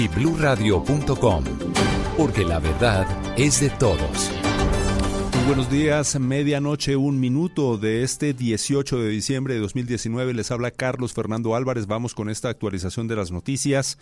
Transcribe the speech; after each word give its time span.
y 0.00 0.08
bluradio.com, 0.08 1.44
porque 2.16 2.42
la 2.42 2.58
verdad 2.58 3.06
es 3.36 3.60
de 3.60 3.68
todos. 3.68 4.30
Muy 5.36 5.44
buenos 5.46 5.70
días, 5.70 6.18
medianoche, 6.18 6.96
un 6.96 7.20
minuto 7.20 7.76
de 7.76 8.02
este 8.02 8.32
18 8.32 8.98
de 8.98 9.10
diciembre 9.10 9.52
de 9.52 9.60
2019. 9.60 10.32
Les 10.32 10.50
habla 10.50 10.70
Carlos 10.70 11.12
Fernando 11.12 11.54
Álvarez. 11.54 11.86
Vamos 11.86 12.14
con 12.14 12.30
esta 12.30 12.48
actualización 12.48 13.08
de 13.08 13.16
las 13.16 13.30
noticias 13.30 13.98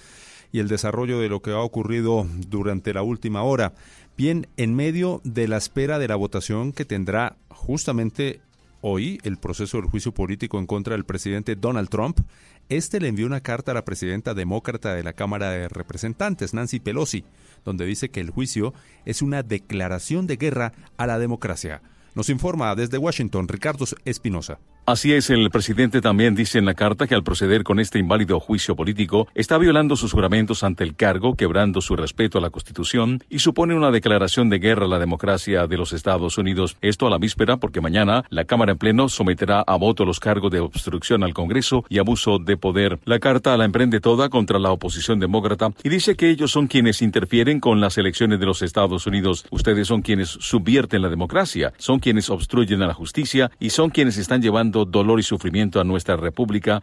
y 0.53 0.61
el 0.61 0.69
desarrollo 0.69 1.19
de 1.19 1.29
lo 1.29 1.43
que 1.43 1.51
ha 1.51 1.59
ocurrido 1.59 2.29
durante 2.47 2.95
la 2.95 3.03
última 3.03 3.43
hora. 3.43 3.75
Bien, 4.17 4.47
en 4.57 4.77
medio 4.77 5.21
de 5.25 5.49
la 5.49 5.57
espera 5.57 5.99
de 5.99 6.07
la 6.07 6.15
votación 6.15 6.73
que 6.73 6.85
tendrá 6.85 7.37
justamente 7.49 8.41
hoy 8.83 9.19
el 9.25 9.37
proceso 9.37 9.79
del 9.79 9.91
juicio 9.91 10.13
político 10.13 10.61
en 10.61 10.67
contra 10.67 10.95
del 10.95 11.05
presidente 11.05 11.57
Donald 11.57 11.89
Trump, 11.89 12.21
este 12.69 13.01
le 13.01 13.09
envió 13.09 13.27
una 13.27 13.41
carta 13.41 13.73
a 13.73 13.75
la 13.75 13.85
presidenta 13.85 14.35
demócrata 14.35 14.95
de 14.95 15.03
la 15.03 15.15
Cámara 15.15 15.51
de 15.51 15.69
Representantes, 15.69 16.53
Nancy 16.53 16.81
Pelosi, 16.81 17.25
donde 17.65 17.87
dice 17.87 18.11
que 18.11 18.21
el 18.21 18.31
juicio 18.31 18.75
es 19.05 19.23
una 19.23 19.43
declaración 19.43 20.27
de 20.27 20.37
guerra 20.37 20.73
a 20.97 21.07
la 21.07 21.19
democracia. 21.19 21.83
Nos 22.15 22.29
informa 22.29 22.75
desde 22.75 22.99
Washington 22.99 23.49
Ricardo 23.49 23.87
Espinosa. 24.05 24.59
Así 24.89 25.13
es, 25.13 25.29
el 25.29 25.51
presidente 25.51 26.01
también 26.01 26.35
dice 26.35 26.59
en 26.59 26.65
la 26.65 26.73
carta 26.73 27.07
que 27.07 27.15
al 27.15 27.23
proceder 27.23 27.63
con 27.63 27.79
este 27.79 27.99
inválido 27.99 28.41
juicio 28.41 28.75
político 28.75 29.29
está 29.35 29.59
violando 29.59 29.97
sus 29.97 30.15
juramentos 30.15 30.65
ante 30.65 30.83
el 30.83 30.97
cargo, 30.97 31.35
quebrando 31.35 31.83
su 31.83 31.95
respeto 31.95 32.39
a 32.39 32.41
la 32.41 32.49
Constitución 32.49 33.23
y 33.29 33.41
supone 33.41 33.75
una 33.75 33.91
declaración 33.91 34.49
de 34.49 34.59
guerra 34.59 34.87
a 34.87 34.89
la 34.89 34.99
democracia 34.99 35.67
de 35.67 35.77
los 35.77 35.93
Estados 35.93 36.39
Unidos. 36.39 36.79
Esto 36.81 37.07
a 37.07 37.11
la 37.11 37.19
víspera 37.19 37.59
porque 37.59 37.83
mañana 37.83 38.25
la 38.31 38.47
Cámara 38.47 38.73
en 38.73 38.79
pleno 38.79 39.11
someterá 39.11 39.61
a 39.61 39.77
voto 39.77 40.07
los 40.07 40.21
cargos 40.21 40.51
de 40.51 40.61
obstrucción 40.61 41.23
al 41.23 41.35
Congreso 41.35 41.85
y 41.91 41.99
abuso 41.99 42.39
de 42.39 42.57
poder. 42.57 42.99
La 43.05 43.19
carta 43.19 43.59
la 43.59 43.67
emprende 43.67 44.01
toda 44.01 44.31
contra 44.31 44.59
la 44.59 44.73
oposición 44.73 45.21
demócrata 45.21 45.69
y 45.83 45.91
dice 45.91 46.17
que 46.17 46.31
ellos 46.31 46.51
son 46.51 46.67
quienes 46.67 47.03
interfieren 47.03 47.61
con 47.61 47.83
las 47.83 47.99
elecciones 47.99 48.41
de 48.41 48.47
los 48.47 48.63
Estados 48.63 49.07
Unidos. 49.07 49.45
Ustedes 49.51 49.87
son 49.87 50.01
quienes 50.01 50.31
subvierten 50.31 51.03
la 51.03 51.11
democracia, 51.11 51.75
son 51.77 51.99
quienes 51.99 52.31
obstruyen 52.31 52.81
a 52.81 52.87
la 52.87 52.95
justicia 52.95 53.51
y 53.61 53.69
son 53.69 53.91
quienes 53.91 54.17
están 54.17 54.41
llevando 54.41 54.78
dolor 54.85 55.21
y 55.21 55.23
sufrimiento 55.23 55.81
a 55.81 55.85
nuestra 55.85 56.17
república. 56.17 56.83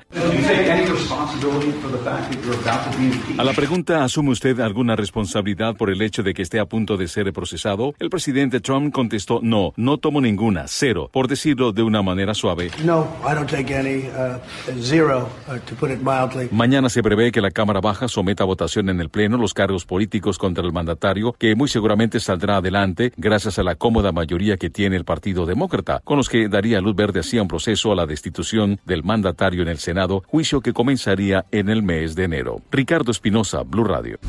A 3.38 3.44
la 3.44 3.53
pregunta, 3.53 4.03
¿asume 4.03 4.31
usted 4.31 4.59
alguna 4.59 4.95
responsabilidad 4.95 5.75
por 5.75 5.89
el 5.89 6.01
hecho 6.01 6.23
de 6.23 6.33
que 6.33 6.41
esté 6.41 6.59
a 6.59 6.66
punto 6.66 6.97
de 6.97 7.07
ser 7.07 7.31
procesado? 7.33 7.94
El 8.00 8.09
presidente 8.09 8.59
Trump 8.59 8.94
contestó, 8.94 9.39
no, 9.41 9.73
no 9.78 9.97
tomo 9.97 10.22
ninguna, 10.22 10.66
cero, 10.67 11.09
por 11.11 11.28
decirlo 11.28 11.72
de 11.72 11.83
una 11.83 12.01
manera 12.01 12.33
suave. 12.33 12.72
No, 12.83 13.07
I 13.23 13.33
don't 13.33 13.50
take 13.50 13.75
any. 13.75 14.06
Uh, 14.07 14.39
zero, 14.79 15.29
uh, 15.47 15.57
to 15.67 15.75
put 15.75 15.91
it 15.91 16.00
mildly. 16.01 16.50
Mañana 16.51 16.89
se 16.89 17.01
prevé 17.01 17.31
que 17.31 17.41
la 17.41 17.51
Cámara 17.51 17.81
Baja 17.81 18.07
someta 18.07 18.44
a 18.44 18.45
votación 18.45 18.89
en 18.89 19.01
el 19.01 19.09
Pleno 19.09 19.38
los 19.38 19.53
cargos 19.53 19.85
políticos 19.85 20.38
contra 20.38 20.63
el 20.63 20.72
mandatario, 20.72 21.33
que 21.33 21.56
muy 21.56 21.67
seguramente 21.67 22.19
saldrá 22.19 22.57
adelante 22.57 23.12
gracias 23.17 23.59
a 23.59 23.63
la 23.63 23.75
cómoda 23.75 24.12
mayoría 24.12 24.57
que 24.57 24.69
tiene 24.69 24.95
el 24.95 25.06
Partido 25.06 25.45
Demócrata, 25.45 26.01
con 26.03 26.17
los 26.17 26.29
que 26.29 26.47
daría 26.47 26.81
luz 26.81 26.95
verde 26.95 27.22
hacia 27.22 27.41
un 27.41 27.47
proceso 27.47 27.84
a 27.91 27.96
la 27.96 28.06
destitución 28.06 28.79
del 28.85 29.03
mandatario 29.03 29.62
en 29.62 29.68
el 29.68 29.78
Senado, 29.78 30.23
juicio 30.28 30.62
que 30.62 30.73
comenzaría 30.73 31.46
en 31.51 31.69
el 31.69 31.84
mes 31.84 32.16
de 32.16 32.23
enero. 32.23 32.62
Ricardo 32.72 33.12
Espinosa, 33.12 33.63
Blue 33.63 33.84
Radio. 33.84 34.19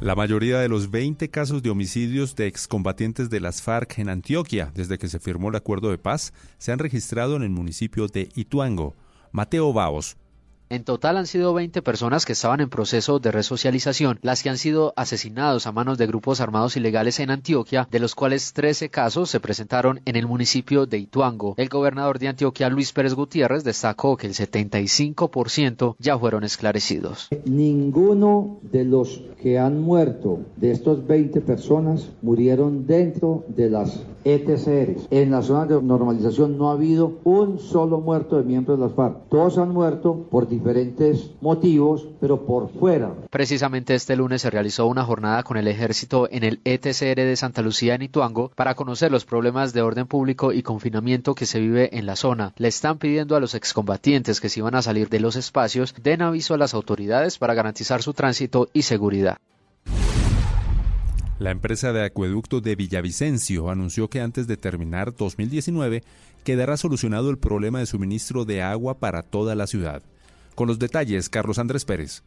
La 0.00 0.14
mayoría 0.14 0.58
de 0.58 0.68
los 0.68 0.90
20 0.90 1.30
casos 1.30 1.62
de 1.62 1.70
homicidios 1.70 2.36
de 2.36 2.46
excombatientes 2.46 3.30
de 3.30 3.40
las 3.40 3.62
FARC 3.62 3.98
en 3.98 4.10
Antioquia, 4.10 4.70
desde 4.74 4.98
que 4.98 5.08
se 5.08 5.18
firmó 5.18 5.48
el 5.48 5.56
acuerdo 5.56 5.90
de 5.90 5.96
paz, 5.96 6.34
se 6.58 6.70
han 6.70 6.78
registrado 6.78 7.34
en 7.34 7.42
el 7.42 7.50
municipio 7.50 8.06
de 8.06 8.28
Ituango. 8.34 8.94
Mateo 9.32 9.72
Baos, 9.72 10.18
En 10.68 10.82
total 10.82 11.16
han 11.16 11.28
sido 11.28 11.54
20 11.54 11.80
personas 11.80 12.26
que 12.26 12.32
estaban 12.32 12.60
en 12.60 12.68
proceso 12.68 13.20
de 13.20 13.30
resocialización 13.30 14.18
las 14.22 14.42
que 14.42 14.50
han 14.50 14.58
sido 14.58 14.92
asesinados 14.96 15.68
a 15.68 15.72
manos 15.72 15.96
de 15.96 16.08
grupos 16.08 16.40
armados 16.40 16.76
ilegales 16.76 17.20
en 17.20 17.30
Antioquia, 17.30 17.86
de 17.88 18.00
los 18.00 18.16
cuales 18.16 18.52
13 18.52 18.88
casos 18.88 19.30
se 19.30 19.38
presentaron 19.38 20.00
en 20.06 20.16
el 20.16 20.26
municipio 20.26 20.86
de 20.86 20.98
Ituango. 20.98 21.54
El 21.56 21.68
gobernador 21.68 22.18
de 22.18 22.26
Antioquia, 22.26 22.68
Luis 22.68 22.92
Pérez 22.92 23.14
Gutiérrez, 23.14 23.62
destacó 23.62 24.16
que 24.16 24.26
el 24.26 24.34
75% 24.34 25.94
ya 26.00 26.18
fueron 26.18 26.42
esclarecidos. 26.42 27.28
Ninguno 27.44 28.58
de 28.62 28.84
los 28.84 29.22
que 29.40 29.60
han 29.60 29.80
muerto 29.80 30.40
de 30.56 30.72
estos 30.72 31.06
20 31.06 31.42
personas 31.42 32.08
murieron 32.22 32.88
dentro 32.88 33.44
de 33.46 33.70
las 33.70 34.00
ETCR. 34.24 34.96
En 35.12 35.30
la 35.30 35.42
zona 35.42 35.66
de 35.66 35.80
normalización 35.80 36.58
no 36.58 36.70
ha 36.70 36.72
habido 36.72 37.20
un 37.22 37.60
solo 37.60 38.00
muerto 38.00 38.36
de 38.36 38.42
miembros 38.42 38.76
de 38.76 38.84
las 38.84 38.94
FARC. 38.94 39.28
Todos 39.28 39.58
han 39.58 39.70
muerto 39.70 40.26
por 40.28 40.48
diferentes 40.58 41.30
motivos, 41.40 42.08
pero 42.20 42.46
por 42.46 42.70
fuera. 42.72 43.12
Precisamente 43.30 43.94
este 43.94 44.16
lunes 44.16 44.42
se 44.42 44.50
realizó 44.50 44.86
una 44.86 45.04
jornada 45.04 45.42
con 45.42 45.56
el 45.56 45.68
ejército 45.68 46.28
en 46.30 46.44
el 46.44 46.60
ETCR 46.64 47.16
de 47.16 47.36
Santa 47.36 47.62
Lucía 47.62 47.94
en 47.94 48.02
Ituango 48.02 48.50
para 48.54 48.74
conocer 48.74 49.10
los 49.10 49.24
problemas 49.24 49.72
de 49.72 49.82
orden 49.82 50.06
público 50.06 50.52
y 50.52 50.62
confinamiento 50.62 51.34
que 51.34 51.46
se 51.46 51.60
vive 51.60 51.96
en 51.98 52.06
la 52.06 52.16
zona. 52.16 52.52
Le 52.56 52.68
están 52.68 52.98
pidiendo 52.98 53.36
a 53.36 53.40
los 53.40 53.54
excombatientes 53.54 54.40
que 54.40 54.48
si 54.48 54.60
van 54.60 54.74
a 54.74 54.82
salir 54.82 55.08
de 55.08 55.20
los 55.20 55.36
espacios 55.36 55.94
den 56.02 56.22
aviso 56.22 56.54
a 56.54 56.58
las 56.58 56.74
autoridades 56.74 57.38
para 57.38 57.54
garantizar 57.54 58.02
su 58.02 58.14
tránsito 58.14 58.68
y 58.72 58.82
seguridad. 58.82 59.38
La 61.38 61.50
empresa 61.50 61.92
de 61.92 62.02
acueducto 62.02 62.62
de 62.62 62.76
Villavicencio 62.76 63.68
anunció 63.68 64.08
que 64.08 64.22
antes 64.22 64.46
de 64.46 64.56
terminar 64.56 65.14
2019 65.14 66.02
quedará 66.44 66.78
solucionado 66.78 67.28
el 67.28 67.36
problema 67.36 67.80
de 67.80 67.86
suministro 67.86 68.46
de 68.46 68.62
agua 68.62 68.98
para 68.98 69.22
toda 69.22 69.54
la 69.54 69.66
ciudad. 69.66 70.02
Con 70.56 70.68
los 70.68 70.78
detalles, 70.78 71.28
Carlos 71.28 71.58
Andrés 71.58 71.84
Pérez. 71.84 72.22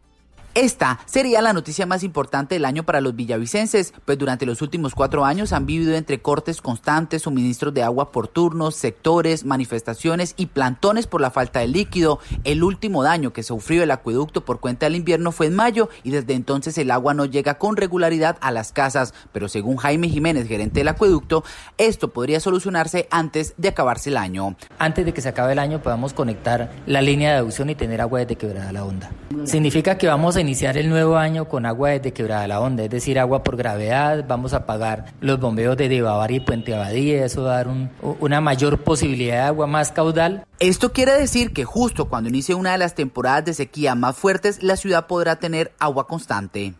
Esta 0.56 1.00
sería 1.06 1.42
la 1.42 1.54
noticia 1.54 1.86
más 1.86 2.04
importante 2.04 2.56
del 2.56 2.66
año 2.66 2.84
para 2.84 3.02
los 3.02 3.16
villavicenses, 3.16 3.94
pues 4.06 4.18
durante 4.18 4.46
los 4.46 4.62
últimos 4.62 4.96
cuatro 4.96 5.24
años 5.24 5.54
han 5.54 5.66
vivido 5.66 5.96
entre 5.96 6.22
cortes 6.22 6.62
constantes, 6.62 7.22
suministros 7.22 7.74
de 7.74 7.84
agua 7.84 8.12
por 8.12 8.28
turnos, 8.28 8.76
sectores, 8.76 9.46
manifestaciones 9.46 10.34
y 10.38 10.48
plantones 10.48 11.06
por 11.06 11.22
la 11.22 11.30
falta 11.30 11.60
de 11.60 11.68
líquido. 11.68 12.20
El 12.44 12.64
último 12.64 13.04
daño 13.04 13.32
que 13.32 13.44
sufrió 13.44 13.84
el 13.84 13.92
acueducto 13.92 14.44
por 14.44 14.60
cuenta 14.60 14.88
del 14.88 14.96
invierno 14.96 15.32
fue 15.32 15.46
en 15.46 15.56
mayo 15.56 15.90
y 16.04 16.10
desde 16.10 16.34
entonces 16.34 16.78
el 16.78 16.90
agua 16.92 17.14
no 17.14 17.26
llega 17.26 17.60
con 17.60 17.78
regularidad 17.78 18.38
a 18.42 18.52
las 18.52 18.72
casas, 18.72 19.14
pero 19.32 19.50
según 19.50 19.78
Jaime 19.78 20.10
Jiménez, 20.10 20.48
gerente 20.48 20.80
del 20.80 20.88
acueducto, 20.88 21.44
esto 21.78 22.10
podría 22.10 22.40
solucionarse 22.40 23.08
antes 23.12 23.54
de 23.58 23.70
acabarse 23.70 24.10
el 24.10 24.18
año. 24.18 24.56
Antes 24.80 25.06
de 25.06 25.14
que 25.14 25.22
se 25.22 25.30
acabe 25.30 25.54
el 25.54 25.60
año 25.60 25.82
podamos 25.82 26.14
conectar 26.14 26.72
la 26.88 27.02
línea 27.02 27.32
de 27.32 27.38
adducción 27.38 27.70
y 27.70 27.76
tener 27.76 28.02
agua 28.02 28.20
desde 28.20 28.36
Quebrada 28.36 28.72
la 28.72 28.84
Onda. 28.84 29.12
Significa 29.46 29.98
que 29.98 30.08
vamos 30.08 30.36
a 30.36 30.39
iniciar 30.42 30.78
el 30.78 30.90
nuevo 30.90 31.18
año 31.18 31.46
con 31.46 31.66
agua 31.66 31.90
desde 31.92 32.14
Quebrada 32.14 32.48
la 32.48 32.60
Onda, 32.60 32.84
es 32.84 32.90
decir, 32.90 33.20
agua 33.20 33.44
por 33.44 33.58
gravedad, 33.58 34.26
vamos 34.28 34.54
a 34.54 34.66
pagar 34.66 35.14
los 35.22 35.40
bombeos 35.40 35.78
de 35.78 35.90
Debabar 35.90 36.32
y 36.32 36.40
Puente 36.40 36.74
Abadía, 36.74 37.26
eso 37.26 37.44
va 37.44 37.54
a 37.54 37.56
dar 37.58 37.68
un, 37.68 37.90
una 38.20 38.42
mayor 38.42 38.84
posibilidad 38.84 39.36
de 39.36 39.42
agua 39.42 39.68
más 39.68 39.92
caudal. 39.92 40.46
Esto 40.60 40.92
quiere 40.92 41.14
decir 41.14 41.52
que 41.52 41.66
justo 41.66 42.10
cuando 42.10 42.30
inicie 42.30 42.56
una 42.56 42.74
de 42.74 42.78
las 42.78 42.96
temporadas 42.96 43.46
de 43.46 43.54
sequía 43.54 43.96
más 43.96 44.18
fuertes, 44.18 44.64
la 44.64 44.76
ciudad 44.76 45.08
podrá 45.08 45.38
tener 45.38 45.74
agua 45.80 46.08
constante. 46.08 46.74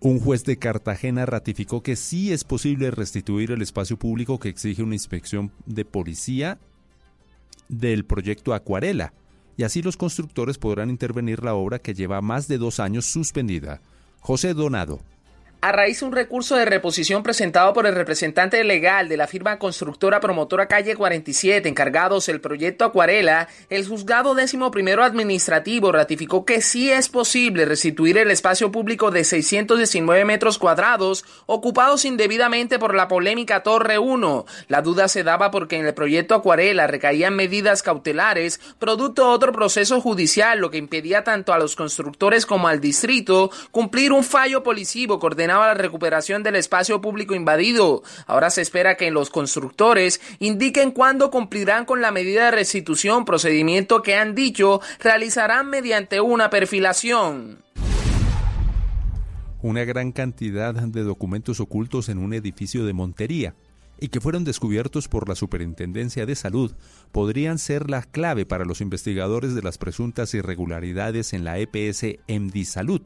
Un 0.00 0.20
juez 0.20 0.44
de 0.44 0.58
Cartagena 0.58 1.24
ratificó 1.24 1.82
que 1.82 1.96
sí 1.96 2.30
es 2.30 2.44
posible 2.44 2.90
restituir 2.90 3.52
el 3.52 3.62
espacio 3.62 3.98
público 3.98 4.38
que 4.38 4.50
exige 4.50 4.82
una 4.82 4.94
inspección 4.94 5.50
de 5.64 5.86
policía 5.86 6.58
del 7.70 8.04
proyecto 8.04 8.52
Acuarela, 8.52 9.14
y 9.56 9.64
así 9.64 9.82
los 9.82 9.96
constructores 9.96 10.58
podrán 10.58 10.90
intervenir 10.90 11.42
la 11.42 11.54
obra 11.54 11.78
que 11.78 11.94
lleva 11.94 12.20
más 12.20 12.48
de 12.48 12.58
dos 12.58 12.80
años 12.80 13.06
suspendida. 13.06 13.80
José 14.20 14.54
Donado. 14.54 15.00
A 15.64 15.72
raíz 15.72 16.00
de 16.00 16.04
un 16.04 16.12
recurso 16.12 16.56
de 16.56 16.66
reposición 16.66 17.22
presentado 17.22 17.72
por 17.72 17.86
el 17.86 17.94
representante 17.94 18.62
legal 18.64 19.08
de 19.08 19.16
la 19.16 19.26
firma 19.26 19.58
constructora 19.58 20.20
promotora 20.20 20.68
Calle 20.68 20.94
47 20.94 21.66
encargados 21.66 22.26
del 22.26 22.42
proyecto 22.42 22.84
Acuarela, 22.84 23.48
el 23.70 23.88
juzgado 23.88 24.34
décimo 24.34 24.70
primero 24.70 25.02
administrativo 25.02 25.90
ratificó 25.90 26.44
que 26.44 26.60
sí 26.60 26.90
es 26.90 27.08
posible 27.08 27.64
restituir 27.64 28.18
el 28.18 28.30
espacio 28.30 28.70
público 28.70 29.10
de 29.10 29.24
619 29.24 30.26
metros 30.26 30.58
cuadrados 30.58 31.24
ocupados 31.46 32.04
indebidamente 32.04 32.78
por 32.78 32.94
la 32.94 33.08
polémica 33.08 33.62
Torre 33.62 33.98
1. 33.98 34.44
La 34.68 34.82
duda 34.82 35.08
se 35.08 35.24
daba 35.24 35.50
porque 35.50 35.78
en 35.78 35.86
el 35.86 35.94
proyecto 35.94 36.34
Acuarela 36.34 36.88
recaían 36.88 37.36
medidas 37.36 37.82
cautelares 37.82 38.60
producto 38.78 39.28
de 39.28 39.34
otro 39.34 39.52
proceso 39.52 40.02
judicial, 40.02 40.58
lo 40.58 40.70
que 40.70 40.76
impedía 40.76 41.24
tanto 41.24 41.54
a 41.54 41.58
los 41.58 41.74
constructores 41.74 42.44
como 42.44 42.68
al 42.68 42.82
distrito 42.82 43.50
cumplir 43.70 44.12
un 44.12 44.24
fallo 44.24 44.62
policivo 44.62 45.18
coordenado 45.18 45.53
la 45.60 45.74
recuperación 45.74 46.42
del 46.42 46.56
espacio 46.56 47.00
público 47.00 47.34
invadido. 47.34 48.02
Ahora 48.26 48.50
se 48.50 48.62
espera 48.62 48.96
que 48.96 49.10
los 49.10 49.30
constructores 49.30 50.20
indiquen 50.38 50.90
cuándo 50.90 51.30
cumplirán 51.30 51.84
con 51.84 52.00
la 52.00 52.10
medida 52.10 52.46
de 52.46 52.50
restitución, 52.50 53.24
procedimiento 53.24 54.02
que 54.02 54.16
han 54.16 54.34
dicho 54.34 54.80
realizarán 55.00 55.70
mediante 55.70 56.20
una 56.20 56.50
perfilación. 56.50 57.62
Una 59.62 59.84
gran 59.84 60.12
cantidad 60.12 60.74
de 60.74 61.02
documentos 61.02 61.58
ocultos 61.60 62.08
en 62.08 62.18
un 62.18 62.34
edificio 62.34 62.84
de 62.84 62.92
Montería 62.92 63.54
y 64.00 64.08
que 64.08 64.20
fueron 64.20 64.44
descubiertos 64.44 65.08
por 65.08 65.28
la 65.28 65.34
Superintendencia 65.34 66.26
de 66.26 66.34
Salud 66.34 66.74
podrían 67.12 67.58
ser 67.58 67.88
la 67.88 68.02
clave 68.02 68.44
para 68.44 68.64
los 68.64 68.80
investigadores 68.80 69.54
de 69.54 69.62
las 69.62 69.78
presuntas 69.78 70.34
irregularidades 70.34 71.32
en 71.32 71.44
la 71.44 71.58
EPS 71.58 72.18
MD 72.28 72.64
Salud 72.64 73.02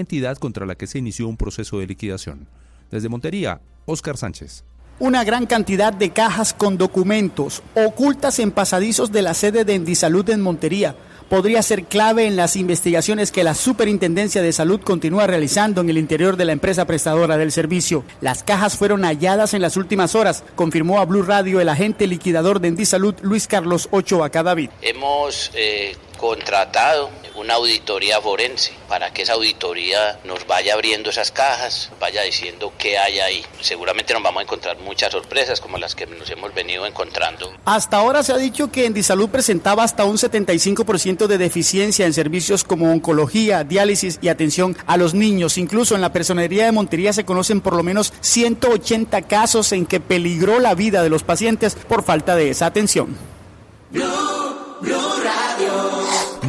entidad 0.00 0.36
contra 0.38 0.66
la 0.66 0.74
que 0.74 0.86
se 0.86 0.98
inició 0.98 1.28
un 1.28 1.36
proceso 1.36 1.78
de 1.78 1.86
liquidación. 1.86 2.46
Desde 2.90 3.08
Montería, 3.08 3.60
Óscar 3.86 4.16
Sánchez. 4.16 4.64
Una 5.00 5.22
gran 5.22 5.46
cantidad 5.46 5.92
de 5.92 6.10
cajas 6.10 6.52
con 6.52 6.76
documentos 6.76 7.62
ocultas 7.74 8.38
en 8.40 8.50
pasadizos 8.50 9.12
de 9.12 9.22
la 9.22 9.34
sede 9.34 9.64
de 9.64 9.74
Endisalud 9.74 10.28
en 10.30 10.40
Montería 10.40 10.96
podría 11.28 11.62
ser 11.62 11.84
clave 11.84 12.26
en 12.26 12.36
las 12.36 12.56
investigaciones 12.56 13.30
que 13.30 13.44
la 13.44 13.54
Superintendencia 13.54 14.42
de 14.42 14.52
Salud 14.52 14.80
continúa 14.80 15.26
realizando 15.26 15.80
en 15.80 15.90
el 15.90 15.98
interior 15.98 16.36
de 16.36 16.46
la 16.46 16.52
empresa 16.52 16.86
prestadora 16.86 17.36
del 17.36 17.52
servicio. 17.52 18.04
Las 18.20 18.42
cajas 18.42 18.76
fueron 18.76 19.02
halladas 19.02 19.54
en 19.54 19.62
las 19.62 19.76
últimas 19.76 20.14
horas, 20.14 20.42
confirmó 20.54 21.00
a 21.00 21.04
Blue 21.04 21.22
Radio 21.22 21.60
el 21.60 21.68
agente 21.68 22.06
liquidador 22.06 22.60
de 22.60 22.68
Endisalud 22.68 23.14
Luis 23.22 23.46
Carlos 23.46 23.88
Ochoa 23.90 24.30
Cadavid. 24.30 24.70
Hemos 24.82 25.50
eh, 25.54 25.96
contratado 26.18 27.10
una 27.38 27.54
auditoría 27.54 28.20
forense 28.20 28.72
para 28.88 29.12
que 29.12 29.22
esa 29.22 29.34
auditoría 29.34 30.18
nos 30.24 30.46
vaya 30.46 30.74
abriendo 30.74 31.10
esas 31.10 31.30
cajas, 31.30 31.90
vaya 32.00 32.22
diciendo 32.22 32.72
qué 32.76 32.98
hay 32.98 33.20
ahí. 33.20 33.44
Seguramente 33.60 34.12
nos 34.12 34.22
vamos 34.22 34.40
a 34.40 34.42
encontrar 34.42 34.78
muchas 34.78 35.12
sorpresas 35.12 35.60
como 35.60 35.78
las 35.78 35.94
que 35.94 36.06
nos 36.06 36.28
hemos 36.30 36.52
venido 36.52 36.84
encontrando. 36.84 37.52
Hasta 37.64 37.98
ahora 37.98 38.22
se 38.22 38.32
ha 38.32 38.36
dicho 38.36 38.70
que 38.72 38.86
Endisalud 38.86 39.28
presentaba 39.28 39.84
hasta 39.84 40.04
un 40.04 40.16
75% 40.16 41.26
de 41.26 41.38
deficiencia 41.38 42.06
en 42.06 42.12
servicios 42.12 42.64
como 42.64 42.90
oncología, 42.90 43.62
diálisis 43.62 44.18
y 44.20 44.28
atención 44.28 44.76
a 44.86 44.96
los 44.96 45.14
niños. 45.14 45.58
Incluso 45.58 45.94
en 45.94 46.00
la 46.00 46.12
personería 46.12 46.64
de 46.64 46.72
Montería 46.72 47.12
se 47.12 47.24
conocen 47.24 47.60
por 47.60 47.76
lo 47.76 47.84
menos 47.84 48.12
180 48.20 49.22
casos 49.22 49.72
en 49.72 49.86
que 49.86 50.00
peligró 50.00 50.58
la 50.58 50.74
vida 50.74 51.02
de 51.02 51.10
los 51.10 51.22
pacientes 51.22 51.76
por 51.76 52.02
falta 52.02 52.34
de 52.34 52.50
esa 52.50 52.66
atención. 52.66 53.37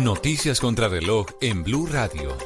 Noticias 0.04 0.62
contra 0.62 0.88
reloj 0.88 1.26
en 1.42 1.62
Blue 1.64 1.86
Radio. 1.86 2.38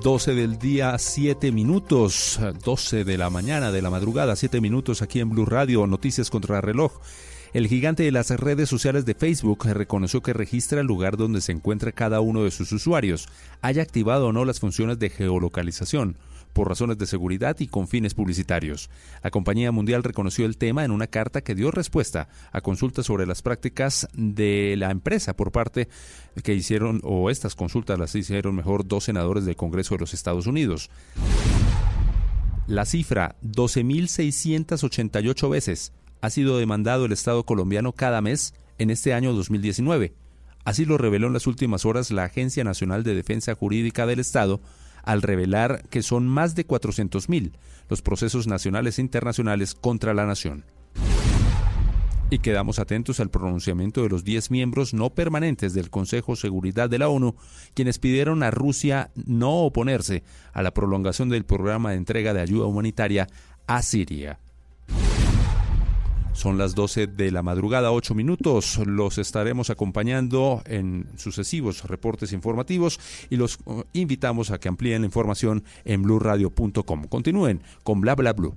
12 0.00 0.34
del 0.34 0.60
día, 0.60 0.96
7 0.96 1.50
minutos, 1.50 2.38
12 2.64 3.04
de 3.04 3.18
la 3.18 3.30
mañana, 3.30 3.72
de 3.72 3.82
la 3.82 3.90
madrugada, 3.90 4.36
7 4.36 4.60
minutos 4.60 5.02
aquí 5.02 5.18
en 5.18 5.30
Blue 5.30 5.44
Radio, 5.44 5.88
Noticias 5.88 6.30
contra 6.30 6.60
reloj. 6.60 6.92
El 7.52 7.66
gigante 7.66 8.04
de 8.04 8.12
las 8.12 8.30
redes 8.30 8.68
sociales 8.68 9.04
de 9.04 9.14
Facebook 9.14 9.64
reconoció 9.66 10.22
que 10.22 10.32
registra 10.32 10.80
el 10.80 10.86
lugar 10.86 11.16
donde 11.16 11.40
se 11.40 11.50
encuentra 11.50 11.90
cada 11.90 12.20
uno 12.20 12.44
de 12.44 12.52
sus 12.52 12.70
usuarios, 12.70 13.26
haya 13.60 13.82
activado 13.82 14.28
o 14.28 14.32
no 14.32 14.44
las 14.44 14.60
funciones 14.60 15.00
de 15.00 15.10
geolocalización 15.10 16.16
por 16.52 16.68
razones 16.68 16.98
de 16.98 17.06
seguridad 17.06 17.56
y 17.60 17.66
con 17.66 17.88
fines 17.88 18.14
publicitarios. 18.14 18.90
La 19.22 19.30
compañía 19.30 19.72
mundial 19.72 20.02
reconoció 20.02 20.46
el 20.46 20.56
tema 20.56 20.84
en 20.84 20.90
una 20.90 21.06
carta 21.06 21.42
que 21.42 21.54
dio 21.54 21.70
respuesta 21.70 22.28
a 22.52 22.60
consultas 22.60 23.06
sobre 23.06 23.26
las 23.26 23.42
prácticas 23.42 24.08
de 24.14 24.74
la 24.76 24.90
empresa 24.90 25.34
por 25.34 25.52
parte 25.52 25.88
que 26.42 26.54
hicieron, 26.54 27.00
o 27.04 27.30
estas 27.30 27.54
consultas 27.54 27.98
las 27.98 28.14
hicieron 28.14 28.54
mejor 28.54 28.86
dos 28.86 29.04
senadores 29.04 29.44
del 29.44 29.56
Congreso 29.56 29.94
de 29.94 30.00
los 30.00 30.14
Estados 30.14 30.46
Unidos. 30.46 30.90
La 32.66 32.84
cifra 32.84 33.36
12.688 33.42 35.50
veces 35.50 35.92
ha 36.20 36.30
sido 36.30 36.58
demandado 36.58 37.04
el 37.04 37.12
Estado 37.12 37.44
colombiano 37.44 37.92
cada 37.92 38.20
mes 38.20 38.54
en 38.78 38.90
este 38.90 39.12
año 39.12 39.32
2019. 39.32 40.14
Así 40.64 40.84
lo 40.84 40.96
reveló 40.96 41.26
en 41.26 41.32
las 41.32 41.48
últimas 41.48 41.84
horas 41.84 42.12
la 42.12 42.24
Agencia 42.24 42.62
Nacional 42.62 43.02
de 43.02 43.16
Defensa 43.16 43.54
Jurídica 43.54 44.06
del 44.06 44.20
Estado, 44.20 44.60
al 45.02 45.22
revelar 45.22 45.84
que 45.90 46.02
son 46.02 46.26
más 46.26 46.54
de 46.54 46.66
400.000 46.66 47.52
los 47.88 48.02
procesos 48.02 48.46
nacionales 48.46 48.98
e 48.98 49.02
internacionales 49.02 49.74
contra 49.74 50.14
la 50.14 50.26
nación. 50.26 50.64
Y 52.30 52.38
quedamos 52.38 52.78
atentos 52.78 53.20
al 53.20 53.28
pronunciamiento 53.28 54.02
de 54.02 54.08
los 54.08 54.24
10 54.24 54.50
miembros 54.50 54.94
no 54.94 55.10
permanentes 55.10 55.74
del 55.74 55.90
Consejo 55.90 56.32
de 56.32 56.36
Seguridad 56.40 56.88
de 56.88 56.98
la 56.98 57.10
ONU, 57.10 57.34
quienes 57.74 57.98
pidieron 57.98 58.42
a 58.42 58.50
Rusia 58.50 59.10
no 59.26 59.58
oponerse 59.58 60.22
a 60.54 60.62
la 60.62 60.72
prolongación 60.72 61.28
del 61.28 61.44
programa 61.44 61.90
de 61.90 61.96
entrega 61.96 62.32
de 62.32 62.40
ayuda 62.40 62.64
humanitaria 62.64 63.28
a 63.66 63.82
Siria. 63.82 64.38
Son 66.32 66.58
las 66.58 66.74
12 66.74 67.06
de 67.06 67.30
la 67.30 67.42
madrugada, 67.42 67.92
8 67.92 68.14
minutos. 68.14 68.78
Los 68.86 69.18
estaremos 69.18 69.70
acompañando 69.70 70.62
en 70.66 71.08
sucesivos 71.16 71.84
reportes 71.84 72.32
informativos 72.32 72.98
y 73.30 73.36
los 73.36 73.58
uh, 73.64 73.82
invitamos 73.92 74.50
a 74.50 74.58
que 74.58 74.68
amplíen 74.68 75.02
la 75.02 75.06
información 75.06 75.62
en 75.84 76.02
blurradio.com. 76.02 77.04
Continúen 77.04 77.62
con 77.82 78.00
Bla 78.00 78.14
Bla 78.14 78.32
Blue. 78.32 78.56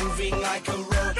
Moving 0.00 0.40
like 0.40 0.68
a 0.68 0.76
rock 0.76 1.11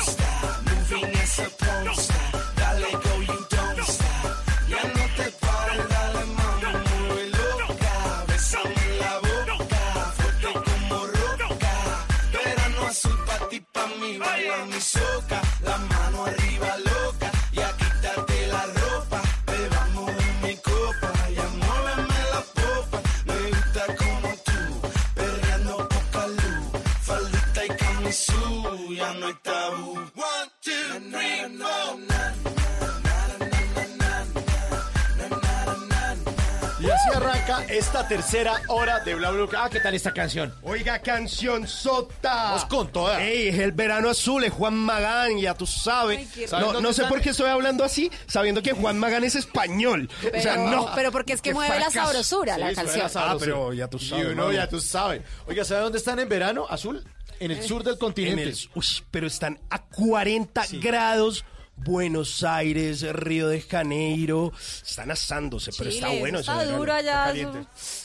tercera 38.09 38.61
hora 38.69 39.01
de 39.01 39.15
Bla 39.15 39.31
Bla 39.31 39.45
Bla. 39.47 39.65
Ah, 39.65 39.69
¿qué 39.71 39.81
tal 39.81 39.95
esta 39.95 40.13
canción? 40.13 40.55
Oiga, 40.63 40.99
canción 41.01 41.67
sota. 41.67 42.35
Vamos 42.45 42.65
con 42.67 42.89
toda. 42.93 43.23
Ey, 43.23 43.49
es 43.49 43.59
el 43.59 43.73
verano 43.73 44.09
azul, 44.11 44.45
es 44.45 44.53
Juan 44.53 44.75
Magán, 44.75 45.39
ya 45.39 45.55
tú 45.55 45.67
sabes. 45.67 46.19
Ay, 46.19 46.29
qué 46.35 46.47
no 46.53 46.81
no 46.81 46.93
sé 46.93 47.03
¿Dónde 47.03 47.15
por 47.15 47.21
qué 47.23 47.31
estoy 47.31 47.49
hablando 47.49 47.85
así, 47.85 48.11
sabiendo 48.27 48.63
que 48.63 48.73
Juan 48.73 48.99
Magán 48.99 49.25
es 49.25 49.35
español. 49.35 50.09
Pero, 50.21 50.39
o 50.39 50.43
sea, 50.43 50.57
no. 50.57 50.91
pero 50.95 51.11
porque 51.13 51.33
es 51.33 51.43
que 51.43 51.53
mueve 51.55 51.79
la 51.79 51.91
sabrosura 51.91 52.59
la 52.59 52.71
Sí, 52.71 52.75
canción. 52.77 53.11
Ah, 53.15 53.37
pero 53.39 53.73
ya 53.73 53.89
tú 53.89 53.99
sabes, 53.99 54.25
Y 54.25 54.29
uno 54.29 54.43
mano. 54.45 54.53
ya 54.53 54.69
tú 54.69 54.81
sabes. 54.81 55.23
Oiga, 55.47 55.65
¿sabe 55.65 55.81
dónde 55.83 55.99
están 55.99 56.19
en 56.19 56.29
verano? 56.29 56.67
Azul. 56.69 57.05
En 57.41 57.51
el 57.51 57.63
sur 57.63 57.83
del 57.83 57.95
En 57.95 57.99
continente. 57.99 58.43
el- 58.45 58.57
uy, 58.75 58.85
pero 59.11 59.27
están 59.27 59.59
a 59.69 59.83
40 59.83 60.63
grados. 60.81 61.45
Buenos 61.77 62.45
Aires, 62.45 63.03
Río 63.13 63.49
de 63.49 63.61
Janeiro, 63.61 64.53
están 64.87 65.11
asándose, 65.11 65.73
pero 65.77 65.91
está 65.91 66.09
bueno. 66.11 66.39
ese 66.39 66.51
está 66.51 66.59
verano, 66.59 66.79
duro 66.79 66.93
allá. 66.93 67.25
caliente. 67.25 67.59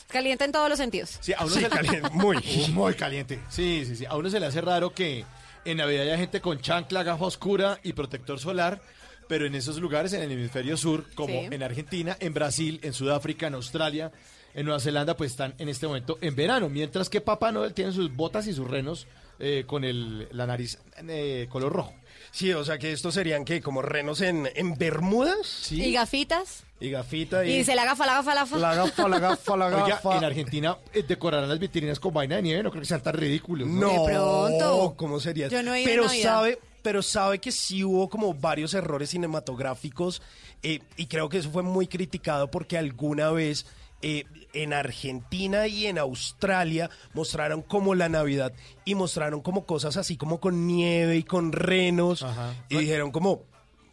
Caliente 0.07 0.45
en 0.45 0.51
todos 0.51 0.69
los 0.69 0.77
sentidos. 0.77 1.17
Sí, 1.19 1.33
a 1.33 1.43
uno 1.45 1.53
Sí, 1.53 1.61
se 1.61 1.69
caliente, 1.69 2.09
muy. 2.13 2.37
muy 2.71 2.93
caliente. 2.95 3.39
Sí, 3.49 3.83
sí, 3.85 3.95
sí. 3.95 4.05
A 4.05 4.15
uno 4.15 4.29
se 4.29 4.39
le 4.39 4.45
hace 4.47 4.61
raro 4.61 4.93
que 4.93 5.25
en 5.65 5.77
Navidad 5.77 6.03
haya 6.03 6.17
gente 6.17 6.41
con 6.41 6.59
chancla, 6.59 7.03
gafa 7.03 7.25
oscura 7.25 7.79
y 7.83 7.93
protector 7.93 8.39
solar, 8.39 8.81
pero 9.27 9.45
en 9.45 9.53
esos 9.53 9.77
lugares, 9.77 10.13
en 10.13 10.21
el 10.23 10.31
hemisferio 10.31 10.75
sur, 10.77 11.05
como 11.13 11.33
Sí. 11.41 11.47
en 11.51 11.61
Argentina, 11.61 12.17
en 12.19 12.33
Brasil, 12.33 12.79
en 12.81 12.93
Sudáfrica, 12.93 13.47
en 13.47 13.55
Australia, 13.55 14.11
en 14.55 14.65
Nueva 14.65 14.79
Zelanda, 14.79 15.15
pues 15.15 15.31
están 15.31 15.53
en 15.59 15.69
este 15.69 15.85
momento 15.85 16.17
en 16.21 16.35
verano, 16.35 16.67
mientras 16.69 17.09
que 17.09 17.21
Papá 17.21 17.51
Noel 17.51 17.73
tiene 17.73 17.91
sus 17.91 18.11
botas 18.15 18.47
y 18.47 18.53
sus 18.53 18.67
renos 18.67 19.05
eh, 19.39 19.65
con 19.67 19.83
el, 19.83 20.29
la 20.31 20.47
nariz 20.47 20.79
eh, 21.07 21.47
color 21.51 21.73
rojo. 21.73 21.93
Sí, 22.37 22.53
o 22.53 22.63
sea 22.63 22.77
que 22.77 22.91
estos 22.91 23.15
serían 23.15 23.45
que 23.45 23.61
como 23.61 23.81
renos 23.81 24.21
en, 24.21 24.47
en 24.53 24.77
Bermudas. 24.77 25.47
Sí. 25.47 25.83
Y 25.83 25.91
gafitas. 25.93 26.65
Y 26.79 26.91
gafita 26.91 27.43
y... 27.43 27.49
Y 27.51 27.57
dice 27.57 27.73
la 27.73 27.83
gafa, 27.83 28.05
la 28.05 28.13
gafa, 28.13 28.35
la 28.35 28.41
gafa. 28.41 28.57
La 28.59 28.75
gafa, 28.75 29.07
la 29.07 29.19
gafa, 29.19 29.57
la 29.57 29.65
Oiga, 29.65 29.87
gafa. 29.87 30.17
en 30.19 30.23
Argentina 30.23 30.77
eh, 30.93 31.01
decorarán 31.01 31.49
las 31.49 31.57
vitrinas 31.57 31.99
con 31.99 32.13
vaina 32.13 32.35
de 32.35 32.43
nieve, 32.43 32.61
no 32.61 32.69
creo 32.69 32.81
que 32.83 32.87
sean 32.87 33.01
tan 33.01 33.15
ridículos. 33.15 33.67
No, 33.67 33.89
De 33.89 34.11
pronto. 34.11 34.93
¿cómo 34.95 35.19
sería? 35.19 35.47
Yo 35.47 35.63
no 35.63 35.73
he 35.73 35.81
ido 35.81 35.89
pero 35.89 36.09
sabe, 36.09 36.59
pero 36.83 37.01
sabe 37.01 37.39
que 37.39 37.51
sí 37.51 37.83
hubo 37.83 38.07
como 38.07 38.35
varios 38.35 38.75
errores 38.75 39.09
cinematográficos 39.09 40.21
eh, 40.61 40.81
y 40.95 41.07
creo 41.07 41.29
que 41.29 41.39
eso 41.39 41.49
fue 41.49 41.63
muy 41.63 41.87
criticado 41.87 42.51
porque 42.51 42.77
alguna 42.77 43.31
vez 43.31 43.65
eh, 44.03 44.25
en 44.63 44.73
Argentina 44.73 45.67
y 45.67 45.87
en 45.87 45.97
Australia 45.97 46.89
mostraron 47.13 47.61
como 47.61 47.95
la 47.95 48.09
Navidad 48.09 48.53
y 48.85 48.95
mostraron 48.95 49.41
como 49.41 49.65
cosas 49.65 49.97
así 49.97 50.17
como 50.17 50.39
con 50.39 50.67
nieve 50.67 51.17
y 51.17 51.23
con 51.23 51.51
renos 51.51 52.25
y 52.69 52.77
dijeron 52.77 53.11
como 53.11 53.43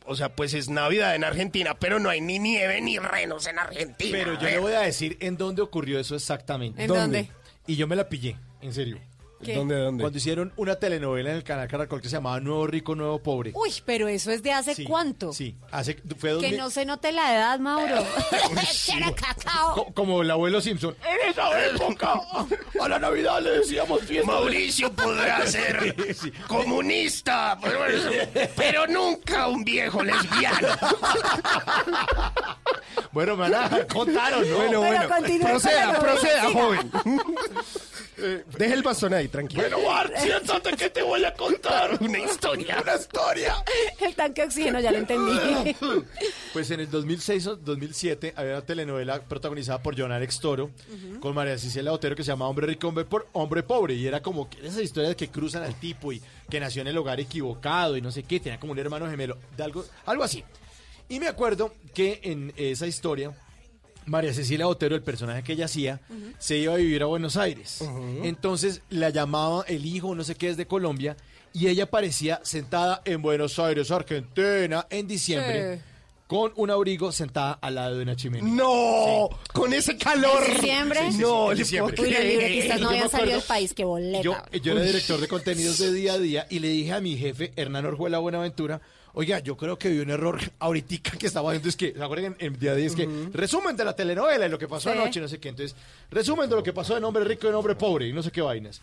o 0.07 0.17
sea, 0.17 0.37
pues 0.37 0.53
es 0.53 0.69
Navidad 0.69 1.15
en 1.15 1.25
Argentina, 1.25 1.79
pero 1.79 1.99
no 1.99 2.11
hay 2.11 2.21
ni 2.21 2.39
nieve 2.39 2.81
ni 2.83 2.99
renos 2.99 3.47
en 3.47 3.59
Argentina. 3.59 4.19
Pero 4.19 4.39
yo 4.39 4.49
le 4.49 4.59
voy 4.59 4.75
a 4.75 4.81
decir 4.81 5.17
en 5.21 5.39
dónde 5.39 5.63
ocurrió 5.63 5.99
eso 5.99 6.15
exactamente. 6.15 6.83
¿En 6.83 6.89
dónde? 6.89 7.31
Y 7.67 7.77
yo 7.77 7.87
me 7.87 7.97
la 7.97 8.09
pillé, 8.09 8.37
en 8.61 8.75
serio. 8.75 8.99
¿Qué? 9.45 9.55
¿Dónde, 9.55 9.77
dónde? 9.79 10.03
Cuando 10.03 10.19
hicieron 10.19 10.53
una 10.57 10.75
telenovela 10.77 11.31
en 11.31 11.37
el 11.37 11.45
canal 11.45 11.69
Caracol 11.69 12.01
que 12.01 12.09
se 12.09 12.17
llamaba 12.17 12.41
Nuevo 12.41 12.67
Rico, 12.67 12.95
Nuevo 12.95 13.23
Pobre. 13.23 13.53
Uy, 13.55 13.73
pero 13.85 14.09
eso 14.09 14.31
es 14.31 14.43
de 14.43 14.53
hace 14.53 14.75
Sí, 14.75 14.85
cuánto. 14.85 15.33
Sí, 15.33 15.57
hace, 15.71 15.95
fue 16.19 16.31
Que 16.31 16.35
2000 16.35 16.57
no 16.59 16.71
se 16.71 16.85
note 16.85 17.13
la 17.13 17.35
edad, 17.35 17.59
Mauro. 17.59 17.95
Era 18.97 19.13
cacao. 19.15 19.75
co- 19.75 19.93
como 19.95 20.23
el 20.23 20.31
abuelo 20.31 20.61
Simpson. 20.61 20.97
En 21.07 21.31
esa 21.31 21.67
época, 21.67 22.15
a 22.81 22.89
la 22.89 22.99
Navidad 22.99 23.41
le 23.43 23.59
decíamos 23.59 24.01
fiesta. 24.03 24.27
Mauricio 24.31 24.93
podrá 24.93 25.47
ser 25.47 25.95
Sí. 26.15 26.31
comunista, 26.49 27.59
pero, 28.57 28.87
nunca 28.87 29.49
un 29.49 29.65
viejo 29.65 30.03
lesbiano. 30.03 30.69
Bueno, 33.13 33.37
me 33.37 33.49
van 33.51 33.75
a 33.75 33.87
contar 33.87 34.35
o 34.35 34.41
no. 34.45 34.57
Bueno, 34.57 34.79
bueno. 34.81 35.09
Proceda, 35.43 35.99
proceda, 36.01 36.45
joven. 36.53 36.91
Eh, 38.17 38.45
Deje 38.59 38.75
el 38.75 38.83
bastón 38.83 39.15
ahí, 39.15 39.29
tranquilo. 39.29 39.63
Bueno, 39.63 39.83
Bart, 39.83 40.17
siéntate 40.19 40.77
que 40.77 40.91
te 40.91 41.03
voy 41.03 41.25
a 41.25 41.35
contar 41.35 41.99
una 42.01 42.19
historia. 42.19 42.81
Una 42.83 42.95
historia. 42.97 43.55
El 44.01 44.15
tanque 44.15 44.43
de 44.43 44.47
oxígeno, 44.49 44.81
ya 44.81 44.93
lo 44.93 44.99
entendí. 44.99 45.77
Pues 46.53 46.71
en 46.71 46.81
el 46.81 46.91
2006 46.91 47.47
o 47.49 47.57
2007 47.57 48.35
había 48.37 48.53
una 48.53 48.63
telenovela 48.63 49.21
protagonizada 49.23 49.83
por 49.83 49.99
John 49.99 50.13
Alex 50.13 50.41
Toro 50.41 50.71
con 51.21 51.35
María 51.35 51.59
Cecilia 51.59 51.93
Otero 51.93 52.15
que 52.15 52.23
se 52.23 52.29
llama 52.31 52.49
Hombre 52.49 52.67
Rico, 52.67 52.89
Hombre, 52.89 53.05
por, 53.05 53.27
hombre 53.33 53.63
Pobre. 53.63 53.95
Y 53.95 54.07
era 54.07 54.23
como 54.23 54.49
que 54.49 54.67
esas 54.67 54.83
historias 54.83 55.17
que 55.17 55.29
cruzan 55.29 55.63
al 55.63 55.75
tipo 55.79 56.13
y 56.13 56.23
que 56.49 56.61
nació 56.61 56.83
en 56.83 56.89
el 56.89 56.99
hogar 56.99 57.21
equivocado 57.21 57.97
y 57.97 58.01
no 58.01 58.11
sé 58.13 58.23
qué, 58.23 58.41
tenía 58.41 58.61
como 58.61 58.73
un 58.73 58.79
hermano 58.79 59.09
gemelo, 59.09 59.39
de 59.57 59.65
algo, 59.65 59.85
algo 60.07 60.25
así. 60.25 60.45
Y 61.09 61.21
me 61.21 61.29
acuerdo 61.29 61.75
que 61.93 62.21
en 62.23 62.53
esa 62.57 62.87
historia, 62.87 63.33
María 64.07 64.33
Cecilia 64.35 64.67
Otero, 64.69 64.95
el 64.95 65.03
personaje 65.03 65.43
que 65.43 65.53
ella 65.55 65.65
hacía, 65.67 66.01
se 66.39 66.59
iba 66.59 66.75
a 66.75 66.77
vivir 66.77 67.03
a 67.03 67.07
Buenos 67.07 67.37
Aires. 67.37 67.83
Entonces 68.23 68.83
la 68.91 69.11
llamaba 69.11 69.65
el 69.69 69.87
hijo, 69.87 70.15
no 70.15 70.25
sé 70.25 70.35
qué, 70.35 70.49
es 70.51 70.57
de 70.57 70.67
Colombia, 70.67 71.17
y 71.53 71.69
ella 71.69 71.85
aparecía 71.85 72.41
sentada 72.43 73.01
en 73.05 73.23
Buenos 73.23 73.59
Aires, 73.59 73.91
Argentina, 73.91 74.87
en 74.91 75.07
diciembre, 75.07 75.77
Sí. 75.77 75.83
con 76.27 76.53
un 76.57 76.71
abrigo 76.71 77.13
sentada 77.13 77.53
al 77.61 77.77
lado 77.77 77.97
de 77.97 78.03
una 78.03 78.17
chimenea. 78.17 78.53
No, 78.53 79.29
con 79.53 79.73
ese 79.73 79.97
calor. 79.97 80.43
¿En 80.47 80.55
diciembre? 80.55 81.01
Sí, 81.01 81.07
sí, 81.13 81.17
sí, 81.17 81.23
No, 81.23 81.51
en 81.51 81.57
le 81.59 81.63
diciembre. 81.63 81.95
Uy, 82.03 82.07
los 82.09 82.17
creer. 82.17 82.33
libretistas 82.33 82.81
no 82.81 82.89
habían 82.89 83.11
salido 83.11 83.37
del 83.39 83.47
país, 83.47 83.75
qué 83.75 83.85
boleta. 83.85 84.23
Yo, 84.23 84.37
yo 84.63 84.73
era 84.73 84.83
director 84.83 85.21
de 85.21 85.29
contenidos 85.29 85.79
de 85.79 85.93
día 85.93 86.15
a 86.15 86.19
día 86.19 86.47
y 86.51 86.59
le 86.59 86.69
dije 86.69 86.93
a 86.93 87.01
mi 87.01 87.17
jefe, 87.17 87.53
Hernán 87.57 87.87
Orjuela 87.87 88.19
Buenaventura, 88.19 88.81
oiga, 89.15 89.39
yo 89.39 89.57
creo 89.57 89.79
que 89.79 89.89
vi 89.89 89.99
un 90.01 90.11
error 90.11 90.39
ahorita 90.59 91.11
que 91.19 91.27
estaba 91.27 91.51
viendo, 91.53 91.69
es 91.69 91.77
que, 91.77 91.93
¿se 91.93 92.03
acuerdan 92.03 92.37
en, 92.39 92.53
en 92.55 92.59
día 92.59 92.75
día? 92.75 92.87
Es 92.87 92.95
que, 92.95 93.09
resumen 93.33 93.77
de 93.77 93.85
la 93.85 93.95
telenovela 93.97 94.47
y 94.47 94.49
lo 94.51 94.59
que 94.59 94.69
pasó 94.69 94.93
Sí. 94.93 94.99
anoche, 94.99 95.21
no 95.21 95.29
sé 95.29 95.39
qué, 95.41 95.49
entonces, 95.49 95.77
resumen 96.11 96.49
de 96.51 96.57
lo 96.57 96.63
que 96.63 96.73
pasó 96.73 96.97
en 96.97 97.05
Hombre 97.05 97.25
Rico 97.25 97.47
y 97.47 97.51
en 97.51 97.55
Hombre 97.57 97.75
Pobre 97.75 98.09
y 98.09 98.13
no 98.13 98.23
sé 98.23 98.31
qué 98.31 98.43
vainas. 98.43 98.81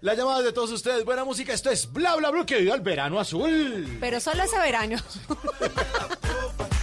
Las 0.00 0.16
llamadas 0.18 0.44
de 0.44 0.52
todos 0.52 0.70
ustedes. 0.70 1.04
Buena 1.04 1.24
música. 1.24 1.52
Esto 1.52 1.70
es 1.70 1.90
Bla 1.92 2.16
Bla 2.16 2.30
Blue 2.30 2.44
que 2.44 2.58
viva 2.58 2.74
el 2.74 2.80
verano 2.80 3.20
azul. 3.20 3.98
Pero 4.00 4.18
solo 4.20 4.42
ese 4.42 4.58
verano. 4.58 4.96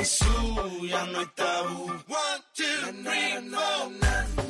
Jesús 0.00 0.88
ya 0.88 1.04
no 1.12 1.20
es 1.20 1.34
tabú. 1.34 1.84
One, 1.84 2.42
two, 2.54 2.64
three, 3.04 3.50
four, 3.50 3.90
nine. 4.00 4.49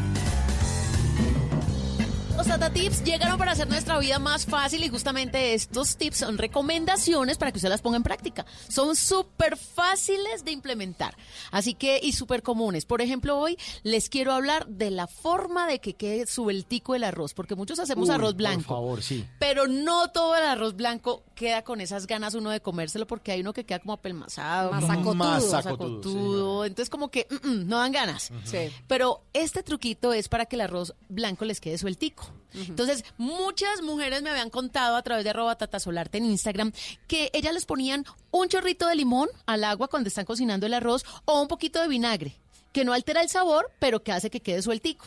Tips 2.69 3.03
llegaron 3.03 3.39
para 3.39 3.53
hacer 3.53 3.67
nuestra 3.67 3.97
vida 3.97 4.19
más 4.19 4.45
fácil 4.45 4.83
y 4.83 4.87
justamente 4.87 5.55
estos 5.55 5.97
tips 5.97 6.17
son 6.17 6.37
recomendaciones 6.37 7.37
para 7.37 7.51
que 7.51 7.57
usted 7.57 7.69
las 7.69 7.81
ponga 7.81 7.97
en 7.97 8.03
práctica. 8.03 8.45
Son 8.69 8.95
súper 8.95 9.57
fáciles 9.57 10.45
de 10.45 10.51
implementar, 10.51 11.17
así 11.51 11.73
que 11.73 11.99
y 12.01 12.13
súper 12.13 12.43
comunes. 12.43 12.85
Por 12.85 13.01
ejemplo, 13.01 13.37
hoy 13.37 13.57
les 13.81 14.09
quiero 14.09 14.31
hablar 14.31 14.67
de 14.67 14.91
la 14.91 15.07
forma 15.07 15.67
de 15.67 15.79
que 15.79 15.95
quede 15.95 16.27
sueltico 16.27 16.93
el 16.93 17.03
arroz, 17.03 17.33
porque 17.33 17.55
muchos 17.55 17.79
hacemos 17.79 18.09
Uy, 18.09 18.15
arroz 18.15 18.35
blanco. 18.35 18.67
Por 18.67 18.77
favor, 18.77 19.01
sí. 19.03 19.25
Pero 19.39 19.67
no 19.67 20.11
todo 20.11 20.35
el 20.35 20.43
arroz 20.43 20.75
blanco 20.75 21.23
queda 21.35 21.63
con 21.63 21.81
esas 21.81 22.05
ganas 22.05 22.35
uno 22.35 22.51
de 22.51 22.61
comérselo 22.61 23.07
porque 23.07 23.31
hay 23.31 23.41
uno 23.41 23.53
que 23.53 23.65
queda 23.65 23.79
como 23.79 23.93
apelmazado, 23.93 24.71
Masacotudo. 24.71 25.15
Masacotudo, 25.15 25.55
masacotudo. 25.55 26.65
Entonces 26.65 26.89
como 26.91 27.09
que 27.09 27.27
mm, 27.29 27.47
mm, 27.47 27.67
no 27.67 27.79
dan 27.79 27.91
ganas. 27.91 28.31
Sí. 28.45 28.69
Pero 28.87 29.23
este 29.33 29.63
truquito 29.63 30.13
es 30.13 30.29
para 30.29 30.45
que 30.45 30.55
el 30.55 30.61
arroz 30.61 30.93
blanco 31.09 31.43
les 31.43 31.59
quede 31.59 31.77
sueltico. 31.77 32.31
Entonces, 32.53 33.03
muchas 33.17 33.81
mujeres 33.81 34.21
me 34.21 34.29
habían 34.29 34.49
contado 34.49 34.95
a 34.95 35.01
través 35.01 35.23
de 35.23 35.29
arroba 35.29 35.55
tatasolarte 35.57 36.17
en 36.17 36.25
Instagram 36.25 36.71
que 37.07 37.29
ellas 37.33 37.53
les 37.53 37.65
ponían 37.65 38.05
un 38.31 38.47
chorrito 38.49 38.87
de 38.87 38.95
limón 38.95 39.29
al 39.45 39.63
agua 39.63 39.87
cuando 39.87 40.07
están 40.09 40.25
cocinando 40.25 40.65
el 40.65 40.73
arroz 40.73 41.03
o 41.25 41.41
un 41.41 41.47
poquito 41.47 41.81
de 41.81 41.87
vinagre. 41.87 42.35
que 42.71 42.85
no 42.85 42.93
altera 42.93 43.21
el 43.21 43.27
sabor, 43.27 43.69
pero 43.79 44.01
que 44.01 44.13
hace 44.13 44.29
que 44.29 44.39
quede 44.39 44.61
sueltico. 44.61 45.05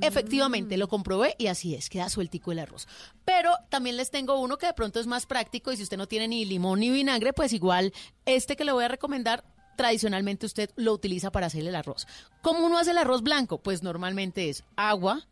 Efectivamente, 0.00 0.76
lo 0.76 0.86
comprobé 0.88 1.34
y 1.38 1.48
así 1.48 1.74
es, 1.74 1.90
queda 1.90 2.08
sueltico 2.08 2.52
el 2.52 2.60
arroz. 2.60 2.86
Pero 3.24 3.52
también 3.68 3.96
les 3.96 4.10
tengo 4.12 4.38
uno 4.40 4.58
que 4.58 4.66
de 4.66 4.74
pronto 4.74 5.00
es 5.00 5.06
más 5.08 5.26
práctico 5.26 5.72
y 5.72 5.76
si 5.76 5.82
usted 5.82 5.96
no 5.96 6.06
tiene 6.06 6.28
ni 6.28 6.44
limón 6.44 6.80
ni 6.80 6.88
vinagre, 6.90 7.32
pues 7.32 7.52
igual 7.52 7.92
este 8.26 8.54
que 8.54 8.64
le 8.64 8.72
voy 8.72 8.84
a 8.84 8.88
recomendar 8.88 9.42
tradicionalmente 9.76 10.46
usted 10.46 10.70
lo 10.76 10.92
utiliza 10.92 11.32
para 11.32 11.46
hacer 11.46 11.66
el 11.66 11.74
arroz. 11.74 12.06
¿Cómo 12.42 12.64
uno 12.64 12.78
hace 12.78 12.92
el 12.92 12.98
arroz 12.98 13.22
blanco? 13.22 13.58
Pues 13.58 13.82
normalmente 13.82 14.48
es 14.48 14.62
agua, 14.76 15.26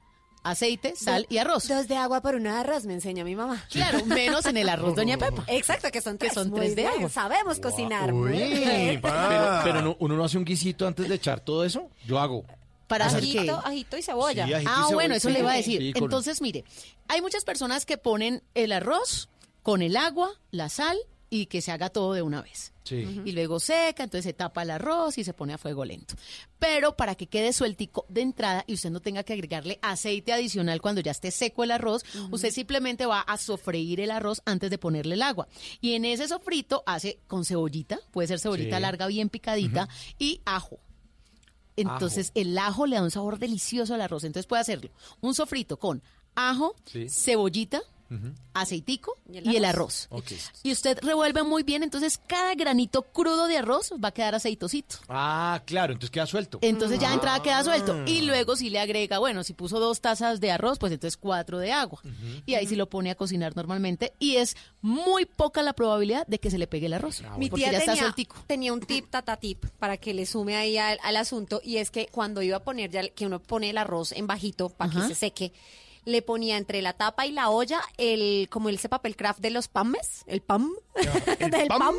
aceite, 0.51 0.95
sal 0.97 1.27
y 1.29 1.39
arroz. 1.39 1.69
Dos 1.69 1.89
de 1.89 1.97
agua 1.97 2.21
por 2.21 2.35
uno 2.35 2.51
de 2.53 2.57
arroz, 2.59 2.85
me 2.87 2.95
enseñó 2.95 3.25
mi 3.25 3.35
mamá. 3.37 3.65
Claro, 3.71 4.05
menos 4.07 4.47
en 4.47 4.57
el 4.57 4.69
arroz 4.69 4.95
Doña 4.97 5.17
Pepa. 5.19 5.45
Exacto, 5.49 5.91
que 5.91 6.01
son 6.01 6.19
tres. 6.19 6.33
son 6.35 6.53
tres 6.55 6.75
de 6.77 6.87
agua. 6.87 7.09
Sabemos 7.09 7.61
cocinar. 7.61 8.13
muy 8.13 8.33
Uy, 8.33 8.39
bien. 8.39 9.01
pero, 9.01 9.61
pero 9.65 9.83
no- 9.83 9.97
uno 10.01 10.17
no 10.17 10.25
hace 10.25 10.39
un 10.39 10.45
guisito 10.45 10.87
antes 10.87 11.09
de 11.09 11.15
echar 11.15 11.41
todo 11.41 11.65
eso. 11.65 11.89
Yo 12.07 12.19
hago. 12.19 12.45
¿Para 12.87 13.07
hacer 13.07 13.21
qué? 13.23 13.39
Ajito, 13.41 13.57
ajito 13.65 13.97
y 13.99 14.03
cebolla. 14.03 14.47
Sí, 14.47 14.55
ajito 14.55 14.71
y 14.71 14.73
Ah, 14.73 14.77
cebolla, 14.79 14.95
bueno, 14.95 15.15
eso 15.15 15.29
sí. 15.29 15.35
le 15.35 15.41
iba 15.41 15.53
a 15.53 15.57
decir. 15.57 15.79
Sí, 15.83 15.93
con- 15.93 16.05
Entonces, 16.05 16.41
mire, 16.41 16.65
hay 17.09 17.21
muchas 17.21 17.45
personas 17.45 17.85
que 17.85 17.99
ponen 17.99 18.43
el 18.55 18.73
arroz 18.73 19.29
con 19.63 19.83
el 19.83 19.97
agua, 19.97 20.31
la 20.51 20.69
sal 20.71 20.97
y 21.31 21.47
que 21.47 21.61
se 21.61 21.73
haga 21.73 21.91
todo 21.91 22.13
de 22.15 22.23
una 22.23 22.41
vez. 22.43 22.73
Sí. 22.85 23.21
Y 23.25 23.33
luego 23.33 23.61
seca, 23.61 24.03
entonces 24.05 24.25
se 24.25 24.33
tapa 24.33 24.63
el 24.63 24.71
arroz 24.71 25.19
y 25.19 25.25
se 25.25 25.35
pone 25.35 25.53
a 25.53 25.59
fuego 25.59 25.85
lento. 25.85 26.15
Pero 26.59 26.97
para 26.97 27.15
que 27.17 27.27
quede 27.27 27.53
sueltico 27.53 28.07
de 28.09 28.23
entrada 28.23 28.65
y 28.67 28.73
usted 28.75 28.91
no 28.91 29.01
tenga 29.01 29.23
que 29.25 29.35
agregarle 29.35 29.79
aceite 29.83 30.33
adicional 30.33 30.81
cuando 30.81 31.03
ya 31.03 31.11
esté 31.11 31.31
seco 31.31 31.65
el 31.65 31.71
arroz, 31.71 32.03
usted 32.31 32.51
simplemente 32.51 33.05
va 33.05 33.21
a 33.21 33.37
sofreír 33.37 34.01
el 34.01 34.11
arroz 34.11 34.41
antes 34.47 34.71
de 34.71 34.79
ponerle 34.79 35.17
el 35.17 35.23
agua. 35.23 35.49
Y 35.83 35.93
en 35.95 36.07
ese 36.07 36.29
sofrito 36.29 36.83
hace 36.87 37.19
con 37.27 37.45
cebollita, 37.45 37.99
puede 38.11 38.29
ser 38.29 38.41
cebollita 38.41 38.77
Sí. 38.77 38.83
larga 38.83 39.07
bien 39.07 39.29
picadita, 39.29 39.87
y 40.19 40.41
ajo. 40.47 40.79
Entonces 41.77 42.33
el 42.35 42.57
ajo 42.59 42.87
le 42.87 42.97
da 42.97 43.03
un 43.03 43.11
sabor 43.11 43.39
delicioso 43.39 43.95
al 43.95 44.01
arroz. 44.01 44.25
Entonces 44.25 44.47
puede 44.47 44.63
hacerlo 44.63 44.91
un 45.21 45.35
sofrito 45.35 45.79
con 45.79 46.03
ajo, 46.35 46.75
Sí. 46.87 47.07
cebollita, 47.09 47.83
aceitico 48.55 49.17
y 49.31 49.57
el, 49.57 49.65
arroz. 49.65 50.09
Y 50.63 50.73
usted 50.73 50.99
revuelve 51.03 51.43
muy 51.43 51.63
bien, 51.63 51.83
entonces 51.83 52.21
cada 52.27 52.55
granito 52.55 53.03
crudo 53.03 53.47
de 53.47 53.59
arroz 53.59 53.93
va 54.03 54.09
a 54.09 54.13
quedar 54.13 54.35
aceitosito. 54.35 54.97
Ah, 55.09 55.63
claro, 55.67 55.93
entonces 55.93 56.11
queda 56.11 56.27
suelto. 56.27 56.59
Entonces 56.63 56.99
ya 56.99 57.09
de 57.09 57.15
entrada 57.15 57.43
queda 57.43 57.63
suelto. 57.63 57.93
Ah. 57.93 58.05
Y 58.09 58.23
luego 58.23 58.57
si 58.57 58.71
le 58.71 58.81
agrega, 58.81 59.19
bueno, 59.19 59.45
si 59.45 59.53
puso 59.53 59.79
dos 59.79 60.01
tazas 60.01 60.41
de 60.41 60.51
arroz, 60.51 60.79
pues 60.79 60.93
entonces 60.93 61.17
cuatro 61.17 61.59
de 61.59 61.73
agua. 61.73 62.01
Y 62.47 62.55
ahí 62.55 62.67
sí 62.67 62.77
lo 62.77 62.89
pone 62.89 63.11
a 63.11 63.15
cocinar 63.15 63.55
normalmente. 63.55 64.15
Y 64.19 64.37
es 64.37 64.57
muy 64.81 65.27
poca 65.27 65.63
la 65.63 65.73
probabilidad 65.73 66.27
de 66.27 66.39
que 66.39 66.51
se 66.51 66.59
le 66.59 66.67
pegue 66.67 66.87
el 66.87 66.95
arroz. 66.95 67.23
Mi 67.37 67.51
porque 67.51 67.65
tía 67.65 67.73
ya 67.73 67.79
está 67.79 67.95
tenía, 67.95 68.15
tenía 68.47 68.73
un 68.73 68.81
tip, 68.81 69.11
tata 69.11 69.37
tip, 69.37 69.67
para 69.79 69.97
que 69.97 70.15
le 70.15 70.27
sume 70.27 70.57
ahí 70.57 70.79
al, 70.79 70.99
al 71.03 71.17
asunto, 71.17 71.61
y 71.63 71.77
es 71.77 71.91
que 71.91 72.07
cuando 72.07 72.43
iba 72.43 72.57
a 72.57 72.63
poner 72.63 72.91
ya, 72.91 73.09
que 73.09 73.27
uno 73.27 73.41
pone 73.41 73.71
el 73.71 73.79
arroz 73.79 74.13
en 74.13 74.27
bajito 74.27 74.69
para 74.71 74.91
que 74.91 75.01
se 75.03 75.15
seque, 75.15 75.53
le 76.09 76.23
ponía 76.23 76.57
entre 76.57 76.81
la 76.81 76.95
tapa 76.95 77.27
y 77.27 77.33
la 77.33 77.51
olla 77.51 77.83
el, 77.99 78.49
como 78.51 78.71
ese 78.71 78.89
papel 78.89 79.15
craft 79.15 79.41
de 79.41 79.51
los 79.51 79.69
pames, 79.69 80.25
el 80.27 80.41
pam, 80.41 80.73
del 81.39 81.69
pam. 81.69 81.95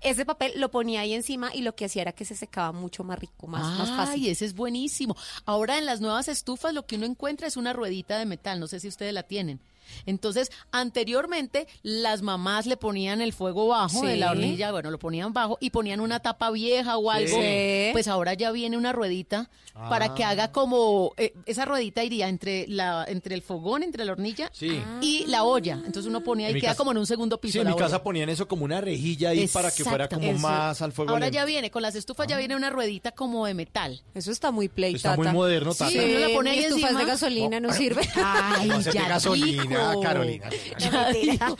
ese 0.00 0.24
papel 0.24 0.52
lo 0.56 0.70
ponía 0.70 1.02
ahí 1.02 1.12
encima 1.12 1.54
y 1.54 1.60
lo 1.60 1.74
que 1.76 1.84
hacía 1.84 2.02
era 2.02 2.12
que 2.12 2.24
se 2.24 2.34
secaba 2.34 2.72
mucho 2.72 3.04
más 3.04 3.18
rico, 3.18 3.46
más, 3.46 3.78
más 3.78 3.90
fácil. 3.90 4.24
Ay, 4.24 4.30
ese 4.30 4.46
es 4.46 4.54
buenísimo. 4.54 5.14
Ahora 5.44 5.76
en 5.76 5.84
las 5.84 6.00
nuevas 6.00 6.28
estufas 6.28 6.72
lo 6.72 6.86
que 6.86 6.96
uno 6.96 7.04
encuentra 7.04 7.46
es 7.46 7.58
una 7.58 7.74
ruedita 7.74 8.18
de 8.18 8.24
metal. 8.24 8.58
No 8.60 8.66
sé 8.66 8.80
si 8.80 8.88
ustedes 8.88 9.12
la 9.12 9.24
tienen. 9.24 9.60
Entonces, 10.06 10.50
anteriormente 10.72 11.66
las 11.82 12.22
mamás 12.22 12.66
le 12.66 12.76
ponían 12.76 13.20
el 13.20 13.32
fuego 13.32 13.68
bajo 13.68 14.02
de 14.06 14.16
la 14.16 14.26
Sí. 14.26 14.32
hornilla, 14.32 14.72
bueno, 14.72 14.90
lo 14.90 14.98
ponían 14.98 15.32
bajo 15.32 15.56
y 15.60 15.70
ponían 15.70 16.00
una 16.00 16.20
tapa 16.20 16.50
vieja 16.50 16.96
o 16.96 17.10
algo. 17.10 17.40
Sí. 17.40 17.88
Pues 17.92 18.08
ahora 18.08 18.34
ya 18.34 18.50
viene 18.50 18.76
una 18.76 18.92
ruedita 18.92 19.50
para 19.88 20.14
que 20.14 20.24
Ah. 20.24 20.30
haga 20.30 20.52
como 20.52 21.12
eh, 21.16 21.32
esa 21.46 21.64
ruedita 21.64 22.02
iría 22.04 22.28
entre 22.28 22.66
la 22.68 23.04
entre 23.08 23.34
el 23.34 23.42
fogón, 23.42 23.82
entre 23.82 24.04
la 24.04 24.12
hornilla 24.12 24.50
Sí. 24.52 24.82
y 25.00 25.24
la 25.26 25.44
olla. 25.44 25.74
Entonces 25.74 26.06
uno 26.06 26.22
ponía 26.22 26.50
y 26.50 26.54
queda 26.54 26.68
casa- 26.70 26.76
como 26.78 26.90
en 26.92 26.98
un 26.98 27.06
segundo 27.06 27.40
piso. 27.40 27.52
Sí, 27.52 27.58
en 27.58 27.64
la 27.64 27.70
mi 27.70 27.76
casa 27.76 27.96
olla. 27.96 28.02
ponían 28.04 28.28
eso 28.28 28.46
como 28.48 28.64
una 28.64 28.80
rejilla 28.80 29.30
ahí 29.30 29.46
para 29.48 29.70
que 29.70 29.84
fuera 29.84 30.08
como 30.08 30.32
más 30.34 30.82
al 30.82 30.92
fuego 30.92 31.10
Ahora 31.12 31.26
lento. 31.26 31.34
ya 31.36 31.44
viene, 31.44 31.70
con 31.70 31.82
las 31.82 31.94
estufas 31.94 32.26
ya 32.26 32.36
viene 32.36 32.56
una 32.56 32.70
ruedita 32.70 33.12
como 33.12 33.46
de 33.46 33.54
metal. 33.54 34.02
Eso 34.14 34.30
está 34.32 34.50
muy 34.50 34.68
play, 34.68 34.94
Está 34.94 35.16
muy 35.16 35.24
tata. 35.26 35.34
moderno, 35.34 35.72
Sí, 35.72 35.78
Tata. 35.78 35.92
uno 35.94 36.18
la 36.18 36.28
pone 36.34 36.50
ahí 36.50 36.58
estufa 36.60 36.76
es 36.76 36.82
encima. 36.84 37.00
de 37.00 37.06
gasolina, 37.06 37.60
no 37.60 37.72
sirve. 37.72 38.02
Ay, 38.16 38.68
No 38.68 38.82
sé 38.82 38.90
qué 38.90 38.98
ya 38.98 39.08
gasolina, 39.08 39.64
dijo. 39.88 40.00
Carolina. 40.02 40.48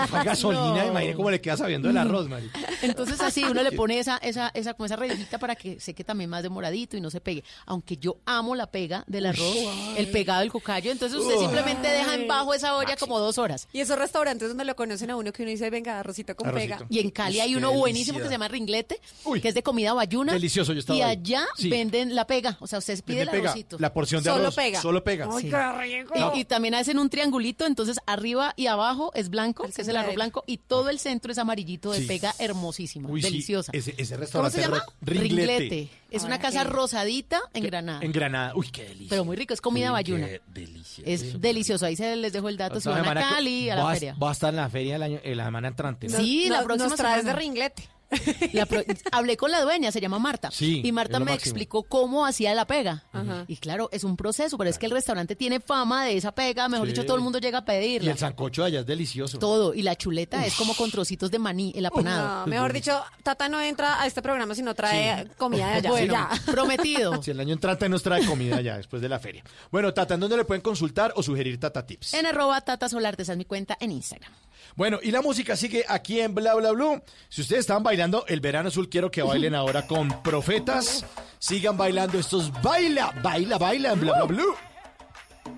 Fue 0.09 0.24
gasolina, 0.24 0.85
No. 0.85 0.87
imagínate 0.90 1.14
cómo 1.16 1.30
le 1.30 1.40
queda 1.40 1.56
sabiendo 1.56 1.88
el 1.90 1.96
arroz, 1.96 2.28
Mari. 2.28 2.50
Entonces 2.83 3.20
así 3.20 3.44
uno 3.44 3.62
le 3.62 3.72
pone 3.72 3.98
esa, 3.98 4.16
esa, 4.18 4.50
esa, 4.54 4.74
como 4.74 4.87
esa 4.87 4.96
rejita 4.96 5.38
para 5.38 5.54
que 5.56 5.80
seque 5.80 6.04
también 6.04 6.30
más 6.30 6.42
demoradito 6.42 6.96
y 6.96 7.00
no 7.00 7.11
se 7.11 7.20
pegue. 7.20 7.44
Aunque 7.66 7.96
yo 7.96 8.18
amo 8.26 8.54
la 8.54 8.70
pega 8.70 9.04
del 9.06 9.26
arroz, 9.26 9.56
el 9.96 10.09
pegado 10.11 10.40
del 10.40 10.50
cocayo, 10.50 10.90
entonces 10.92 11.18
usted 11.18 11.35
Uy. 11.37 11.40
simplemente 11.42 11.88
deja 11.88 12.14
en 12.14 12.26
bajo 12.28 12.54
esa 12.54 12.76
olla 12.76 12.96
como 12.96 13.18
dos 13.18 13.38
horas. 13.38 13.68
Y 13.72 13.80
esos 13.80 13.98
restaurantes 13.98 14.48
donde 14.48 14.64
lo 14.64 14.76
conocen 14.76 15.11
a 15.11 15.16
uno 15.16 15.33
que 15.33 15.42
uno 15.42 15.50
dice, 15.50 15.70
venga, 15.70 15.98
arrocito 16.00 16.35
con 16.37 16.48
Arrocito. 16.48 16.76
pega. 16.78 16.87
Y 16.90 16.98
en 17.00 17.11
Cali 17.11 17.40
hay 17.40 17.54
uno 17.56 17.72
buenísimo 17.72 18.18
que 18.18 18.24
se 18.26 18.30
llama 18.30 18.48
ringlete, 18.48 19.00
que 19.40 19.48
es 19.48 19.54
de 19.54 19.62
comida 19.62 19.92
bayuna. 19.94 20.33
Delicioso, 20.33 20.72
yo 20.72 20.80
estaba 20.80 20.98
Y 20.98 21.02
ahí. 21.02 21.11
allá 21.16 21.46
Sí. 21.56 21.68
venden 21.68 22.14
la 22.14 22.26
pega, 22.26 22.56
o 22.61 22.66
sea, 22.66 22.78
usted 22.78 23.02
pide 23.04 23.18
Vende 23.18 23.22
el 23.33 23.38
pega, 23.38 23.50
arrocito. 23.50 23.76
la 23.78 23.92
porción 23.92 24.22
de 24.22 24.30
Solo 24.30 24.42
arroz, 24.44 24.54
pega. 24.56 24.80
solo 24.80 25.04
pega. 25.04 25.28
Ay, 25.30 25.42
Sí. 25.42 25.50
qué 25.50 26.02
rico. 26.02 26.33
Y, 26.35 26.40
y 26.40 26.44
también 26.44 26.74
hacen 26.74 26.98
un 26.98 27.09
triangulito, 27.11 27.66
entonces 27.66 27.98
arriba 28.06 28.54
y 28.56 28.66
abajo 28.66 29.10
es 29.14 29.28
blanco, 29.30 29.64
que 29.74 29.82
es 29.82 29.88
el 29.88 29.96
arroz 29.96 30.14
blanco, 30.14 30.44
y 30.46 30.58
todo 30.58 30.88
el 30.90 30.98
centro 30.98 31.32
es 31.32 31.38
amarillito 31.38 31.90
de 31.92 32.00
Sí. 32.00 32.06
pega 32.06 32.34
hermosísima, 32.38 33.08
Uy, 33.08 33.22
sí, 33.22 33.28
deliciosa. 33.28 33.72
ese, 33.74 33.94
ese 33.98 34.14
¿Cómo 34.14 34.20
restaurante 34.22 34.56
se 34.58 34.62
llama? 34.64 34.78
ro- 34.78 34.92
Ringlete. 35.02 35.88
Es 36.10 36.24
una 36.24 36.38
casa 36.40 36.64
qué. 36.64 36.70
rosadita 36.70 37.40
en 37.54 37.62
Granada. 37.64 38.00
En 38.02 38.10
Granada. 38.12 38.52
Uy, 38.56 38.68
qué 38.70 38.84
delicia. 38.84 39.08
Pero 39.10 39.24
muy 39.24 39.36
rico, 39.36 39.54
es 39.54 39.60
comida 39.60 39.90
bayuna. 39.92 40.26
Qué 40.26 40.40
delicia. 40.52 41.04
Es 41.06 41.40
delicioso, 41.40 41.86
ahí 41.86 41.94
se 41.96 42.16
les 42.16 42.32
dejo 42.32 42.48
el 42.48 42.56
dato, 42.56 42.80
si 42.80 42.88
van 42.88 43.06
a 43.06 43.14
Cali, 43.14 43.70
a 43.70 43.76
la 43.76 43.90
feria. 43.92 44.14
voy 44.18 44.28
a 44.28 44.32
estar 44.32 44.50
en 44.50 44.56
la 44.56 44.68
feria 44.68 44.96
el 44.96 45.02
año, 45.02 45.20
en 45.22 45.36
la 45.36 45.44
semana 45.44 45.68
entrante. 45.68 46.08
¿no? 46.08 46.16
Sí, 46.18 46.48
la 46.48 46.62
próxima 46.64 46.88
Nos 46.88 46.96
traes 46.98 47.24
de 47.24 47.32
ringlete. 47.32 47.88
La 48.53 48.66
pro- 48.66 48.83
hablé 49.12 49.37
con 49.37 49.51
la 49.51 49.61
dueña, 49.62 49.92
se 49.92 50.01
llama 50.01 50.18
Marta. 50.18 50.51
Sí, 50.51 50.81
y 50.85 50.92
Marta 50.92 51.18
me 51.18 51.27
máximo. 51.27 51.51
explicó 51.51 51.83
cómo 51.85 52.27
hacía 52.27 52.55
la 52.55 52.66
pega. 52.66 53.05
Ajá. 53.12 53.44
Y 53.49 53.57
claro, 53.57 53.88
es 53.92 54.05
un 54.05 54.16
proceso, 54.16 54.59
pero 54.59 54.68
es 54.70 54.79
que 54.79 54.87
el 54.87 54.92
restaurante 54.92 55.37
tiene 55.37 55.61
fama 55.61 56.05
de 56.05 56.16
esa 56.16 56.33
pega, 56.33 56.68
mejor 56.68 56.87
Sí. 56.88 56.92
dicho, 56.92 57.05
todo 57.07 57.16
el 57.16 57.23
mundo 57.23 57.38
llega 57.38 57.59
a 57.59 57.62
Y 57.62 57.64
pedirla. 57.64 58.11
el 58.12 58.18
sancocho 58.18 58.62
de 58.62 58.68
allá 58.68 58.81
es 58.81 58.87
delicioso. 58.87 59.38
Todo, 59.38 59.75
y 59.75 59.83
la 59.83 59.94
chuleta 59.96 60.44
es 60.44 60.55
como 60.55 60.75
con 60.75 60.90
trocitos 60.90 61.31
de 61.31 61.38
maní, 61.38 61.73
el 61.77 61.87
apanado. 61.87 62.40
No, 62.40 62.46
mejor 62.46 62.73
dicho, 62.73 63.01
Tata 63.23 63.49
no 63.49 63.61
entra 63.61 64.01
a 64.03 64.07
este 64.07 64.23
programa 64.23 64.55
si 64.55 64.62
no 64.62 64.75
trae 64.75 65.27
comida 65.37 65.68
de 65.68 65.73
allá. 65.77 65.90
Bueno, 65.90 66.12
Ya. 66.14 66.31
prometido. 66.53 67.11
Si 67.23 67.31
el 67.31 67.40
año 67.40 67.53
entrante 67.53 67.88
nos 67.88 68.03
trae 68.03 68.25
comida 68.27 68.61
ya 68.61 68.77
después 68.77 69.01
de 69.03 69.09
la 69.09 69.18
feria. 69.18 69.44
Bueno, 69.70 69.92
Tata, 69.94 70.14
¿en 70.14 70.20
dónde 70.20 70.37
le 70.37 70.44
pueden 70.44 70.62
consultar 70.62 71.12
o 71.16 71.23
sugerir 71.23 71.59
Tata 71.61 71.85
Tips? 71.87 72.14
En 72.14 72.27
arroba 72.27 72.61
Tata 72.62 72.88
Solarte, 72.88 73.23
esa 73.23 73.33
es 73.33 73.38
mi 73.38 73.44
cuenta 73.44 73.77
en 73.81 73.92
Instagram. 73.92 74.33
Bueno, 74.77 74.99
y 75.03 75.11
la 75.11 75.20
música 75.20 75.57
sigue 75.57 75.85
aquí 75.88 76.20
en 76.20 76.35
Bla 76.35 76.55
Bla 76.55 76.70
Blue. 76.73 77.03
Si 77.29 77.40
ustedes 77.42 77.61
estaban 77.61 77.83
bailando 77.83 77.99
el 78.28 78.40
verano 78.40 78.68
azul, 78.68 78.88
quiero 78.88 79.10
que 79.10 79.22
bailen 79.22 79.54
ahora 79.54 79.86
con 79.86 80.08
Profetas. 80.22 81.04
Sigan 81.38 81.76
bailando 81.76 82.18
estos 82.18 82.50
baila, 82.62 83.12
baila, 83.22 83.58
baila 83.58 83.92
en 83.92 84.00
Bla 84.00 84.24
Bla. 84.24 84.44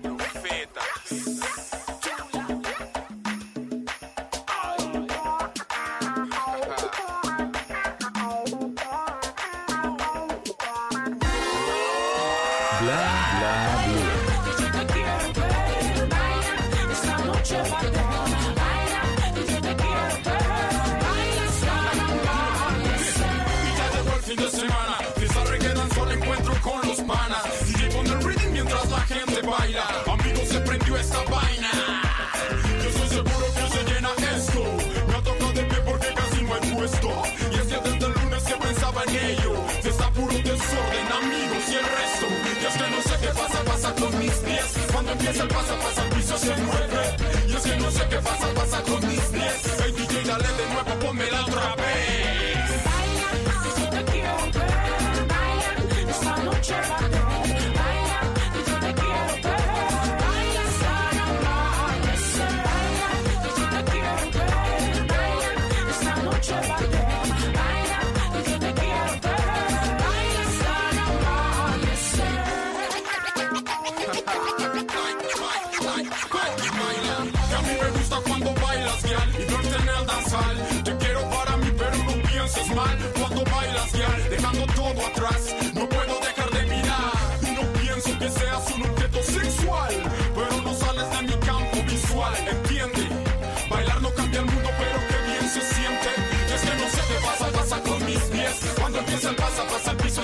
Bla 0.01 0.22
pasa, 48.73 48.81
con 48.91 49.12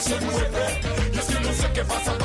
se 0.10 0.19
mueve. 0.26 0.82
Yo 1.13 1.22
sí 1.22 1.34
no 1.43 1.54
sé 1.54 1.72
qué 1.72 1.84
pasa, 1.84 2.18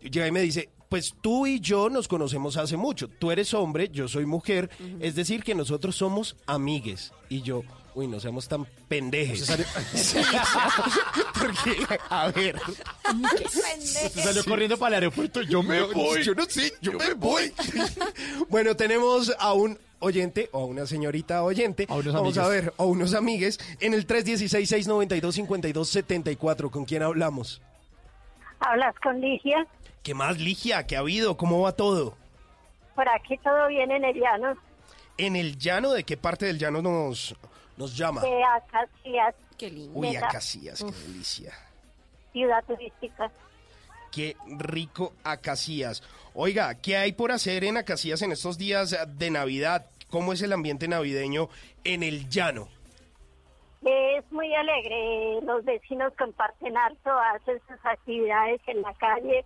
llega 0.00 0.26
y 0.26 0.32
me 0.32 0.40
dice, 0.40 0.70
pues 0.88 1.14
tú 1.20 1.46
y 1.46 1.60
yo 1.60 1.90
nos 1.90 2.08
conocemos 2.08 2.56
hace 2.56 2.76
mucho. 2.76 3.08
Tú 3.08 3.30
eres 3.30 3.52
hombre, 3.54 3.88
yo 3.92 4.08
soy 4.08 4.26
mujer, 4.26 4.70
es 5.00 5.14
decir 5.14 5.42
que 5.42 5.54
nosotros 5.54 5.96
somos 5.96 6.36
amigues. 6.46 7.12
Y 7.28 7.42
yo, 7.42 7.62
uy, 7.94 8.06
no 8.06 8.20
seamos 8.20 8.48
tan 8.48 8.66
pendejes. 8.88 9.44
Sí, 9.94 10.18
Porque, 11.32 11.86
a 12.10 12.30
ver, 12.30 12.60
Usted 13.14 14.22
salió 14.22 14.44
corriendo 14.44 14.76
para 14.76 14.96
el 14.96 15.04
aeropuerto, 15.04 15.42
yo 15.42 15.62
me 15.62 15.80
voy. 15.82 16.22
yo 16.22 16.34
no 16.34 16.44
sé, 16.44 16.72
yo, 16.80 16.92
me 16.92 17.14
voy. 17.14 17.52
bueno, 18.48 18.76
tenemos 18.76 19.32
a 19.38 19.52
un 19.52 19.78
oyente 20.04 20.48
o 20.52 20.62
a 20.62 20.66
una 20.66 20.86
señorita 20.86 21.42
oyente. 21.42 21.86
A 21.88 21.94
unos 21.94 22.14
Vamos 22.14 22.38
a 22.38 22.46
ver, 22.48 22.72
o 22.76 22.86
unos 22.86 23.14
amigues 23.14 23.58
en 23.80 23.94
el 23.94 24.06
316-692-5274. 24.06 26.70
¿Con 26.70 26.84
quién 26.84 27.02
hablamos? 27.02 27.60
Hablas 28.60 28.94
con 29.02 29.20
Ligia. 29.20 29.66
¿Qué 30.02 30.14
más, 30.14 30.38
Ligia? 30.38 30.86
¿Qué 30.86 30.96
ha 30.96 31.00
habido? 31.00 31.36
¿Cómo 31.36 31.60
va 31.62 31.72
todo? 31.72 32.16
Por 32.94 33.08
aquí 33.08 33.36
todo 33.38 33.66
bien 33.68 33.90
en 33.90 34.04
el 34.04 34.14
llano 34.14 34.54
¿En 35.16 35.36
el 35.36 35.58
llano? 35.58 35.92
¿De 35.92 36.04
qué 36.04 36.16
parte 36.16 36.46
del 36.46 36.58
llano 36.58 36.82
nos, 36.82 37.34
nos 37.76 37.96
llama? 37.96 38.20
de 38.22 38.42
Acacias, 38.44 39.34
Qué 39.56 39.70
lindo. 39.70 39.98
Uy. 39.98 40.16
Acacias, 40.16 40.84
qué 40.84 40.92
delicia. 41.08 41.52
ciudad 42.32 42.64
turística. 42.64 43.30
Qué 44.10 44.36
rico 44.58 45.12
Acacias. 45.24 46.02
Oiga, 46.34 46.74
¿qué 46.74 46.96
hay 46.96 47.12
por 47.12 47.30
hacer 47.30 47.64
en 47.64 47.76
Acacias 47.76 48.22
en 48.22 48.32
estos 48.32 48.58
días 48.58 48.96
de 49.06 49.30
Navidad? 49.30 49.86
¿Cómo 50.10 50.32
es 50.32 50.42
el 50.42 50.52
ambiente 50.52 50.86
navideño 50.88 51.48
en 51.84 52.02
el 52.02 52.28
llano? 52.28 52.68
Es 53.84 54.30
muy 54.32 54.54
alegre, 54.54 55.40
los 55.42 55.64
vecinos 55.64 56.12
comparten 56.18 56.76
harto, 56.76 57.10
hacen 57.34 57.60
sus 57.68 57.84
actividades 57.84 58.60
en 58.66 58.80
la 58.80 58.94
calle, 58.94 59.44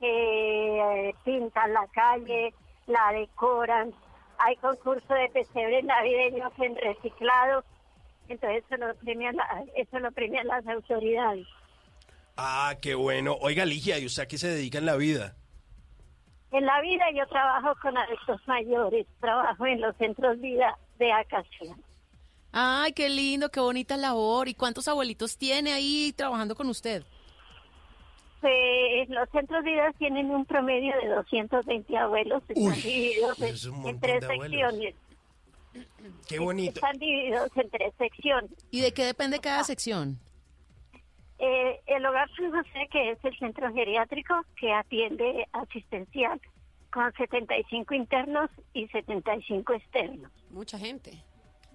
eh, 0.00 1.14
pintan 1.24 1.72
la 1.72 1.86
calle, 1.94 2.52
la 2.86 3.12
decoran, 3.12 3.94
hay 4.38 4.56
concurso 4.56 5.14
de 5.14 5.28
pesebres 5.30 5.84
navideños 5.84 6.52
en 6.58 6.76
reciclado, 6.76 7.64
entonces 8.28 8.62
eso 8.68 8.76
lo 8.76 8.94
premian, 8.96 9.36
la- 9.36 9.64
eso 9.76 9.98
lo 10.00 10.10
premian 10.12 10.46
las 10.48 10.66
autoridades. 10.66 11.46
Ah, 12.36 12.74
qué 12.82 12.94
bueno. 12.94 13.36
Oiga, 13.40 13.64
Ligia, 13.64 13.98
¿y 13.98 14.06
usted 14.06 14.24
a 14.24 14.28
qué 14.28 14.36
se 14.38 14.48
dedica 14.48 14.78
en 14.78 14.86
la 14.86 14.96
vida? 14.96 15.34
En 16.52 16.66
la 16.66 16.80
vida 16.82 17.04
yo 17.14 17.26
trabajo 17.28 17.74
con 17.80 17.96
adultos 17.96 18.40
mayores, 18.46 19.06
trabajo 19.20 19.66
en 19.66 19.80
los 19.80 19.96
centros 19.96 20.38
vida 20.38 20.78
de 20.98 21.10
Acacia. 21.10 21.74
Ay, 22.52 22.92
qué 22.92 23.08
lindo, 23.08 23.50
qué 23.50 23.60
bonita 23.60 23.96
labor. 23.96 24.48
¿Y 24.48 24.54
cuántos 24.54 24.86
abuelitos 24.86 25.38
tiene 25.38 25.72
ahí 25.72 26.12
trabajando 26.14 26.54
con 26.54 26.68
usted? 26.68 27.02
Pues 28.42 29.08
los 29.08 29.28
centros 29.30 29.64
vida 29.64 29.92
tienen 29.98 30.30
un 30.30 30.44
promedio 30.44 30.92
de 31.00 31.08
220 31.08 31.96
abuelos, 31.96 32.42
están 32.48 32.64
Uy, 32.64 32.74
divididos 32.74 33.38
pues 33.38 33.50
en, 33.50 33.54
es 33.54 33.64
un 33.64 33.74
en 33.74 33.80
montón 33.82 34.00
tres 34.00 34.20
de 34.20 34.26
secciones. 34.26 34.94
Qué 36.28 36.38
bonito. 36.38 36.74
Están 36.74 36.98
divididos 36.98 37.50
en 37.56 37.70
tres 37.70 37.94
secciones. 37.96 38.50
¿Y 38.70 38.80
de 38.80 38.92
qué 38.92 39.04
depende 39.04 39.38
cada 39.38 39.64
sección? 39.64 40.18
Eh, 41.44 41.80
el 41.86 42.06
Hogar 42.06 42.30
San 42.36 42.52
José, 42.52 42.86
que 42.88 43.10
es 43.10 43.24
el 43.24 43.36
centro 43.36 43.72
geriátrico 43.72 44.32
que 44.54 44.72
atiende 44.72 45.44
asistencial, 45.52 46.40
con 46.92 47.12
75 47.14 47.94
internos 47.94 48.48
y 48.74 48.86
75 48.86 49.72
externos. 49.72 50.30
Mucha 50.50 50.78
gente. 50.78 51.10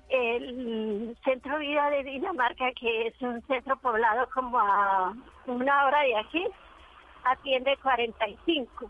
El 0.08 1.18
Centro 1.26 1.60
Vida 1.60 1.90
de 1.90 2.06
Dinamarca, 2.06 2.72
que 2.80 3.08
es 3.08 3.22
un 3.22 3.42
centro 3.48 3.76
poblado 3.80 4.30
como 4.34 4.58
a 4.58 5.14
una 5.48 5.86
hora 5.86 6.02
de 6.04 6.16
aquí, 6.16 6.48
atiende 7.26 7.76
45. 7.84 8.90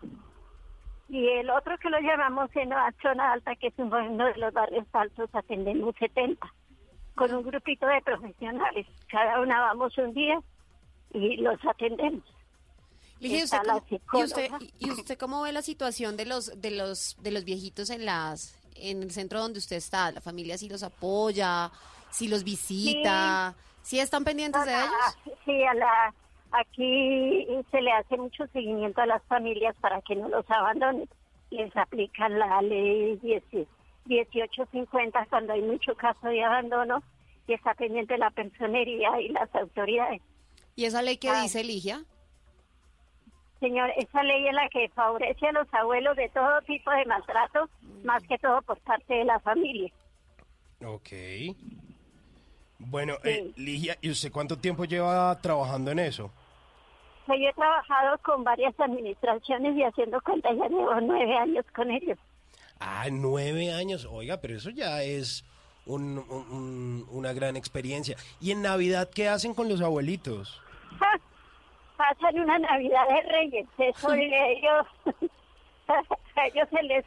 Y 1.10 1.28
el 1.28 1.50
otro 1.50 1.76
que 1.80 1.90
lo 1.90 2.00
llamamos 2.02 2.56
en 2.56 2.70
la 2.70 2.94
zona 3.02 3.34
alta, 3.34 3.56
que 3.56 3.68
es 3.70 3.74
uno 3.78 4.26
de 4.26 4.38
los 4.38 4.54
barrios 4.54 4.86
altos, 4.94 5.28
atendemos 5.34 5.96
70, 5.98 6.54
con 7.16 7.34
un 7.34 7.42
grupito 7.42 7.88
de 7.88 8.00
profesionales. 8.04 8.86
Cada 9.10 9.42
una 9.42 9.60
vamos 9.62 9.98
un 9.98 10.13
día 10.13 10.40
y 11.13 11.38
los 11.38 11.58
atendemos. 11.65 12.24
¿y 13.20 13.43
usted, 13.43 13.58
y, 13.58 14.24
usted, 14.24 14.43
psicóloga. 14.43 14.60
y 14.80 14.91
usted 14.91 15.17
cómo 15.17 15.41
ve 15.41 15.52
la 15.52 15.62
situación 15.62 16.17
de 16.17 16.26
los 16.26 16.62
de 16.62 16.72
los 16.72 17.17
de 17.20 17.32
los 17.32 17.46
viejitos 17.46 17.89
en 17.89 18.06
las 18.06 18.56
en 18.76 19.02
el 19.02 19.12
centro 19.12 19.39
donde 19.39 19.60
usted 19.60 19.78
está? 19.78 20.12
¿La 20.12 20.22
familia 20.22 20.58
sí 20.58 20.70
los 20.70 20.84
apoya? 20.84 21.72
¿Si 22.12 22.28
los 22.28 22.43
visita? 22.43 23.56
¿Sí, 23.82 24.00
están 24.00 24.24
pendientes 24.24 24.65
de 24.65 24.72
ellos? 24.72 24.91
Ah, 25.02 25.13
Sí, 25.46 25.63
a 25.63 25.74
la, 25.74 26.13
aquí 26.52 27.48
se 27.72 27.82
le 27.82 27.91
hace 27.91 28.17
mucho 28.17 28.46
seguimiento 28.48 29.02
a 29.02 29.06
las 29.06 29.24
familias 29.24 29.76
para 29.80 30.02
que 30.02 30.15
no 30.15 30.28
los 30.28 30.50
abandonen. 30.50 31.08
Les 31.50 31.76
aplican 31.76 32.38
la 32.38 32.62
ley 32.62 33.17
10 33.17 33.43
1850 34.06 35.26
cuando 35.30 35.54
hay 35.54 35.62
mucho 35.62 35.96
caso 35.96 36.28
de 36.28 36.43
abandono 36.43 37.04
y 37.48 37.54
está 37.54 37.74
pendiente 37.74 38.17
la 38.17 38.30
personería 38.32 39.20
y 39.22 39.30
las 39.30 39.54
autoridades. 39.56 40.22
¿Y 40.78 40.86
esa 40.86 41.02
ley 41.02 41.18
qué 41.18 41.30
Ah. 41.30 41.42
dice, 41.42 41.63
Ligia? 41.63 42.06
Señor, 43.60 43.90
esa 43.98 44.22
ley 44.22 44.48
es 44.48 44.54
la 44.54 44.70
que 44.70 44.88
favorece 44.90 45.48
a 45.48 45.52
los 45.52 45.68
abuelos 45.74 46.16
de 46.16 46.30
todo 46.30 46.62
tipo 46.62 46.92
de 46.92 47.04
maltrato, 47.06 47.68
más 48.04 48.22
que 48.24 48.38
todo 48.38 48.62
por 48.62 48.78
parte 48.82 49.16
de 49.16 49.26
la 49.26 49.40
familia. 49.40 49.92
Ok. 50.86 51.10
Bueno, 52.78 53.16
eh, 53.24 53.52
Ligia, 53.56 53.98
¿y 54.02 54.12
usted 54.12 54.32
cuánto 54.32 54.60
tiempo 54.60 54.86
lleva 54.86 55.36
trabajando 55.42 55.90
en 55.90 55.98
eso? 55.98 56.32
Pues 57.26 57.40
yo 57.42 57.48
he 57.50 57.54
trabajado 57.54 58.20
con 58.20 58.44
varias 58.44 58.80
administraciones 58.80 59.76
y 59.76 59.82
haciendo 59.84 60.22
cuenta 60.22 60.54
ya 60.54 60.68
llevo 60.68 61.02
nueve 61.02 61.36
años 61.36 61.66
con 61.76 61.90
ellos. 61.90 62.20
Ah, 62.80 63.08
nueve 63.12 63.74
años. 63.74 64.06
Oiga, 64.06 64.38
pero 64.40 64.56
eso 64.56 64.70
ya 64.70 65.02
es 65.02 65.44
un- 65.88 66.20
un- 66.30 66.52
un- 66.52 67.08
una 67.10 67.34
gran 67.34 67.58
experiencia. 67.58 68.16
¿Y 68.40 68.52
en 68.52 68.62
Navidad 68.62 69.10
qué 69.10 69.28
hacen 69.28 69.56
con 69.56 69.68
los 69.68 69.82
abuelitos? 69.82 70.62
¡Ja! 71.00 71.19
Pasan 71.97 72.39
una 72.39 72.60
Navidad 72.60 73.08
de 73.08 73.21
Reyes, 73.23 73.67
eso 73.80 74.13
ellos, 74.13 74.86
a 75.88 76.45
ellos 76.45 76.69
se 76.69 76.84
les, 76.84 77.04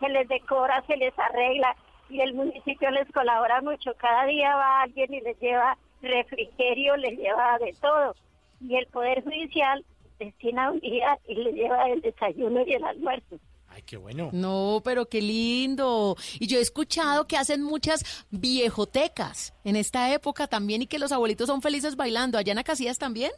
se 0.00 0.08
les 0.10 0.28
decora, 0.28 0.82
se 0.86 0.98
les 0.98 1.18
arregla 1.18 1.74
y 2.10 2.20
el 2.20 2.34
municipio 2.34 2.90
les 2.90 3.10
colabora 3.10 3.62
mucho. 3.62 3.94
Cada 3.96 4.26
día 4.26 4.54
va 4.54 4.82
alguien 4.82 5.14
y 5.14 5.20
les 5.22 5.40
lleva 5.40 5.78
refrigerio, 6.02 6.96
les 6.96 7.18
lleva 7.18 7.58
de 7.58 7.72
todo. 7.80 8.14
Y 8.60 8.76
el 8.76 8.86
Poder 8.88 9.24
Judicial 9.24 9.84
destina 10.18 10.70
un 10.70 10.80
día 10.80 11.18
y 11.26 11.34
les 11.36 11.54
lleva 11.54 11.88
el 11.88 12.02
desayuno 12.02 12.62
y 12.66 12.74
el 12.74 12.84
almuerzo. 12.84 13.38
Ay, 13.74 13.82
qué 13.82 13.96
bueno. 13.96 14.30
No, 14.32 14.80
pero 14.84 15.06
qué 15.08 15.20
lindo. 15.20 16.16
Y 16.38 16.46
yo 16.46 16.58
he 16.58 16.62
escuchado 16.62 17.26
que 17.26 17.36
hacen 17.36 17.60
muchas 17.62 18.24
viejotecas 18.30 19.52
en 19.64 19.74
esta 19.76 20.12
época 20.14 20.46
también 20.46 20.82
y 20.82 20.86
que 20.86 20.98
los 21.00 21.10
abuelitos 21.10 21.48
son 21.48 21.60
felices 21.60 21.96
bailando. 21.96 22.38
¿Allá 22.38 22.52
en 22.52 22.58
Acacias 22.58 22.98
también? 22.98 23.32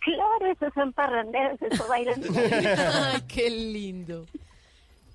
Claro, 0.00 0.46
esos 0.50 0.72
son 0.74 0.92
parranderos, 0.92 1.60
eso 1.62 1.86
bailan. 1.86 2.20
Ay, 2.34 3.20
qué 3.28 3.48
lindo. 3.50 4.26